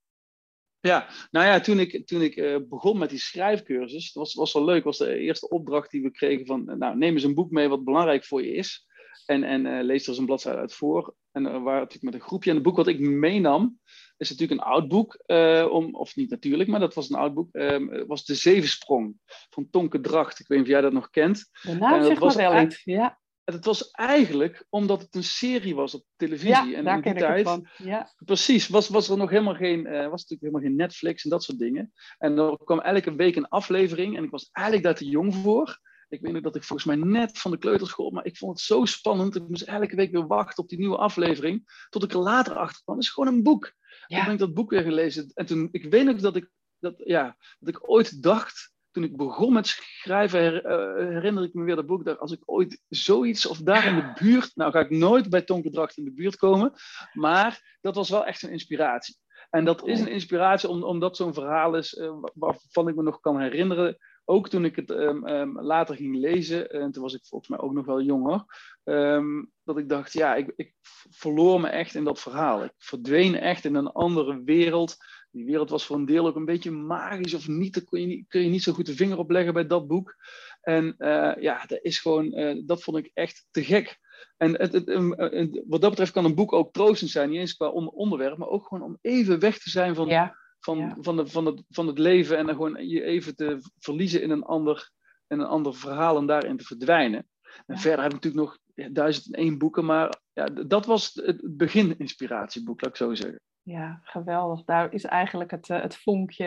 Ja, 0.81 1.07
nou 1.31 1.45
ja, 1.45 1.59
toen 1.59 1.79
ik, 1.79 2.07
toen 2.07 2.21
ik 2.21 2.35
uh, 2.35 2.57
begon 2.69 2.97
met 2.97 3.09
die 3.09 3.19
schrijfcursus, 3.19 4.11
dat 4.11 4.23
was, 4.23 4.33
was 4.33 4.53
wel 4.53 4.65
leuk, 4.65 4.83
was 4.83 4.97
de 4.97 5.17
eerste 5.17 5.49
opdracht 5.49 5.91
die 5.91 6.01
we 6.01 6.11
kregen 6.11 6.45
van, 6.45 6.77
nou, 6.77 6.97
neem 6.97 7.13
eens 7.13 7.23
een 7.23 7.33
boek 7.33 7.51
mee 7.51 7.67
wat 7.67 7.83
belangrijk 7.83 8.25
voor 8.25 8.43
je 8.43 8.53
is. 8.53 8.87
En, 9.25 9.43
en 9.43 9.65
uh, 9.65 9.83
lees 9.83 10.03
er 10.03 10.09
eens 10.09 10.17
een 10.17 10.25
bladzijde 10.25 10.59
uit 10.59 10.73
voor. 10.73 11.15
En 11.31 11.45
uh, 11.45 11.51
waar 11.63 11.79
natuurlijk 11.79 12.03
met 12.03 12.13
een 12.13 12.27
groepje. 12.27 12.49
En 12.49 12.55
het 12.55 12.65
boek 12.65 12.75
wat 12.75 12.87
ik 12.87 12.99
meenam, 12.99 13.79
is 14.17 14.29
natuurlijk 14.29 14.61
een 14.61 14.67
oud 14.67 14.87
boek. 14.87 15.23
Uh, 15.27 15.67
om, 15.71 15.95
of 15.95 16.15
niet 16.15 16.29
natuurlijk, 16.29 16.69
maar 16.69 16.79
dat 16.79 16.93
was 16.93 17.09
een 17.09 17.17
oud 17.17 17.33
boek. 17.33 17.49
Um, 17.51 18.07
was 18.07 18.25
De 18.25 18.35
Zevensprong 18.35 19.15
van 19.49 19.69
Tonke 19.69 19.99
Dracht. 19.99 20.39
Ik 20.39 20.47
weet 20.47 20.57
niet 20.57 20.67
of 20.67 20.73
jij 20.73 20.81
dat 20.81 20.93
nog 20.93 21.09
kent. 21.09 21.49
De 21.61 21.75
naam 21.75 22.03
zegt 22.03 22.19
maar 22.19 22.35
wel 22.35 22.61
iets, 22.61 22.83
ja. 22.83 23.19
Het 23.53 23.65
was 23.65 23.91
eigenlijk 23.91 24.65
omdat 24.69 25.01
het 25.01 25.15
een 25.15 25.23
serie 25.23 25.75
was 25.75 25.95
op 25.95 26.05
televisie. 26.15 26.49
Ja, 26.49 26.73
en 26.73 26.83
daar 26.83 26.95
in 26.95 27.01
die 27.01 27.13
tijd, 27.13 27.39
ik 27.39 27.45
van. 27.45 27.67
Ja. 27.77 28.13
Precies, 28.25 28.67
was, 28.67 28.89
was 28.89 29.09
er 29.09 29.17
nog 29.17 29.29
helemaal 29.29 29.55
geen, 29.55 29.79
uh, 29.79 29.91
was 29.91 30.21
natuurlijk 30.21 30.41
helemaal 30.41 30.61
geen 30.61 30.75
Netflix 30.75 31.23
en 31.23 31.29
dat 31.29 31.43
soort 31.43 31.59
dingen. 31.59 31.93
En 32.17 32.37
er 32.37 32.57
kwam 32.63 32.79
elke 32.79 33.15
week 33.15 33.35
een 33.35 33.47
aflevering 33.47 34.17
en 34.17 34.23
ik 34.23 34.29
was 34.29 34.49
eigenlijk 34.51 34.85
daar 34.85 34.95
te 34.95 35.09
jong 35.09 35.35
voor. 35.35 35.79
Ik 36.09 36.21
weet 36.21 36.33
nog 36.33 36.41
dat 36.41 36.55
ik 36.55 36.63
volgens 36.63 36.87
mij 36.87 37.09
net 37.09 37.39
van 37.39 37.51
de 37.51 37.57
kleuterschool, 37.57 38.09
maar 38.09 38.25
ik 38.25 38.37
vond 38.37 38.51
het 38.51 38.61
zo 38.61 38.85
spannend. 38.85 39.35
Ik 39.35 39.47
moest 39.47 39.61
elke 39.61 39.95
week 39.95 40.11
weer 40.11 40.27
wachten 40.27 40.63
op 40.63 40.69
die 40.69 40.79
nieuwe 40.79 40.97
aflevering. 40.97 41.85
Tot 41.89 42.03
ik 42.03 42.11
er 42.11 42.19
later 42.19 42.55
achter 42.55 42.83
kwam. 42.83 42.95
Het 42.95 43.05
is 43.05 43.11
gewoon 43.11 43.33
een 43.33 43.43
boek. 43.43 43.73
Ja. 44.07 44.15
Toen 44.15 44.25
ben 44.25 44.33
ik 44.33 44.39
dat 44.39 44.53
boek 44.53 44.69
weer 44.69 44.83
gelezen. 44.83 45.31
En 45.33 45.45
toen, 45.45 45.67
ik 45.71 45.85
weet 45.85 46.05
nog 46.05 46.19
dat 46.19 46.35
ik, 46.35 46.49
dat, 46.79 46.93
ja, 46.97 47.37
dat 47.59 47.75
ik 47.75 47.89
ooit 47.89 48.23
dacht, 48.23 48.73
toen 48.99 49.09
ik 49.09 49.17
begon 49.17 49.53
met 49.53 49.67
schrijven, 49.67 50.39
her, 50.39 50.65
uh, 50.65 51.07
herinner 51.13 51.43
ik 51.43 51.53
me 51.53 51.63
weer 51.63 51.75
dat 51.75 51.85
boek. 51.85 52.05
Dat 52.05 52.19
als 52.19 52.31
ik 52.31 52.41
ooit 52.45 52.81
zoiets 52.89 53.45
of 53.45 53.57
daar 53.57 53.87
in 53.87 53.95
de 53.95 54.11
buurt, 54.19 54.51
nou 54.55 54.71
ga 54.71 54.79
ik 54.79 54.89
nooit 54.89 55.29
bij 55.29 55.41
Tonke 55.41 55.91
in 55.95 56.03
de 56.03 56.13
buurt 56.13 56.35
komen. 56.35 56.73
Maar 57.13 57.77
dat 57.81 57.95
was 57.95 58.09
wel 58.09 58.25
echt 58.25 58.43
een 58.43 58.51
inspiratie. 58.51 59.15
En 59.49 59.65
dat 59.65 59.87
is 59.87 59.99
een 59.99 60.11
inspiratie 60.11 60.69
omdat 60.69 61.15
zo'n 61.15 61.33
verhaal 61.33 61.75
is 61.75 61.93
uh, 61.93 62.11
waarvan 62.33 62.87
ik 62.87 62.95
me 62.95 63.03
nog 63.03 63.19
kan 63.19 63.39
herinneren 63.39 63.97
ook 64.25 64.49
toen 64.49 64.65
ik 64.65 64.75
het 64.75 64.89
um, 64.89 65.27
um, 65.27 65.61
later 65.61 65.95
ging 65.95 66.15
lezen, 66.15 66.69
en 66.69 66.91
toen 66.91 67.03
was 67.03 67.13
ik 67.13 67.25
volgens 67.25 67.49
mij 67.49 67.59
ook 67.59 67.73
nog 67.73 67.85
wel 67.85 68.01
jonger, 68.01 68.45
um, 68.83 69.51
dat 69.63 69.77
ik 69.77 69.89
dacht, 69.89 70.13
ja, 70.13 70.35
ik, 70.35 70.53
ik, 70.55 70.73
verloor 71.09 71.61
me 71.61 71.67
echt 71.67 71.95
in 71.95 72.03
dat 72.03 72.19
verhaal. 72.19 72.63
Ik 72.63 72.73
verdween 72.77 73.35
echt 73.35 73.65
in 73.65 73.75
een 73.75 73.91
andere 73.91 74.43
wereld. 74.43 74.97
Die 75.31 75.45
wereld 75.45 75.69
was 75.69 75.85
voor 75.85 75.95
een 75.95 76.05
deel 76.05 76.27
ook 76.27 76.35
een 76.35 76.45
beetje 76.45 76.71
magisch 76.71 77.33
of 77.33 77.47
niet. 77.47 77.73
Daar 77.73 77.83
kun 77.83 78.01
je 78.01 78.07
niet, 78.07 78.27
kun 78.27 78.41
je 78.41 78.49
niet 78.49 78.63
zo 78.63 78.73
goed 78.73 78.85
de 78.85 78.95
vinger 78.95 79.17
op 79.17 79.29
leggen 79.29 79.53
bij 79.53 79.67
dat 79.67 79.87
boek. 79.87 80.15
En 80.61 80.95
uh, 80.97 81.33
ja, 81.39 81.65
dat 81.65 81.79
is 81.81 81.99
gewoon, 81.99 82.39
uh, 82.39 82.61
dat 82.65 82.83
vond 82.83 82.97
ik 82.97 83.11
echt 83.13 83.47
te 83.51 83.63
gek. 83.63 83.99
En 84.37 84.59
het, 84.59 84.73
het, 84.73 85.63
wat 85.67 85.81
dat 85.81 85.89
betreft 85.89 86.11
kan 86.11 86.25
een 86.25 86.35
boek 86.35 86.53
ook 86.53 86.73
troostend 86.73 87.11
zijn, 87.11 87.29
niet 87.29 87.39
eens 87.39 87.55
qua 87.55 87.67
onderwerp, 87.69 88.37
maar 88.37 88.47
ook 88.47 88.67
gewoon 88.67 88.83
om 88.83 88.97
even 89.01 89.39
weg 89.39 89.57
te 89.57 89.69
zijn 89.69 89.95
van, 89.95 90.07
ja 90.07 90.35
van, 90.59 90.97
van, 91.01 91.15
de, 91.15 91.27
van, 91.27 91.45
het, 91.45 91.63
van 91.69 91.87
het 91.87 91.97
leven 91.97 92.37
en 92.37 92.45
dan 92.45 92.55
gewoon 92.55 92.87
je 92.87 93.03
even 93.03 93.35
te 93.35 93.59
verliezen 93.79 94.21
in 94.21 94.29
een 94.29 94.43
ander, 94.43 94.91
in 95.27 95.39
een 95.39 95.45
ander 95.45 95.75
verhaal 95.75 96.17
en 96.17 96.25
daarin 96.25 96.57
te 96.57 96.63
verdwijnen. 96.63 97.27
En 97.65 97.77
verder 97.77 98.03
heb 98.03 98.13
ik 98.13 98.21
natuurlijk 98.21 98.43
nog 98.43 98.57
duizend 98.91 99.35
en 99.35 99.41
één 99.41 99.57
boeken, 99.57 99.85
maar 99.85 100.19
ja, 100.33 100.45
dat 100.45 100.85
was 100.85 101.13
het 101.13 101.57
begin 101.57 101.97
inspiratieboek, 101.97 102.81
laat 102.81 102.89
ik 102.91 102.97
zo 102.97 103.13
zeggen. 103.13 103.39
Ja, 103.63 103.99
geweldig. 104.03 104.63
Daar 104.63 104.93
is 104.93 105.05
eigenlijk 105.05 105.51
het, 105.51 105.69
eh, 105.69 105.81
het 105.81 105.97
vonkje, 105.97 106.45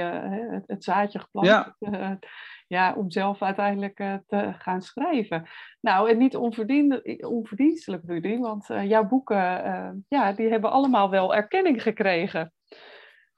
het, 0.50 0.64
het 0.66 0.84
zaadje 0.84 1.18
geplant. 1.18 1.46
Ja. 1.46 2.18
ja, 2.66 2.94
om 2.94 3.10
zelf 3.10 3.42
uiteindelijk 3.42 3.98
eh, 3.98 4.14
te 4.26 4.54
gaan 4.58 4.82
schrijven. 4.82 5.48
Nou, 5.80 6.10
en 6.10 6.18
niet 6.18 6.36
onverdienstelijk, 6.36 8.02
Rudy, 8.06 8.38
want 8.38 8.66
jouw 8.66 9.04
boeken, 9.04 10.04
ja, 10.08 10.32
die 10.32 10.50
hebben 10.50 10.70
allemaal 10.70 11.10
wel 11.10 11.34
erkenning 11.34 11.82
gekregen. 11.82 12.52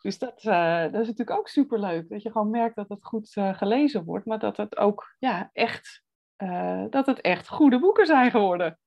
Dus 0.04 0.18
dat, 0.18 0.44
uh, 0.44 0.82
dat 0.82 1.00
is 1.00 1.06
natuurlijk 1.06 1.38
ook 1.38 1.48
superleuk. 1.48 2.08
Dat 2.08 2.22
je 2.22 2.30
gewoon 2.30 2.50
merkt 2.50 2.76
dat 2.76 2.88
het 2.88 3.04
goed 3.04 3.36
uh, 3.36 3.54
gelezen 3.54 4.04
wordt, 4.04 4.26
maar 4.26 4.38
dat 4.38 4.56
het 4.56 4.76
ook 4.76 5.14
ja, 5.18 5.50
echt, 5.52 6.02
uh, 6.38 6.84
dat 6.90 7.06
het 7.06 7.20
echt 7.20 7.48
goede 7.48 7.78
boeken 7.78 8.06
zijn 8.06 8.30
geworden. 8.30 8.78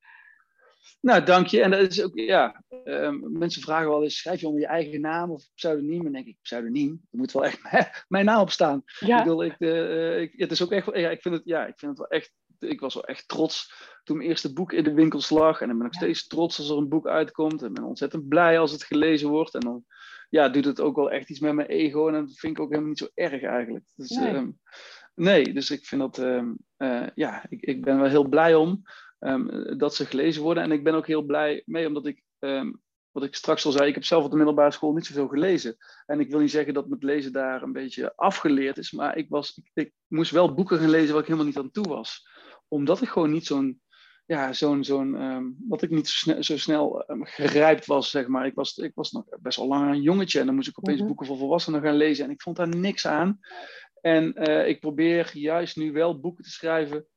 Nou, 1.02 1.24
dank 1.24 1.48
je. 1.48 1.62
En 1.62 1.72
dat 1.72 1.92
is 1.92 2.04
ook, 2.04 2.16
ja, 2.16 2.64
mensen 3.22 3.62
vragen 3.62 3.90
wel 3.90 4.04
eens, 4.04 4.18
schrijf 4.18 4.40
je 4.40 4.48
onder 4.48 4.62
je 4.62 4.68
eigen 4.68 5.02
naam 5.02 5.32
of 5.32 5.44
pseudoniem? 5.54 6.06
En 6.06 6.12
denk 6.12 6.26
ik, 6.26 6.38
pseudoniem, 6.42 7.02
er 7.12 7.18
moet 7.18 7.32
wel 7.32 7.46
echt 7.46 7.60
mijn 8.08 8.26
naam 8.26 8.42
op 8.42 8.52
staan. 8.52 8.84
Ja. 9.00 9.18
Ik 9.18 9.24
bedoel, 9.24 9.44
ik, 9.44 9.60
ik, 10.20 10.34
het 10.40 10.52
is 10.52 10.64
ook 10.64 10.72
echt, 10.72 10.86
ja, 10.94 11.10
ik 11.10 11.22
vind 11.22 11.36
het, 11.36 11.44
ja, 11.46 11.66
ik 11.66 11.80
vind 11.80 11.92
het 11.98 12.00
wel 12.00 12.20
echt, 12.20 12.34
ik 12.60 12.80
was 12.80 12.94
wel 12.94 13.06
echt 13.06 13.28
trots 13.28 13.72
toen 14.08 14.18
mijn 14.18 14.30
eerste 14.30 14.54
boek 14.54 14.74
in 14.74 14.84
de 14.84 14.94
winkels 14.94 15.30
lag. 15.30 15.62
En 15.62 15.68
dan 15.68 15.78
ben 15.78 15.88
ik 15.88 15.94
nog 15.94 16.02
steeds 16.02 16.28
trots 16.28 16.60
als 16.60 16.70
er 16.70 16.78
een 16.78 16.90
boek 16.90 17.08
uitkomt. 17.08 17.62
En 17.62 17.74
ben 17.74 17.84
ontzettend 17.84 18.28
blij 18.28 18.60
als 18.60 18.72
het 18.72 18.84
gelezen 18.84 19.30
wordt. 19.30 19.54
En 19.54 19.60
dan 19.60 19.86
ja, 20.30 20.50
doet 20.50 20.66
het 20.66 20.80
ook 20.80 20.96
wel 20.96 21.12
echt 21.12 21.30
iets 21.30 21.40
met 21.40 21.54
mijn 21.54 21.68
ego. 21.68 22.08
En 22.08 22.14
dat 22.14 22.40
vind 22.40 22.58
ik 22.58 22.60
ook 22.60 22.70
helemaal 22.70 22.90
niet 22.90 22.98
zo 22.98 23.08
erg 23.14 23.42
eigenlijk. 23.42 23.86
Dus, 23.96 24.10
nee. 24.10 24.34
Ehm, 24.34 24.50
nee 25.16 25.54
dus 25.54 25.72
ik 25.72 25.86
vind 25.86 26.02
dat, 26.02 26.18
um, 26.18 26.58
uh, 26.78 27.08
ja, 27.16 27.46
ik, 27.50 27.62
ik 27.62 27.82
ben 27.82 28.00
wel 28.00 28.10
heel 28.10 28.28
blij 28.28 28.56
om 28.56 28.82
um, 29.20 29.78
dat 29.78 29.96
ze 29.96 30.06
gelezen 30.06 30.42
worden. 30.42 30.64
En 30.64 30.72
ik 30.72 30.84
ben 30.84 30.96
ook 30.96 31.08
heel 31.08 31.22
blij 31.22 31.64
mee, 31.66 31.88
omdat 31.88 32.06
ik, 32.06 32.24
wat 33.12 33.24
ik 33.24 33.36
straks 33.36 33.66
al 33.66 33.72
zei, 33.72 33.88
ik 33.88 33.94
heb 33.94 34.04
zelf 34.04 34.24
op 34.24 34.32
de 34.32 34.38
middelbare 34.38 34.72
school 34.72 34.94
niet 34.94 35.06
zoveel 35.06 35.28
gelezen. 35.28 35.78
En 36.06 36.20
ik 36.20 36.30
wil 36.30 36.40
niet 36.40 36.52
zeggen 36.52 36.74
dat 36.74 36.88
mijn 36.88 37.06
lezen 37.06 37.32
daar 37.32 37.62
een 37.62 37.72
beetje 37.72 38.16
afgeleerd 38.16 38.78
is, 38.78 38.92
maar 38.92 39.18
ik, 39.18 39.30
was, 39.30 39.62
ik, 39.64 39.84
ik 39.84 39.94
moest 40.08 40.32
wel 40.32 40.54
boeken 40.54 40.80
gaan 40.80 40.90
lezen 40.90 41.12
waar 41.12 41.22
ik 41.22 41.28
helemaal 41.28 41.48
niet 41.48 41.58
aan 41.58 41.72
toe 41.72 41.88
was. 41.88 42.28
Omdat 42.68 43.02
ik 43.02 43.10
gewoon 43.10 43.32
niet 43.32 43.46
zo'n 43.46 43.82
ja, 44.28 44.54
zo'n, 44.54 44.84
zo'n 44.84 45.22
um, 45.22 45.56
dat 45.60 45.82
ik 45.82 45.90
niet 45.90 46.08
zo 46.08 46.16
snel, 46.16 46.44
zo 46.44 46.58
snel 46.58 47.04
um, 47.08 47.26
gerijpt 47.26 47.86
was, 47.86 48.10
zeg 48.10 48.28
maar. 48.28 48.46
Ik 48.46 48.56
was, 48.56 48.78
ik 48.78 48.92
was 48.96 49.12
nog 49.12 49.26
best 49.40 49.58
wel 49.58 49.68
lang 49.68 49.92
een 49.92 50.02
jongetje 50.02 50.40
en 50.40 50.46
dan 50.46 50.56
moest 50.56 50.68
ik 50.68 50.80
opeens 50.80 50.98
mhm. 50.98 51.08
boeken 51.08 51.26
voor 51.26 51.38
volwassenen 51.38 51.82
gaan 51.82 51.96
lezen 51.96 52.26
en 52.26 52.32
ik 52.32 52.42
vond 52.42 52.56
daar 52.56 52.76
niks 52.76 53.08
aan. 53.08 53.40
En 54.02 54.50
uh, 54.50 54.68
ik 54.68 54.80
probeer 54.80 55.30
juist 55.34 55.78
nu 55.78 55.92
wel 55.92 56.20
boeken 56.20 56.44
te 56.44 56.50
schrijven, 56.50 57.08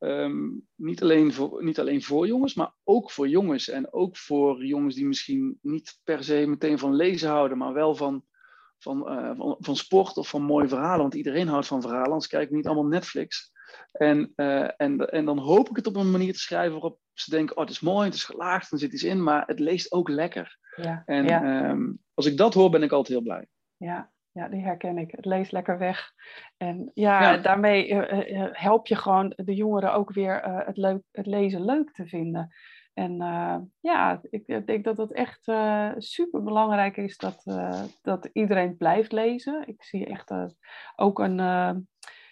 um, 0.00 0.66
niet, 0.74 1.02
alleen 1.02 1.32
voor, 1.32 1.64
niet 1.64 1.78
alleen 1.78 2.02
voor 2.02 2.26
jongens, 2.26 2.54
maar 2.54 2.72
ook 2.84 3.10
voor 3.10 3.28
jongens. 3.28 3.68
En 3.68 3.92
ook 3.92 4.16
voor 4.16 4.64
jongens 4.64 4.94
die 4.94 5.06
misschien 5.06 5.58
niet 5.62 6.00
per 6.04 6.24
se 6.24 6.46
meteen 6.46 6.78
van 6.78 6.94
lezen 6.94 7.28
houden, 7.28 7.58
maar 7.58 7.72
wel 7.72 7.94
van, 7.94 8.24
van, 8.78 9.12
uh, 9.12 9.36
van, 9.36 9.56
van 9.58 9.76
sport 9.76 10.16
of 10.16 10.28
van 10.28 10.42
mooie 10.42 10.68
verhalen. 10.68 11.00
Want 11.00 11.14
iedereen 11.14 11.48
houdt 11.48 11.66
van 11.66 11.80
verhalen, 11.80 12.10
anders 12.10 12.26
kijken 12.26 12.56
niet 12.56 12.66
allemaal 12.66 12.86
Netflix. 12.86 13.52
En, 13.92 14.32
uh, 14.36 14.70
en, 14.76 15.10
en 15.10 15.24
dan 15.24 15.38
hoop 15.38 15.68
ik 15.68 15.76
het 15.76 15.86
op 15.86 15.96
een 15.96 16.10
manier 16.10 16.32
te 16.32 16.38
schrijven 16.38 16.72
waarop 16.72 16.98
ze 17.12 17.30
denken, 17.30 17.56
oh 17.56 17.62
het 17.62 17.70
is 17.70 17.80
mooi, 17.80 18.04
het 18.04 18.14
is 18.14 18.24
gelaagd, 18.24 18.72
er 18.72 18.78
zit 18.78 18.92
iets 18.92 19.04
in, 19.04 19.22
maar 19.22 19.46
het 19.46 19.58
leest 19.58 19.92
ook 19.92 20.08
lekker. 20.08 20.58
Ja, 20.76 21.02
en 21.06 21.24
ja. 21.24 21.70
Um, 21.70 21.98
als 22.14 22.26
ik 22.26 22.36
dat 22.36 22.54
hoor, 22.54 22.70
ben 22.70 22.82
ik 22.82 22.92
altijd 22.92 23.18
heel 23.18 23.26
blij. 23.26 23.46
Ja, 23.76 24.12
ja, 24.40 24.48
die 24.48 24.62
herken 24.62 24.98
ik. 24.98 25.10
Het 25.10 25.24
leest 25.24 25.52
lekker 25.52 25.78
weg. 25.78 26.12
En 26.56 26.90
ja, 26.94 27.22
ja. 27.22 27.36
daarmee 27.36 27.88
uh, 27.88 28.46
help 28.52 28.86
je 28.86 28.96
gewoon 28.96 29.32
de 29.36 29.54
jongeren 29.54 29.94
ook 29.94 30.12
weer 30.12 30.46
uh, 30.46 30.66
het, 30.66 30.76
leuk, 30.76 31.02
het 31.12 31.26
lezen 31.26 31.64
leuk 31.64 31.92
te 31.92 32.06
vinden. 32.06 32.54
En 32.94 33.16
ja, 33.80 34.20
ik 34.30 34.66
denk 34.66 34.84
dat 34.84 34.96
het 34.96 35.12
echt 35.12 35.44
super 35.96 36.42
belangrijk 36.42 36.96
is 36.96 37.16
dat, 37.16 37.42
dat 38.02 38.28
iedereen 38.32 38.76
blijft 38.76 39.12
lezen. 39.12 39.68
Ik 39.68 39.82
zie 39.82 40.06
echt 40.06 40.32
ook 40.96 41.18
een 41.18 41.38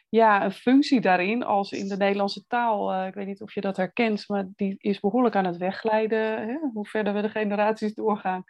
ja, 0.09 0.44
een 0.44 0.53
functie 0.53 1.01
daarin 1.01 1.44
als 1.44 1.73
in 1.73 1.88
de 1.88 1.97
Nederlandse 1.97 2.47
taal. 2.47 2.94
Uh, 2.94 3.07
ik 3.07 3.14
weet 3.14 3.27
niet 3.27 3.42
of 3.42 3.55
je 3.55 3.61
dat 3.61 3.77
herkent, 3.77 4.29
maar 4.29 4.49
die 4.57 4.77
is 4.79 5.01
behoorlijk 5.01 5.37
aan 5.37 5.44
het 5.44 5.57
wegglijden. 5.57 6.47
Hè? 6.49 6.59
Hoe 6.73 6.87
verder 6.87 7.14
we 7.14 7.23
de 7.23 7.29
generaties 7.29 7.94
doorgaan, 7.94 8.44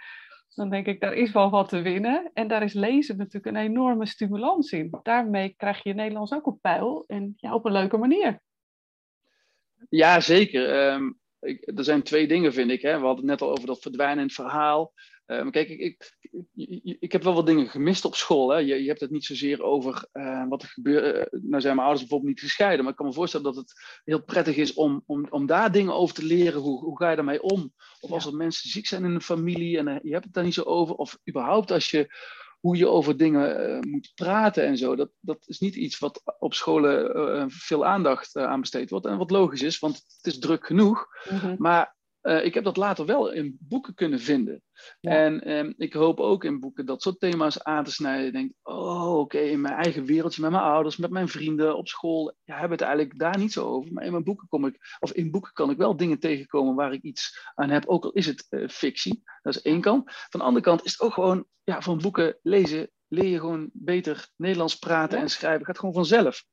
dan 0.55 0.71
denk 0.71 0.87
ik, 0.87 1.01
daar 1.01 1.15
is 1.15 1.33
wel 1.33 1.51
wat 1.51 1.69
te 1.69 1.83
winnen. 1.83 2.31
En 2.35 2.49
daar 2.49 2.63
is 2.63 2.73
lezen 2.73 3.17
natuurlijk 3.17 3.47
een 3.47 3.63
enorme 3.63 4.07
stimulans 4.07 4.73
in. 4.73 4.99
Daarmee 5.03 5.55
krijg 5.57 5.83
je 5.83 5.95
Nederlands 5.95 6.33
ook 6.33 6.47
op 6.47 6.59
peil 6.61 7.05
en 7.07 7.35
ja, 7.37 7.55
op 7.55 7.65
een 7.65 7.73
leuke 7.73 7.97
manier. 7.97 8.41
Ja, 9.89 10.21
zeker. 10.21 11.01
Ik, 11.41 11.73
er 11.79 11.85
zijn 11.85 12.03
twee 12.03 12.29
dingen, 12.29 12.53
vind 12.53 12.71
ik. 12.71 12.83
Hè. 12.83 12.99
We 12.99 13.07
hadden 13.07 13.29
het 13.29 13.41
net 13.41 13.43
al 13.43 13.51
over 13.51 13.67
dat 13.67 13.83
verdwijnen 13.83 14.19
in 14.19 14.25
het 14.25 14.35
verhaal. 14.35 14.93
Uh, 15.29 15.51
kijk, 15.51 15.69
ik, 15.69 15.81
ik, 15.81 16.15
ik, 16.55 16.97
ik, 17.01 17.13
heb 17.13 17.23
wel 17.23 17.35
wat 17.35 17.47
dingen 17.47 17.69
gemist 17.69 18.05
op 18.05 18.15
school. 18.15 18.51
Hè. 18.51 18.59
Je, 18.59 18.83
je 18.83 18.89
hebt 18.89 19.01
het 19.01 19.11
niet 19.11 19.25
zozeer 19.25 19.63
over 19.63 20.09
uh, 20.13 20.49
wat 20.49 20.63
er 20.63 20.69
gebeurt. 20.69 21.35
Uh, 21.35 21.41
nou 21.41 21.61
zijn 21.61 21.75
mijn 21.75 21.87
ouders 21.87 22.01
bijvoorbeeld 22.01 22.31
niet 22.31 22.41
gescheiden, 22.41 22.81
maar 22.81 22.91
ik 22.93 22.99
kan 22.99 23.07
me 23.07 23.13
voorstellen 23.13 23.47
dat 23.47 23.57
het 23.57 23.73
heel 24.05 24.23
prettig 24.23 24.57
is 24.57 24.75
om, 24.75 25.03
om, 25.07 25.27
om 25.31 25.47
daar 25.47 25.73
dingen 25.73 25.95
over 25.95 26.15
te 26.15 26.25
leren. 26.25 26.61
Hoe, 26.61 26.85
hoe 26.85 26.99
ga 26.99 27.11
je 27.11 27.17
daarmee 27.17 27.43
om? 27.43 27.73
Of 28.01 28.11
als 28.11 28.27
er 28.27 28.35
mensen 28.35 28.71
ziek 28.71 28.87
zijn 28.87 29.05
in 29.05 29.15
een 29.15 29.23
familie 29.23 29.79
en 29.79 30.01
je 30.03 30.13
hebt 30.13 30.25
het 30.25 30.35
daar 30.35 30.45
niet 30.45 30.55
zo 30.55 30.63
over. 30.63 30.95
Of 30.95 31.19
überhaupt 31.29 31.71
als 31.71 31.91
je 31.91 32.15
hoe 32.61 32.77
je 32.77 32.89
over 32.89 33.17
dingen 33.17 33.79
moet 33.89 34.13
praten 34.15 34.65
en 34.65 34.77
zo. 34.77 34.97
Dat, 34.97 35.11
dat 35.21 35.39
is 35.47 35.59
niet 35.59 35.75
iets 35.75 35.99
wat 35.99 36.23
op 36.39 36.55
scholen 36.55 37.51
veel 37.51 37.87
aandacht 37.87 38.37
aan 38.37 38.61
besteed 38.61 38.91
wordt. 38.91 39.07
En 39.07 39.19
wat 39.19 39.31
logisch 39.31 39.63
is, 39.63 39.79
want 39.79 39.95
het 39.97 40.27
is 40.27 40.39
druk 40.39 40.67
genoeg. 40.67 41.07
Mhm. 41.31 41.55
Maar 41.59 41.97
uh, 42.29 42.45
ik 42.45 42.55
heb 42.55 42.65
dat 42.65 42.77
later 42.77 43.07
wel 43.07 43.33
in 43.33 43.57
boeken 43.61 43.95
kunnen 43.95 44.21
vinden. 44.21 44.63
En 45.01 45.57
um, 45.57 45.75
ik 45.77 45.93
hoop 45.93 46.21
ook 46.21 46.45
in 46.45 46.61
boeken 46.61 46.87
dat 46.87 47.03
soort 47.03 47.21
thema's 47.21 47.63
aan 47.63 47.85
te 47.85 47.93
snijden. 47.93 48.27
Ik 48.27 48.33
denk, 48.33 48.53
oh, 48.63 49.19
oké, 49.19 49.39
in 49.39 49.61
mijn 49.61 49.75
eigen 49.75 50.05
wereldje, 50.05 50.43
met 50.43 50.51
mijn 50.51 50.63
ouders, 50.63 50.97
met 50.97 51.11
mijn 51.11 51.29
vrienden, 51.29 51.77
op 51.77 51.89
school, 51.89 52.35
ja, 52.45 52.55
hebben 52.55 52.79
het 52.79 52.87
eigenlijk 52.87 53.19
daar 53.19 53.39
niet 53.39 53.53
zo 53.53 53.67
over. 53.67 53.93
Maar 53.93 54.05
in 54.05 54.13
mijn 54.13 54.25
boeken 54.25 54.49
kom 54.49 54.67
ik, 54.67 54.97
of 54.99 55.13
in 55.13 55.31
boeken 55.31 55.53
kan 55.53 55.71
ik 55.71 55.77
wel 55.77 55.97
dingen 55.97 56.19
tegenkomen 56.19 56.75
waar 56.75 56.93
ik 56.93 57.03
iets 57.03 57.51
aan 57.55 57.71
heb, 57.71 57.87
ook 57.87 58.05
al 58.05 58.13
is 58.13 58.27
het 58.27 58.47
uh, 58.51 58.69
fictie. 58.69 59.23
Dat 59.43 59.55
is 59.55 59.63
één 59.63 59.81
kant. 59.81 60.11
Van 60.29 60.41
de 60.41 60.47
andere 60.47 60.65
kant 60.65 60.85
is 60.85 60.93
het 60.93 61.01
ook 61.01 61.13
gewoon, 61.13 61.47
ja, 61.65 61.81
van 61.81 61.99
boeken 61.99 62.39
lezen 62.43 62.91
leer 63.09 63.31
je 63.31 63.39
gewoon 63.39 63.71
beter 63.73 64.29
Nederlands 64.37 64.79
praten 64.79 65.19
en 65.19 65.29
schrijven. 65.29 65.59
Het 65.59 65.67
gaat 65.67 65.79
gewoon 65.79 65.95
vanzelf. 65.95 66.45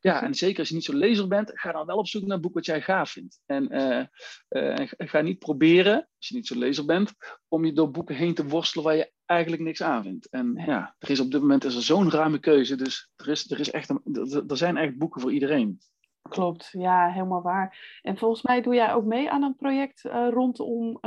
Ja, 0.00 0.22
en 0.22 0.34
zeker 0.34 0.58
als 0.58 0.68
je 0.68 0.74
niet 0.74 0.84
zo 0.84 0.96
lezer 0.96 1.28
bent, 1.28 1.50
ga 1.54 1.72
dan 1.72 1.86
wel 1.86 1.96
op 1.96 2.06
zoek 2.06 2.22
naar 2.22 2.36
een 2.36 2.42
boek 2.42 2.54
wat 2.54 2.66
jij 2.66 2.80
gaaf 2.80 3.10
vindt. 3.10 3.40
En 3.46 3.74
uh, 3.74 4.04
uh, 4.48 4.88
ga 4.96 5.20
niet 5.20 5.38
proberen, 5.38 6.08
als 6.16 6.28
je 6.28 6.34
niet 6.34 6.46
zo 6.46 6.58
lezer 6.58 6.84
bent, 6.84 7.12
om 7.48 7.64
je 7.64 7.72
door 7.72 7.90
boeken 7.90 8.14
heen 8.14 8.34
te 8.34 8.46
worstelen 8.46 8.84
waar 8.84 8.96
je 8.96 9.12
eigenlijk 9.24 9.62
niks 9.62 9.82
aan 9.82 10.02
vindt. 10.02 10.28
En 10.28 10.62
ja, 10.66 10.94
er 10.98 11.10
is 11.10 11.20
op 11.20 11.30
dit 11.30 11.40
moment 11.40 11.64
is 11.64 11.74
er 11.74 11.82
zo'n 11.82 12.10
ruime 12.10 12.38
keuze, 12.38 12.76
dus 12.76 13.10
er, 13.16 13.28
is, 13.28 13.50
er, 13.50 13.60
is 13.60 13.70
echt 13.70 13.88
een, 13.88 14.44
er 14.48 14.56
zijn 14.56 14.76
echt 14.76 14.98
boeken 14.98 15.20
voor 15.20 15.32
iedereen. 15.32 15.80
Klopt, 16.28 16.68
ja, 16.72 17.10
helemaal 17.10 17.42
waar. 17.42 17.98
En 18.02 18.16
volgens 18.16 18.42
mij 18.42 18.62
doe 18.62 18.74
jij 18.74 18.92
ook 18.94 19.04
mee 19.04 19.30
aan 19.30 19.42
een 19.42 19.56
project 19.56 20.04
uh, 20.04 20.28
rondom 20.30 20.98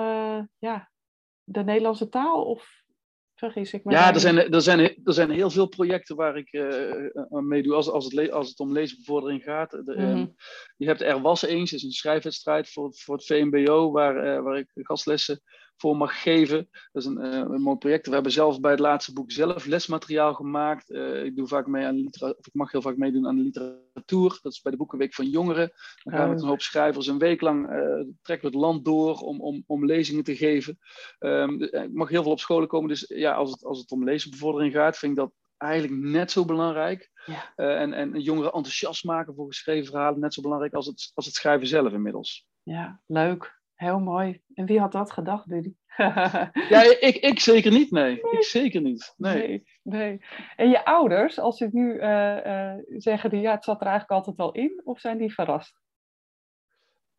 ja, 0.57 0.89
de 1.43 1.63
Nederlandse 1.63 2.09
taal, 2.09 2.43
of 2.43 2.83
Vergis 3.35 3.73
ik 3.73 3.83
me. 3.83 3.91
Ja, 3.91 4.13
er 4.13 4.19
zijn, 4.19 4.37
er, 4.37 4.61
zijn, 4.61 4.79
er 4.79 5.13
zijn 5.13 5.29
heel 5.29 5.49
veel 5.49 5.67
projecten 5.67 6.15
waar 6.15 6.37
ik 6.37 6.53
uh, 6.53 7.07
mee 7.29 7.63
doe 7.63 7.73
als, 7.73 7.89
als, 7.89 8.05
het, 8.05 8.31
als 8.31 8.49
het 8.49 8.59
om 8.59 8.71
leesbevordering 8.71 9.43
gaat. 9.43 9.71
De, 9.71 9.95
mm 9.97 10.35
je 10.77 10.85
hebt 10.85 11.01
Er 11.01 11.21
Was 11.21 11.41
Eens, 11.41 11.73
is 11.73 11.83
een 11.83 11.91
schrijfwedstrijd 11.91 12.69
voor, 12.69 12.93
voor 12.93 13.15
het 13.15 13.25
VMBO, 13.25 13.91
waar, 13.91 14.25
uh, 14.25 14.43
waar 14.43 14.57
ik 14.57 14.67
gastlessen 14.73 15.41
voor 15.77 15.97
mag 15.97 16.21
geven. 16.21 16.69
Dat 16.91 17.01
is 17.01 17.05
een, 17.05 17.25
uh, 17.25 17.33
een, 17.33 17.61
mooi 17.61 17.77
project. 17.77 18.07
We 18.07 18.13
hebben 18.13 18.31
zelf 18.31 18.59
bij 18.59 18.71
het 18.71 18.79
laatste 18.79 19.13
boek 19.13 19.31
zelf 19.31 19.65
lesmateriaal 19.65 20.33
gemaakt. 20.33 20.89
Uh, 20.89 21.23
ik, 21.23 21.35
doe 21.35 21.47
vaak 21.47 21.67
mee 21.67 21.85
aan 21.85 22.07
of 22.07 22.47
ik 22.47 22.53
mag 22.53 22.71
heel 22.71 22.81
vaak 22.81 22.97
meedoen 22.97 23.27
aan 23.27 23.35
de 23.35 23.41
literatuur. 23.41 24.39
Dat 24.41 24.51
is 24.51 24.61
bij 24.61 24.71
de 24.71 24.77
Boekenweek 24.77 25.13
van 25.13 25.29
Jongeren. 25.29 25.71
Dan 26.03 26.13
gaan 26.13 26.27
we 26.27 26.33
met 26.33 26.41
een 26.41 26.47
hoop 26.47 26.61
schrijvers 26.61 27.07
een 27.07 27.17
week 27.17 27.41
lang 27.41 27.69
uh, 27.69 28.05
trekken 28.21 28.51
we 28.51 28.55
het 28.55 28.65
land 28.65 28.85
door 28.85 29.17
om, 29.17 29.41
om, 29.41 29.63
om 29.67 29.85
lezingen 29.85 30.23
te 30.23 30.35
geven. 30.35 30.79
Um, 31.19 31.61
ik 31.61 31.93
mag 31.93 32.09
heel 32.09 32.23
veel 32.23 32.31
op 32.31 32.39
scholen 32.39 32.67
komen. 32.67 32.89
Dus 32.89 33.05
ja, 33.07 33.33
als 33.33 33.51
het, 33.51 33.63
als 33.63 33.79
het 33.79 33.91
om 33.91 34.03
lezenbevordering 34.03 34.73
gaat, 34.73 34.97
vind 34.97 35.11
ik 35.11 35.17
dat 35.17 35.31
eigenlijk 35.57 36.01
net 36.01 36.31
zo 36.31 36.45
belangrijk. 36.45 37.13
Ja. 37.25 37.53
en, 37.55 37.93
en 37.93 38.19
jongeren 38.19 38.51
enthousiast 38.51 39.03
maken 39.03 39.35
voor 39.35 39.47
geschreven 39.47 39.91
verhalen, 39.91 40.19
net 40.19 40.33
zo 40.33 40.41
belangrijk 40.41 40.73
als 40.73 40.85
het, 40.85 41.11
als 41.13 41.25
het 41.25 41.35
schrijven 41.35 41.67
zelf 41.67 41.93
inmiddels. 41.93 42.47
Ja, 42.63 43.01
leuk. 43.05 43.63
Heel 43.75 43.99
mooi. 43.99 44.41
En 44.53 44.65
wie 44.65 44.79
had 44.79 44.91
dat 44.91 45.11
gedacht, 45.11 45.45
Buddy? 45.45 45.73
ja, 46.69 46.99
ik, 46.99 47.15
ik 47.15 47.39
zeker 47.39 47.71
niet, 47.71 47.91
nee. 47.91 48.19
Ik 48.19 48.43
zeker 48.43 48.81
niet. 48.81 49.13
Nee. 49.17 49.67
nee. 49.83 50.21
En 50.55 50.69
je 50.69 50.85
ouders, 50.85 51.39
als 51.39 51.57
ze 51.57 51.69
nu 51.71 51.93
uh, 51.93 52.45
uh, 52.45 52.73
zeggen, 52.87 53.29
die, 53.29 53.39
ja, 53.39 53.51
het 53.51 53.63
zat 53.63 53.81
er 53.81 53.87
eigenlijk 53.87 54.19
altijd 54.19 54.39
al 54.39 54.51
in, 54.51 54.81
of 54.83 54.99
zijn 54.99 55.17
die 55.17 55.33
verrast? 55.33 55.81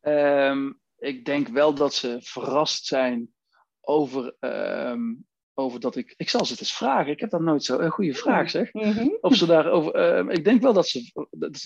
Um, 0.01 0.79
ik 0.97 1.25
denk 1.25 1.47
wel 1.47 1.73
dat 1.73 1.93
ze 1.93 2.17
verrast 2.21 2.85
zijn 2.85 3.33
over 3.81 4.35
um, 4.39 5.26
over 5.59 5.79
dat 5.79 5.95
ik. 5.95 6.13
Ik 6.17 6.29
zal 6.29 6.45
ze 6.45 6.51
het 6.51 6.61
eens 6.61 6.73
vragen. 6.73 7.11
Ik 7.11 7.19
heb 7.19 7.29
dat 7.29 7.41
nooit 7.41 7.63
zo. 7.63 7.79
Een 7.79 7.91
goede 7.91 8.13
vraag 8.13 8.49
zeg. 8.49 8.73
Mhm. 8.73 9.07
Of 9.21 9.35
ze 9.35 9.45
daarover. 9.45 10.25
Uh, 10.25 10.33
ik 10.35 10.43
denk 10.43 10.61
wel 10.61 10.73
dat 10.73 10.87
ze. 10.87 11.11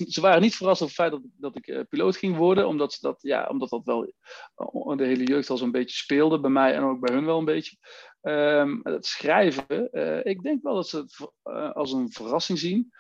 Ze 0.08 0.22
waren 0.22 0.42
niet 0.42 0.56
verrast 0.56 0.82
over 0.82 0.96
het 0.96 1.04
feit 1.04 1.12
dat, 1.12 1.32
dat 1.38 1.56
ik 1.56 1.68
uh, 1.68 1.80
piloot 1.90 2.18
ging 2.18 2.38
worden. 2.38 2.68
Omdat, 2.68 2.94
ze 2.94 3.00
dat, 3.02 3.22
ja, 3.22 3.48
omdat 3.48 3.70
dat 3.70 3.84
wel 3.84 4.06
uh, 4.06 4.98
de 4.98 5.06
hele 5.06 5.24
jeugd 5.24 5.50
al 5.50 5.58
zo'n 5.58 5.72
beetje 5.72 5.96
speelde. 5.96 6.40
Bij 6.40 6.50
mij 6.50 6.74
en 6.74 6.84
ook 6.84 7.00
bij 7.00 7.16
hun 7.16 7.26
wel 7.26 7.38
een 7.38 7.46
beetje. 7.46 7.78
Um, 8.22 8.80
het 8.84 9.06
schrijven. 9.06 9.90
ik 10.24 10.44
denk 10.44 10.64
wel 10.64 10.76
dat 10.76 10.88
ze 10.88 10.98
het 10.98 11.32
als 11.76 11.92
een 11.92 12.12
verrassing 12.12 12.60
zien. 12.60 12.92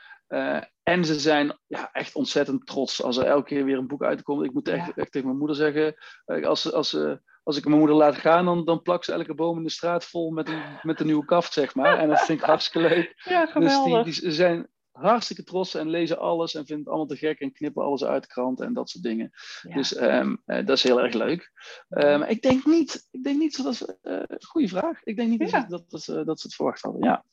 en 0.84 1.06
ze 1.06 1.19
zijn 1.19 1.60
ja, 1.67 1.89
echt 1.91 2.15
ontzettend 2.15 2.65
trots 2.65 3.04
als 3.04 3.17
er 3.17 3.25
elke 3.25 3.47
keer 3.47 3.65
weer 3.65 3.77
een 3.77 3.88
boek 3.88 4.04
uitkomt. 4.04 4.45
Ik 4.45 4.54
moet 4.54 4.67
echt, 4.67 4.97
echt 4.97 5.12
tegen 5.12 5.27
mijn 5.27 5.39
moeder 5.39 5.56
zeggen. 5.56 5.95
als, 6.25 6.73
als 6.73 6.89
ze 6.89 7.21
als 7.43 7.58
ik 7.58 7.65
mijn 7.65 7.77
moeder 7.77 7.95
laat 7.95 8.15
gaan, 8.15 8.45
dan, 8.45 8.65
dan 8.65 8.82
plak 8.82 9.04
ze 9.04 9.12
elke 9.12 9.34
boom 9.34 9.58
in 9.58 9.63
de 9.63 9.69
straat 9.69 10.06
vol 10.06 10.32
met 10.32 10.49
een, 10.49 10.62
met 10.82 10.99
een 10.99 11.06
nieuwe 11.06 11.25
kaft, 11.25 11.54
zeg 11.54 11.75
maar. 11.75 11.97
En 11.97 12.10
dat 12.10 12.21
vind 12.21 12.39
ik 12.39 12.45
hartstikke 12.45 12.88
leuk. 12.88 13.13
Ja, 13.30 13.45
geweldig. 13.45 14.04
Dus 14.04 14.15
die, 14.15 14.23
die 14.23 14.34
zijn 14.34 14.69
hartstikke 14.91 15.43
trots 15.43 15.75
en 15.75 15.89
lezen 15.89 16.19
alles 16.19 16.56
en 16.56 16.65
vinden 16.65 16.77
het 16.77 16.88
allemaal 16.88 17.08
te 17.08 17.25
gek 17.25 17.39
en 17.39 17.51
knippen 17.51 17.84
alles 17.84 18.04
uit 18.04 18.21
de 18.21 18.27
krant 18.27 18.62
en 18.62 18.73
dat 18.73 18.89
soort 18.89 19.04
dingen. 19.04 19.32
Dus 19.62 20.01
um, 20.01 20.41
uh, 20.45 20.65
dat 20.65 20.77
is 20.77 20.84
heel 20.84 21.01
erg 21.01 21.13
leuk. 21.13 21.51
Um, 21.89 22.23
ik 22.23 22.41
denk 22.41 22.65
niet, 22.65 23.08
ik 23.12 23.23
denk 23.23 23.39
niet 23.39 23.63
dat 23.63 23.75
ze, 23.75 23.97
uh, 24.04 24.38
goede 24.39 24.67
vraag. 24.67 25.04
Ik 25.04 25.15
denk 25.15 25.30
niet 25.30 25.49
ja. 25.49 25.60
dat, 25.60 25.89
dat, 25.89 26.06
dat, 26.06 26.25
dat, 26.25 26.39
ze 26.39 26.47
het 26.47 26.56
verwacht 26.56 26.82
hadden. 26.82 27.04
Ja. 27.04 27.25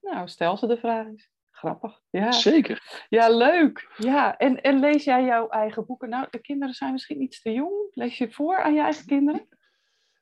Nou, 0.00 0.28
stel 0.28 0.56
ze 0.56 0.66
de 0.66 0.76
vraag 0.76 1.06
eens. 1.06 1.30
Grappig. 1.62 2.00
Ja. 2.10 2.32
Zeker. 2.32 3.06
Ja, 3.08 3.28
leuk. 3.28 3.94
Ja, 3.96 4.36
en, 4.36 4.60
en 4.60 4.80
lees 4.80 5.04
jij 5.04 5.24
jouw 5.24 5.48
eigen 5.48 5.86
boeken? 5.86 6.08
Nou, 6.08 6.26
de 6.30 6.40
kinderen 6.40 6.74
zijn 6.74 6.92
misschien 6.92 7.22
iets 7.22 7.42
te 7.42 7.52
jong. 7.52 7.88
Lees 7.90 8.18
je 8.18 8.32
voor 8.32 8.62
aan 8.62 8.74
je 8.74 8.80
eigen 8.80 9.06
kinderen? 9.06 9.48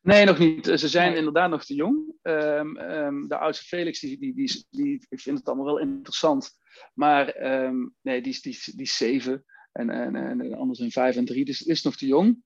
Nee, 0.03 0.25
nog 0.25 0.39
niet. 0.39 0.67
Ze 0.67 0.89
zijn 0.89 1.17
inderdaad 1.17 1.51
nog 1.51 1.65
te 1.65 1.75
jong. 1.75 2.15
Um, 2.23 2.79
um, 2.79 3.29
de 3.29 3.37
oudste 3.37 3.65
Felix, 3.65 4.01
die, 4.01 4.19
die, 4.19 4.35
die, 4.35 4.67
die, 4.71 5.07
ik 5.09 5.21
vind 5.21 5.39
het 5.39 5.47
allemaal 5.47 5.65
wel 5.65 5.79
interessant. 5.79 6.51
Maar 6.95 7.53
um, 7.65 7.95
nee, 8.01 8.23
die, 8.23 8.39
die, 8.41 8.59
die 8.65 8.83
is 8.83 8.97
zeven. 8.97 9.45
En, 9.73 9.91
en, 9.91 10.17
en 10.17 10.39
de 10.39 10.53
anderen 10.53 10.75
zijn 10.75 10.91
vijf 10.91 11.17
en 11.17 11.25
drie. 11.25 11.45
Dus 11.45 11.63
is 11.63 11.83
nog 11.83 11.97
te 11.97 12.07
jong. 12.07 12.43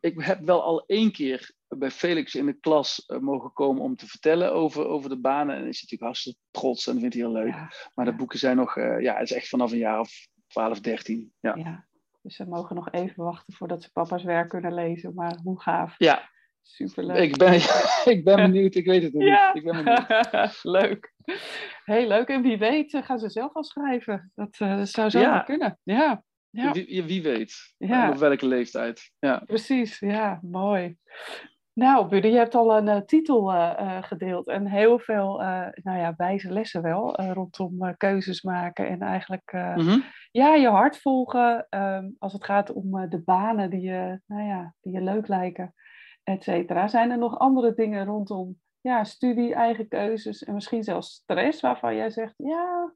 Ik 0.00 0.20
heb 0.20 0.40
wel 0.40 0.62
al 0.62 0.86
één 0.86 1.12
keer 1.12 1.52
bij 1.68 1.90
Felix 1.90 2.34
in 2.34 2.46
de 2.46 2.52
klas 2.60 3.04
uh, 3.06 3.18
mogen 3.18 3.52
komen 3.52 3.82
om 3.82 3.96
te 3.96 4.06
vertellen 4.06 4.52
over, 4.52 4.86
over 4.86 5.10
de 5.10 5.20
banen. 5.20 5.56
En 5.56 5.60
is 5.60 5.82
natuurlijk 5.82 6.02
hartstikke 6.02 6.38
trots 6.50 6.86
en 6.86 7.00
vindt 7.00 7.14
hij 7.14 7.22
heel 7.24 7.32
leuk. 7.32 7.54
Ja. 7.54 7.72
Maar 7.94 8.04
de 8.04 8.14
boeken 8.14 8.38
zijn 8.38 8.56
nog, 8.56 8.76
uh, 8.76 9.00
ja, 9.00 9.14
het 9.14 9.30
is 9.30 9.36
echt 9.36 9.48
vanaf 9.48 9.72
een 9.72 9.78
jaar 9.78 10.00
of 10.00 10.26
12, 10.46 10.80
13. 10.80 11.32
Ja. 11.40 11.54
ja. 11.56 11.86
Dus 12.22 12.36
ze 12.36 12.46
mogen 12.46 12.76
nog 12.76 12.90
even 12.90 13.24
wachten 13.24 13.54
voordat 13.54 13.82
ze 13.82 13.92
papa's 13.92 14.22
werk 14.22 14.48
kunnen 14.48 14.74
lezen. 14.74 15.14
Maar 15.14 15.38
hoe 15.42 15.60
gaaf. 15.60 15.94
Ja, 15.98 16.30
Superleuk. 16.68 17.18
Ik 17.18 17.36
ben, 17.36 17.54
ik 18.14 18.24
ben 18.24 18.36
benieuwd, 18.36 18.74
ik 18.74 18.86
weet 18.86 19.02
het 19.02 19.12
nog 19.12 19.22
ja. 19.22 19.52
niet. 19.52 19.64
Ik 19.64 19.72
ben 19.72 19.84
benieuwd. 19.84 20.62
leuk. 20.80 21.14
Heel 21.84 22.06
leuk. 22.06 22.28
En 22.28 22.42
wie 22.42 22.58
weet 22.58 22.94
eh, 22.94 23.02
gaan 23.02 23.18
ze 23.18 23.28
zelf 23.28 23.54
al 23.54 23.64
schrijven. 23.64 24.32
Dat, 24.34 24.58
uh, 24.58 24.76
dat 24.76 24.88
zou 24.88 25.10
zo 25.10 25.20
ja. 25.20 25.40
kunnen. 25.40 25.78
Ja. 25.82 26.24
Ja. 26.50 26.72
Wie, 26.72 27.04
wie 27.04 27.22
weet. 27.22 27.74
Ja. 27.78 28.10
Op 28.10 28.16
welke 28.16 28.46
leeftijd. 28.46 29.10
Ja. 29.18 29.42
Precies, 29.46 29.98
ja, 29.98 30.40
mooi. 30.42 30.96
Nou, 31.72 32.08
Buddy, 32.08 32.28
je 32.28 32.36
hebt 32.36 32.54
al 32.54 32.76
een 32.76 32.86
uh, 32.86 32.96
titel 32.96 33.54
uh, 33.54 34.02
gedeeld 34.02 34.48
en 34.48 34.66
heel 34.66 34.98
veel 34.98 35.40
uh, 35.40 35.66
nou 35.74 35.98
ja, 35.98 36.14
wijze 36.16 36.52
lessen 36.52 36.82
wel 36.82 37.20
rondom 37.20 37.96
keuzes 37.96 38.42
maken 38.42 38.88
en 38.88 39.00
eigenlijk 39.00 39.52
mm 39.52 39.86
-hmm. 39.86 40.04
ja, 40.30 40.54
je 40.54 40.68
hart 40.68 40.98
volgen 40.98 41.66
um, 41.70 42.16
als 42.18 42.32
het 42.32 42.44
gaat 42.44 42.72
om 42.72 43.08
de 43.08 43.22
banen 43.22 43.70
die 43.70 43.80
je, 43.80 44.20
nou 44.26 44.42
ja, 44.42 44.74
die 44.80 44.92
je 44.92 45.00
leuk 45.00 45.28
lijken 45.28 45.74
et 46.22 46.42
cetera. 46.42 46.88
Zijn 46.88 47.10
er 47.10 47.18
nog 47.18 47.38
andere 47.38 47.74
dingen 47.74 48.04
rondom 48.04 48.60
ja, 48.80 49.04
studie, 49.04 49.54
eigen 49.54 49.88
keuzes 49.88 50.44
en 50.44 50.54
misschien 50.54 50.82
zelfs 50.82 51.10
stress 51.10 51.60
waarvan 51.60 51.96
jij 51.96 52.10
zegt, 52.10 52.34
ja, 52.36 52.92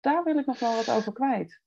daar 0.00 0.24
wil 0.24 0.38
ik 0.38 0.46
nog 0.46 0.58
wel 0.58 0.76
wat 0.76 0.90
over 0.90 1.12
kwijt? 1.12 1.60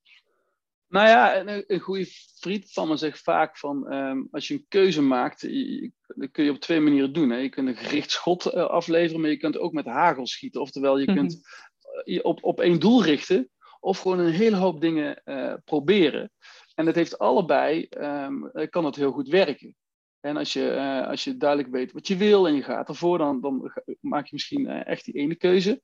Nou 0.95 1.07
ja, 1.07 1.39
een, 1.39 1.63
een 1.67 1.79
goede 1.79 2.05
vriend 2.39 2.71
van 2.71 2.87
me 2.87 2.95
zegt 2.97 3.19
vaak 3.19 3.57
van, 3.57 3.93
um, 3.93 4.27
als 4.31 4.47
je 4.47 4.53
een 4.53 4.65
keuze 4.67 5.01
maakt, 5.01 5.41
je, 5.41 5.91
dat 6.07 6.31
kun 6.31 6.43
je 6.43 6.51
op 6.51 6.59
twee 6.59 6.79
manieren 6.79 7.13
doen. 7.13 7.29
Hè. 7.29 7.37
Je 7.37 7.49
kunt 7.49 7.67
een 7.67 7.75
gericht 7.75 8.11
schot 8.11 8.45
uh, 8.45 8.53
afleveren, 8.53 9.21
maar 9.21 9.29
je 9.29 9.37
kunt 9.37 9.57
ook 9.57 9.73
met 9.73 9.85
hagel 9.85 10.27
schieten. 10.27 10.61
Oftewel, 10.61 10.97
je 10.97 11.05
kunt 11.05 11.33
mhm. 11.33 12.11
je 12.11 12.23
op, 12.23 12.43
op 12.43 12.59
één 12.59 12.79
doel 12.79 13.03
richten 13.03 13.49
of 13.79 13.99
gewoon 13.99 14.19
een 14.19 14.31
hele 14.31 14.55
hoop 14.55 14.81
dingen 14.81 15.21
uh, 15.25 15.53
proberen. 15.65 16.31
En 16.75 16.85
dat 16.85 16.95
heeft 16.95 17.19
allebei, 17.19 17.87
um, 17.97 18.51
kan 18.69 18.85
het 18.85 18.95
heel 18.95 19.11
goed 19.11 19.27
werken. 19.27 19.75
En 20.19 20.37
als 20.37 20.53
je, 20.53 20.71
uh, 20.71 21.07
als 21.07 21.23
je 21.23 21.37
duidelijk 21.37 21.71
weet 21.71 21.91
wat 21.91 22.07
je 22.07 22.17
wil 22.17 22.47
en 22.47 22.55
je 22.55 22.63
gaat 22.63 22.87
ervoor, 22.87 23.17
dan, 23.17 23.41
dan 23.41 23.71
maak 23.99 24.25
je 24.25 24.33
misschien 24.33 24.67
echt 24.67 25.05
die 25.05 25.13
ene 25.13 25.35
keuze. 25.35 25.81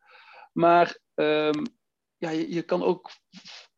Maar 0.53 0.97
um, 1.15 1.63
ja, 2.17 2.29
je, 2.29 2.53
je, 2.53 2.61
kan 2.61 2.83
ook 2.83 3.11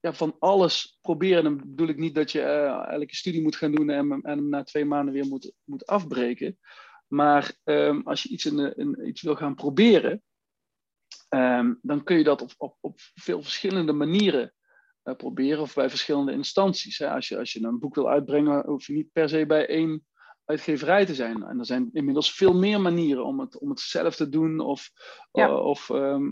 ja, 0.04 0.14
van 0.14 0.36
alles 0.40 0.98
proberen. 1.02 1.44
Dan 1.44 1.58
bedoel 1.58 1.88
ik 1.88 1.98
niet 1.98 2.16
dat 2.16 2.32
je 2.32 2.40
uh, 2.40 2.92
elke 2.92 3.16
studie 3.16 3.42
moet 3.42 3.56
gaan 3.56 3.72
doen 3.72 3.90
en, 3.90 4.12
en 4.12 4.38
hem 4.38 4.50
na 4.50 4.64
twee 4.64 4.86
maanden 4.86 5.14
weer 5.14 5.26
moet, 5.26 5.54
moet 5.64 5.86
afbreken. 5.86 6.58
Maar 7.08 7.54
um, 7.64 8.02
als 8.04 8.24
je 8.24 8.30
iets, 8.30 8.46
in, 8.46 8.76
in, 8.76 9.08
iets 9.08 9.22
wil 9.22 9.36
gaan 9.36 9.56
proberen, 9.56 10.24
um, 11.30 11.80
dan 11.82 12.04
kun 12.04 12.18
je 12.18 12.24
dat 12.24 12.42
op, 12.42 12.52
op, 12.58 12.78
op 12.80 13.00
veel 13.14 13.42
verschillende 13.42 13.94
manieren 13.94 14.54
proberen 15.18 15.62
of 15.62 15.74
bij 15.74 15.90
verschillende 15.90 16.32
instanties. 16.32 16.98
Hè. 16.98 17.10
Als, 17.10 17.28
je, 17.28 17.38
als 17.38 17.54
je 17.54 17.64
een 17.64 17.80
boek 17.80 17.96
wil 17.96 18.10
uitbrengen, 18.10 18.66
hoef 18.66 18.88
je 18.88 18.94
niet 18.94 19.12
per 19.12 19.30
se 19.30 19.46
bij 19.46 19.68
één 19.68 20.06
uitgeverij 20.46 21.06
te 21.06 21.16
zijn. 21.16 21.44
En 21.44 21.60
er 21.60 21.66
zijn 21.66 21.90
inmiddels 21.94 22.34
veel 22.34 22.54
meer 22.54 22.82
manieren 22.82 23.26
om 23.26 23.40
het, 23.40 23.60
om 23.60 23.70
het 23.70 23.80
zelf 23.80 24.16
te 24.16 24.30
doen 24.30 24.60
of, 24.60 24.90
of 25.32 25.90
ehm, 25.90 26.32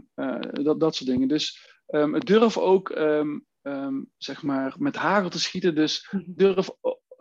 dat, 0.51 0.79
dat 0.79 0.95
soort 0.95 1.09
dingen. 1.09 1.27
Dus 1.27 1.69
um, 1.87 2.19
durf 2.19 2.57
ook 2.57 2.89
um, 2.89 3.45
zeg 4.17 4.43
maar 4.43 4.75
met 4.77 4.95
hagel 4.95 5.29
te 5.29 5.39
schieten. 5.39 5.75
Dus 5.75 6.07
mhm. 6.11 6.23
durf, 6.27 6.69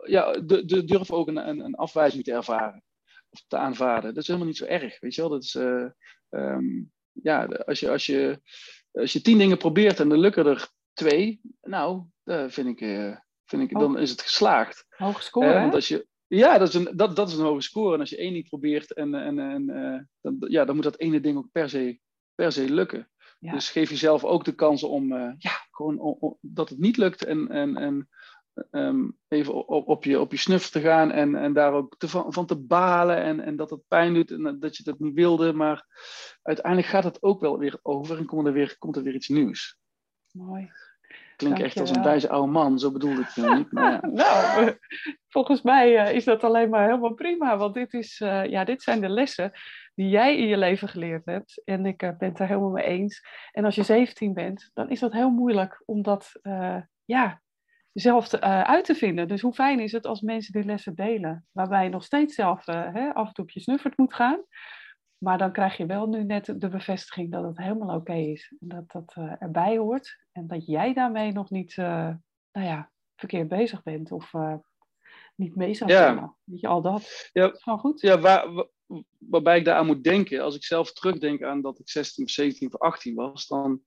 ja, 0.05 0.31
de, 0.31 0.65
de, 0.65 0.83
durf 0.83 1.11
ook 1.11 1.27
een, 1.27 1.47
een, 1.47 1.75
afwijzing 1.75 2.23
te 2.23 2.33
ervaren 2.33 2.83
of 3.29 3.43
te 3.47 3.57
aanvaarden. 3.57 4.13
Dat 4.13 4.21
is 4.21 4.27
helemaal 4.27 4.47
niet 4.47 4.57
zo 4.57 4.65
erg, 4.65 4.99
weet 4.99 5.15
je 5.15 5.21
wel. 5.21 5.29
Dat 5.29 5.43
is, 5.43 5.55
uh, 5.55 6.57
ja, 7.11 7.45
als 7.45 7.79
je, 7.79 7.89
als, 7.89 8.05
je, 8.05 8.41
als 8.91 9.13
je 9.13 9.21
tien 9.21 9.37
dingen 9.37 9.57
probeert 9.57 9.99
en 9.99 10.11
er 10.11 10.17
lukken 10.17 10.45
er 10.45 10.69
twee, 10.93 11.41
nou, 11.61 12.03
dat 12.23 12.53
vind 12.53 12.67
ik, 12.67 12.81
uh, 12.81 13.17
vind 13.45 13.61
ik, 13.61 13.79
dan 13.79 13.97
is 13.97 14.09
het 14.09 14.21
geslaagd. 14.21 14.85
Hoge 14.89 15.21
score, 15.21 15.53
want 15.53 15.73
als 15.73 15.87
je, 15.87 16.07
ja, 16.27 16.57
dat 16.57 16.67
is, 16.67 16.73
een, 16.73 16.97
dat, 16.97 17.15
dat 17.15 17.27
is 17.27 17.33
een 17.33 17.45
hoge 17.45 17.61
score. 17.61 17.93
En 17.93 17.99
als 17.99 18.09
je 18.09 18.17
één 18.17 18.33
niet 18.33 18.49
probeert, 18.49 18.93
en, 18.93 19.15
en, 19.15 19.39
en, 19.39 19.65
dan, 20.21 20.37
ja, 20.39 20.65
dan 20.65 20.75
moet 20.75 20.83
dat 20.83 20.99
ene 20.99 21.19
ding 21.19 21.37
ook 21.37 21.51
per 21.51 21.69
se, 21.69 21.99
per 22.35 22.51
se 22.51 22.69
lukken. 22.69 23.09
Dus 23.39 23.69
geef 23.69 23.89
jezelf 23.89 24.23
ook 24.23 24.45
de 24.45 24.55
kans 24.55 24.83
om, 24.83 25.13
ja, 25.37 25.51
gewoon 25.81 26.37
dat 26.41 26.69
het 26.69 26.79
niet 26.79 26.97
lukt 26.97 27.25
en, 27.25 27.49
en, 27.49 27.77
en 27.77 28.09
um, 28.71 29.17
even 29.27 29.67
op, 29.67 29.87
op, 29.87 30.03
je, 30.03 30.19
op 30.19 30.31
je 30.31 30.37
snuf 30.37 30.69
te 30.69 30.79
gaan 30.79 31.11
en, 31.11 31.35
en 31.35 31.53
daar 31.53 31.73
ook 31.73 31.95
te, 31.97 32.07
van, 32.07 32.45
te 32.45 32.55
balen 32.55 33.17
en, 33.17 33.39
en 33.39 33.55
dat 33.55 33.69
het 33.69 33.87
pijn 33.87 34.13
doet 34.13 34.31
en 34.31 34.59
dat 34.59 34.77
je 34.77 34.83
dat 34.83 34.99
niet 34.99 35.13
wilde. 35.13 35.53
Maar 35.53 35.85
uiteindelijk 36.41 36.87
gaat 36.87 37.03
het 37.03 37.23
ook 37.23 37.41
wel 37.41 37.57
weer 37.57 37.79
over 37.81 38.17
en 38.17 38.25
komt 38.25 38.47
er 38.47 38.53
weer, 38.53 38.75
komt 38.77 38.95
er 38.95 39.03
weer 39.03 39.15
iets 39.15 39.29
nieuws. 39.29 39.77
Mooi. 40.31 40.71
Klinkt 41.35 41.61
echt 41.61 41.79
als 41.79 41.89
een 41.89 42.03
wijze 42.03 42.29
oude 42.29 42.51
man, 42.51 42.79
zo 42.79 42.91
bedoelde 42.91 43.21
ik 43.21 43.27
het 43.27 43.53
niet. 43.53 43.71
Maar 43.81 43.91
ja. 43.91 44.07
nou, 44.07 44.77
volgens 45.27 45.61
mij 45.61 46.07
uh, 46.07 46.15
is 46.15 46.23
dat 46.23 46.43
alleen 46.43 46.69
maar 46.69 46.85
helemaal 46.85 47.13
prima, 47.13 47.57
want 47.57 47.73
dit, 47.73 47.93
is, 47.93 48.19
uh, 48.19 48.45
ja, 48.45 48.63
dit 48.63 48.81
zijn 48.81 49.01
de 49.01 49.09
lessen 49.09 49.51
die 50.01 50.09
jij 50.09 50.37
in 50.37 50.47
je 50.47 50.57
leven 50.57 50.87
geleerd 50.87 51.25
hebt. 51.25 51.61
En 51.63 51.85
ik 51.85 52.03
uh, 52.03 52.09
ben 52.17 52.29
het 52.29 52.37
daar 52.37 52.47
helemaal 52.47 52.69
mee 52.69 52.85
eens. 52.85 53.25
En 53.51 53.65
als 53.65 53.75
je 53.75 53.83
17 53.83 54.33
bent, 54.33 54.69
dan 54.73 54.89
is 54.89 54.99
dat 54.99 55.11
heel 55.11 55.29
moeilijk 55.29 55.83
om 55.85 56.01
dat 56.01 56.39
ja, 57.05 57.41
zelf 57.93 58.27
te, 58.27 58.41
uit 58.41 58.85
te 58.85 58.95
vinden. 58.95 59.27
Dus 59.27 59.41
hoe 59.41 59.53
fijn 59.53 59.79
is 59.79 59.91
het 59.91 60.05
als 60.05 60.21
mensen 60.21 60.53
die 60.53 60.63
lessen 60.63 60.95
delen, 60.95 61.45
waarbij 61.51 61.83
je 61.83 61.89
nog 61.89 62.03
steeds 62.03 62.35
zelf 62.35 62.65
hè, 62.65 63.13
af 63.13 63.27
en 63.27 63.33
toe 63.33 63.43
op 63.43 63.49
je 63.49 63.59
snuffert 63.59 63.97
moet 63.97 64.13
gaan. 64.13 64.43
Maar 65.17 65.37
dan 65.37 65.51
krijg 65.51 65.77
je 65.77 65.85
wel 65.85 66.07
nu 66.07 66.23
net 66.23 66.45
de 66.45 66.67
bevestiging 66.67 67.31
dat 67.31 67.43
het 67.43 67.57
helemaal 67.57 67.95
oké 67.95 68.13
is. 68.13 68.55
En 68.59 68.67
dat 68.67 68.91
dat 68.91 69.15
erbij 69.39 69.77
hoort. 69.77 70.25
En 70.31 70.47
dat 70.47 70.65
jij 70.65 70.93
daarmee 70.93 71.31
nog 71.31 71.49
niet 71.49 71.75
nou 71.75 72.19
ja, 72.51 72.91
verkeerd 73.15 73.47
bezig 73.47 73.83
bent. 73.83 74.11
Of 74.11 74.33
niet 75.35 75.55
mee 75.55 75.73
zou 75.73 75.91
ja. 75.91 76.35
Weet 76.43 76.59
je, 76.59 76.67
al 76.67 76.81
dat. 76.81 77.29
Ja, 77.33 77.41
dat 77.41 77.55
is 77.55 77.63
gewoon 77.63 77.79
goed. 77.79 78.01
Ja, 78.01 78.19
waar, 78.19 78.67
waarbij 79.17 79.57
ik 79.57 79.65
daar 79.65 79.75
aan 79.75 79.85
moet 79.85 80.03
denken. 80.03 80.41
Als 80.41 80.55
ik 80.55 80.63
zelf 80.63 80.93
terugdenk 80.93 81.43
aan 81.43 81.61
dat 81.61 81.79
ik 81.79 81.89
16 81.89 82.23
of 82.23 82.29
17 82.29 82.67
of 82.73 82.79
18 82.79 83.15
was. 83.15 83.47
Dan, 83.47 83.81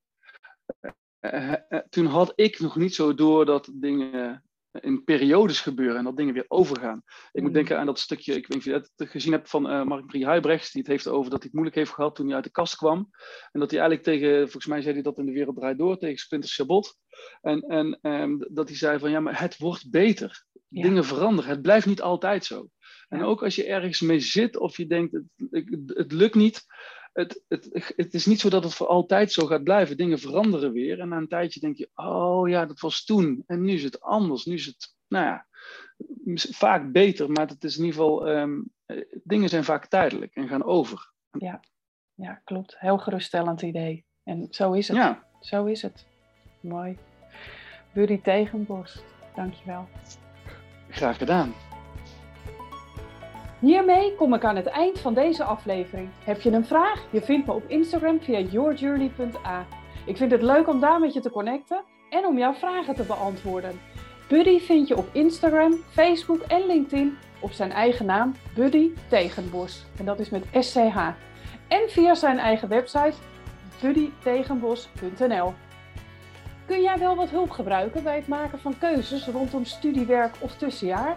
toen 1.88 2.06
had 2.06 2.32
ik 2.34 2.60
nog 2.60 2.76
niet 2.76 2.94
zo 2.94 3.14
door 3.14 3.46
dat 3.46 3.70
dingen 3.74 4.42
in 4.80 5.04
periodes 5.04 5.60
gebeuren 5.60 5.96
en 5.96 6.04
dat 6.04 6.16
dingen 6.16 6.34
weer 6.34 6.44
overgaan. 6.48 7.02
Ik 7.32 7.40
moet 7.40 7.50
mm. 7.50 7.56
denken 7.56 7.78
aan 7.78 7.86
dat 7.86 7.98
stukje, 7.98 8.34
ik 8.34 8.46
weet 8.46 8.48
niet 8.48 8.74
of 8.74 8.82
je 8.82 8.90
het 8.96 9.10
gezien 9.10 9.32
hebt 9.32 9.50
van 9.50 9.70
uh, 9.70 9.84
Mark-Marie 9.84 10.26
Huibrechts, 10.26 10.72
die 10.72 10.82
het 10.82 10.90
heeft 10.90 11.08
over 11.08 11.30
dat 11.30 11.38
hij 11.38 11.42
het 11.42 11.52
moeilijk 11.52 11.76
heeft 11.76 11.90
gehad 11.90 12.14
toen 12.14 12.26
hij 12.26 12.34
uit 12.34 12.44
de 12.44 12.50
kast 12.50 12.76
kwam. 12.76 13.10
En 13.52 13.60
dat 13.60 13.70
hij 13.70 13.80
eigenlijk 13.80 14.08
tegen, 14.08 14.40
volgens 14.42 14.66
mij 14.66 14.82
zei 14.82 14.94
hij 14.94 15.02
dat 15.02 15.18
in 15.18 15.26
de 15.26 15.32
wereld 15.32 15.56
draait 15.56 15.78
door, 15.78 15.98
tegen 15.98 16.18
Splinter 16.18 16.50
Chabot. 16.50 16.98
En, 17.40 17.60
en 17.60 17.98
um, 18.02 18.46
dat 18.50 18.68
hij 18.68 18.76
zei 18.76 18.98
van 18.98 19.10
ja, 19.10 19.20
maar 19.20 19.40
het 19.40 19.58
wordt 19.58 19.90
beter. 19.90 20.44
Dingen 20.68 21.04
veranderen. 21.04 21.50
Het 21.50 21.62
blijft 21.62 21.86
niet 21.86 22.02
altijd 22.02 22.44
zo. 22.44 22.68
En 23.08 23.22
ook 23.22 23.42
als 23.42 23.54
je 23.54 23.66
ergens 23.66 24.00
mee 24.00 24.20
zit 24.20 24.56
of 24.56 24.76
je 24.76 24.86
denkt 24.86 25.12
het, 25.12 25.24
het 25.86 26.12
lukt 26.12 26.34
niet, 26.34 26.66
het, 27.12 27.44
het, 27.48 27.92
het 27.96 28.14
is 28.14 28.26
niet 28.26 28.40
zo 28.40 28.48
dat 28.48 28.64
het 28.64 28.74
voor 28.74 28.86
altijd 28.86 29.32
zo 29.32 29.46
gaat 29.46 29.64
blijven. 29.64 29.96
Dingen 29.96 30.18
veranderen 30.18 30.72
weer. 30.72 31.00
En 31.00 31.08
na 31.08 31.16
een 31.16 31.28
tijdje 31.28 31.60
denk 31.60 31.76
je, 31.76 31.90
oh 31.94 32.48
ja, 32.48 32.66
dat 32.66 32.80
was 32.80 33.04
toen. 33.04 33.42
En 33.46 33.62
nu 33.62 33.72
is 33.72 33.82
het 33.82 34.00
anders. 34.00 34.44
Nu 34.44 34.54
is 34.54 34.66
het, 34.66 34.94
nou 35.08 35.24
ja, 35.24 35.46
vaak 36.34 36.92
beter. 36.92 37.30
Maar 37.30 37.46
het 37.46 37.64
is 37.64 37.76
in 37.76 37.84
ieder 37.84 38.00
geval, 38.00 38.28
um, 38.28 38.70
dingen 39.22 39.48
zijn 39.48 39.64
vaak 39.64 39.86
tijdelijk 39.86 40.34
en 40.34 40.48
gaan 40.48 40.64
over. 40.64 41.12
Ja, 41.30 41.60
ja 42.14 42.40
klopt. 42.44 42.78
Heel 42.78 42.98
geruststellend 42.98 43.62
idee. 43.62 44.04
En 44.22 44.46
zo 44.50 44.72
is 44.72 44.88
het. 44.88 44.96
Ja. 44.96 45.26
Zo 45.40 45.64
is 45.64 45.82
het. 45.82 46.06
Mooi. 46.60 46.98
Buddy 47.92 48.20
Tegenborst, 48.20 49.04
dankjewel. 49.34 49.88
Graag 50.88 51.18
gedaan. 51.18 51.54
Hiermee 53.64 54.14
kom 54.14 54.34
ik 54.34 54.44
aan 54.44 54.56
het 54.56 54.66
eind 54.66 54.98
van 54.98 55.14
deze 55.14 55.44
aflevering. 55.44 56.08
Heb 56.24 56.40
je 56.40 56.50
een 56.50 56.64
vraag? 56.64 57.04
Je 57.10 57.22
vindt 57.22 57.46
me 57.46 57.52
op 57.52 57.62
Instagram 57.66 58.20
via 58.20 58.38
yourjourney.a. 58.38 59.66
Ik 60.06 60.16
vind 60.16 60.30
het 60.30 60.42
leuk 60.42 60.68
om 60.68 60.80
daar 60.80 61.00
met 61.00 61.12
je 61.12 61.20
te 61.20 61.30
connecten 61.30 61.82
en 62.10 62.26
om 62.26 62.38
jouw 62.38 62.52
vragen 62.52 62.94
te 62.94 63.02
beantwoorden. 63.02 63.80
Buddy 64.28 64.60
vind 64.60 64.88
je 64.88 64.96
op 64.96 65.08
Instagram, 65.12 65.72
Facebook 65.90 66.40
en 66.40 66.66
LinkedIn 66.66 67.16
op 67.40 67.52
zijn 67.52 67.72
eigen 67.72 68.06
naam 68.06 68.34
Buddy 68.54 68.90
Tegenbos. 69.08 69.84
En 69.98 70.04
dat 70.04 70.20
is 70.20 70.30
met 70.30 70.44
SCH. 70.52 70.96
En 71.68 71.88
via 71.88 72.14
zijn 72.14 72.38
eigen 72.38 72.68
website 72.68 73.16
buddytegenbos.nl. 73.80 75.52
Kun 76.66 76.82
jij 76.82 76.98
wel 76.98 77.16
wat 77.16 77.30
hulp 77.30 77.50
gebruiken 77.50 78.02
bij 78.02 78.16
het 78.16 78.28
maken 78.28 78.58
van 78.58 78.78
keuzes 78.78 79.26
rondom 79.26 79.64
studiewerk 79.64 80.34
of 80.40 80.56
tussenjaar? 80.56 81.16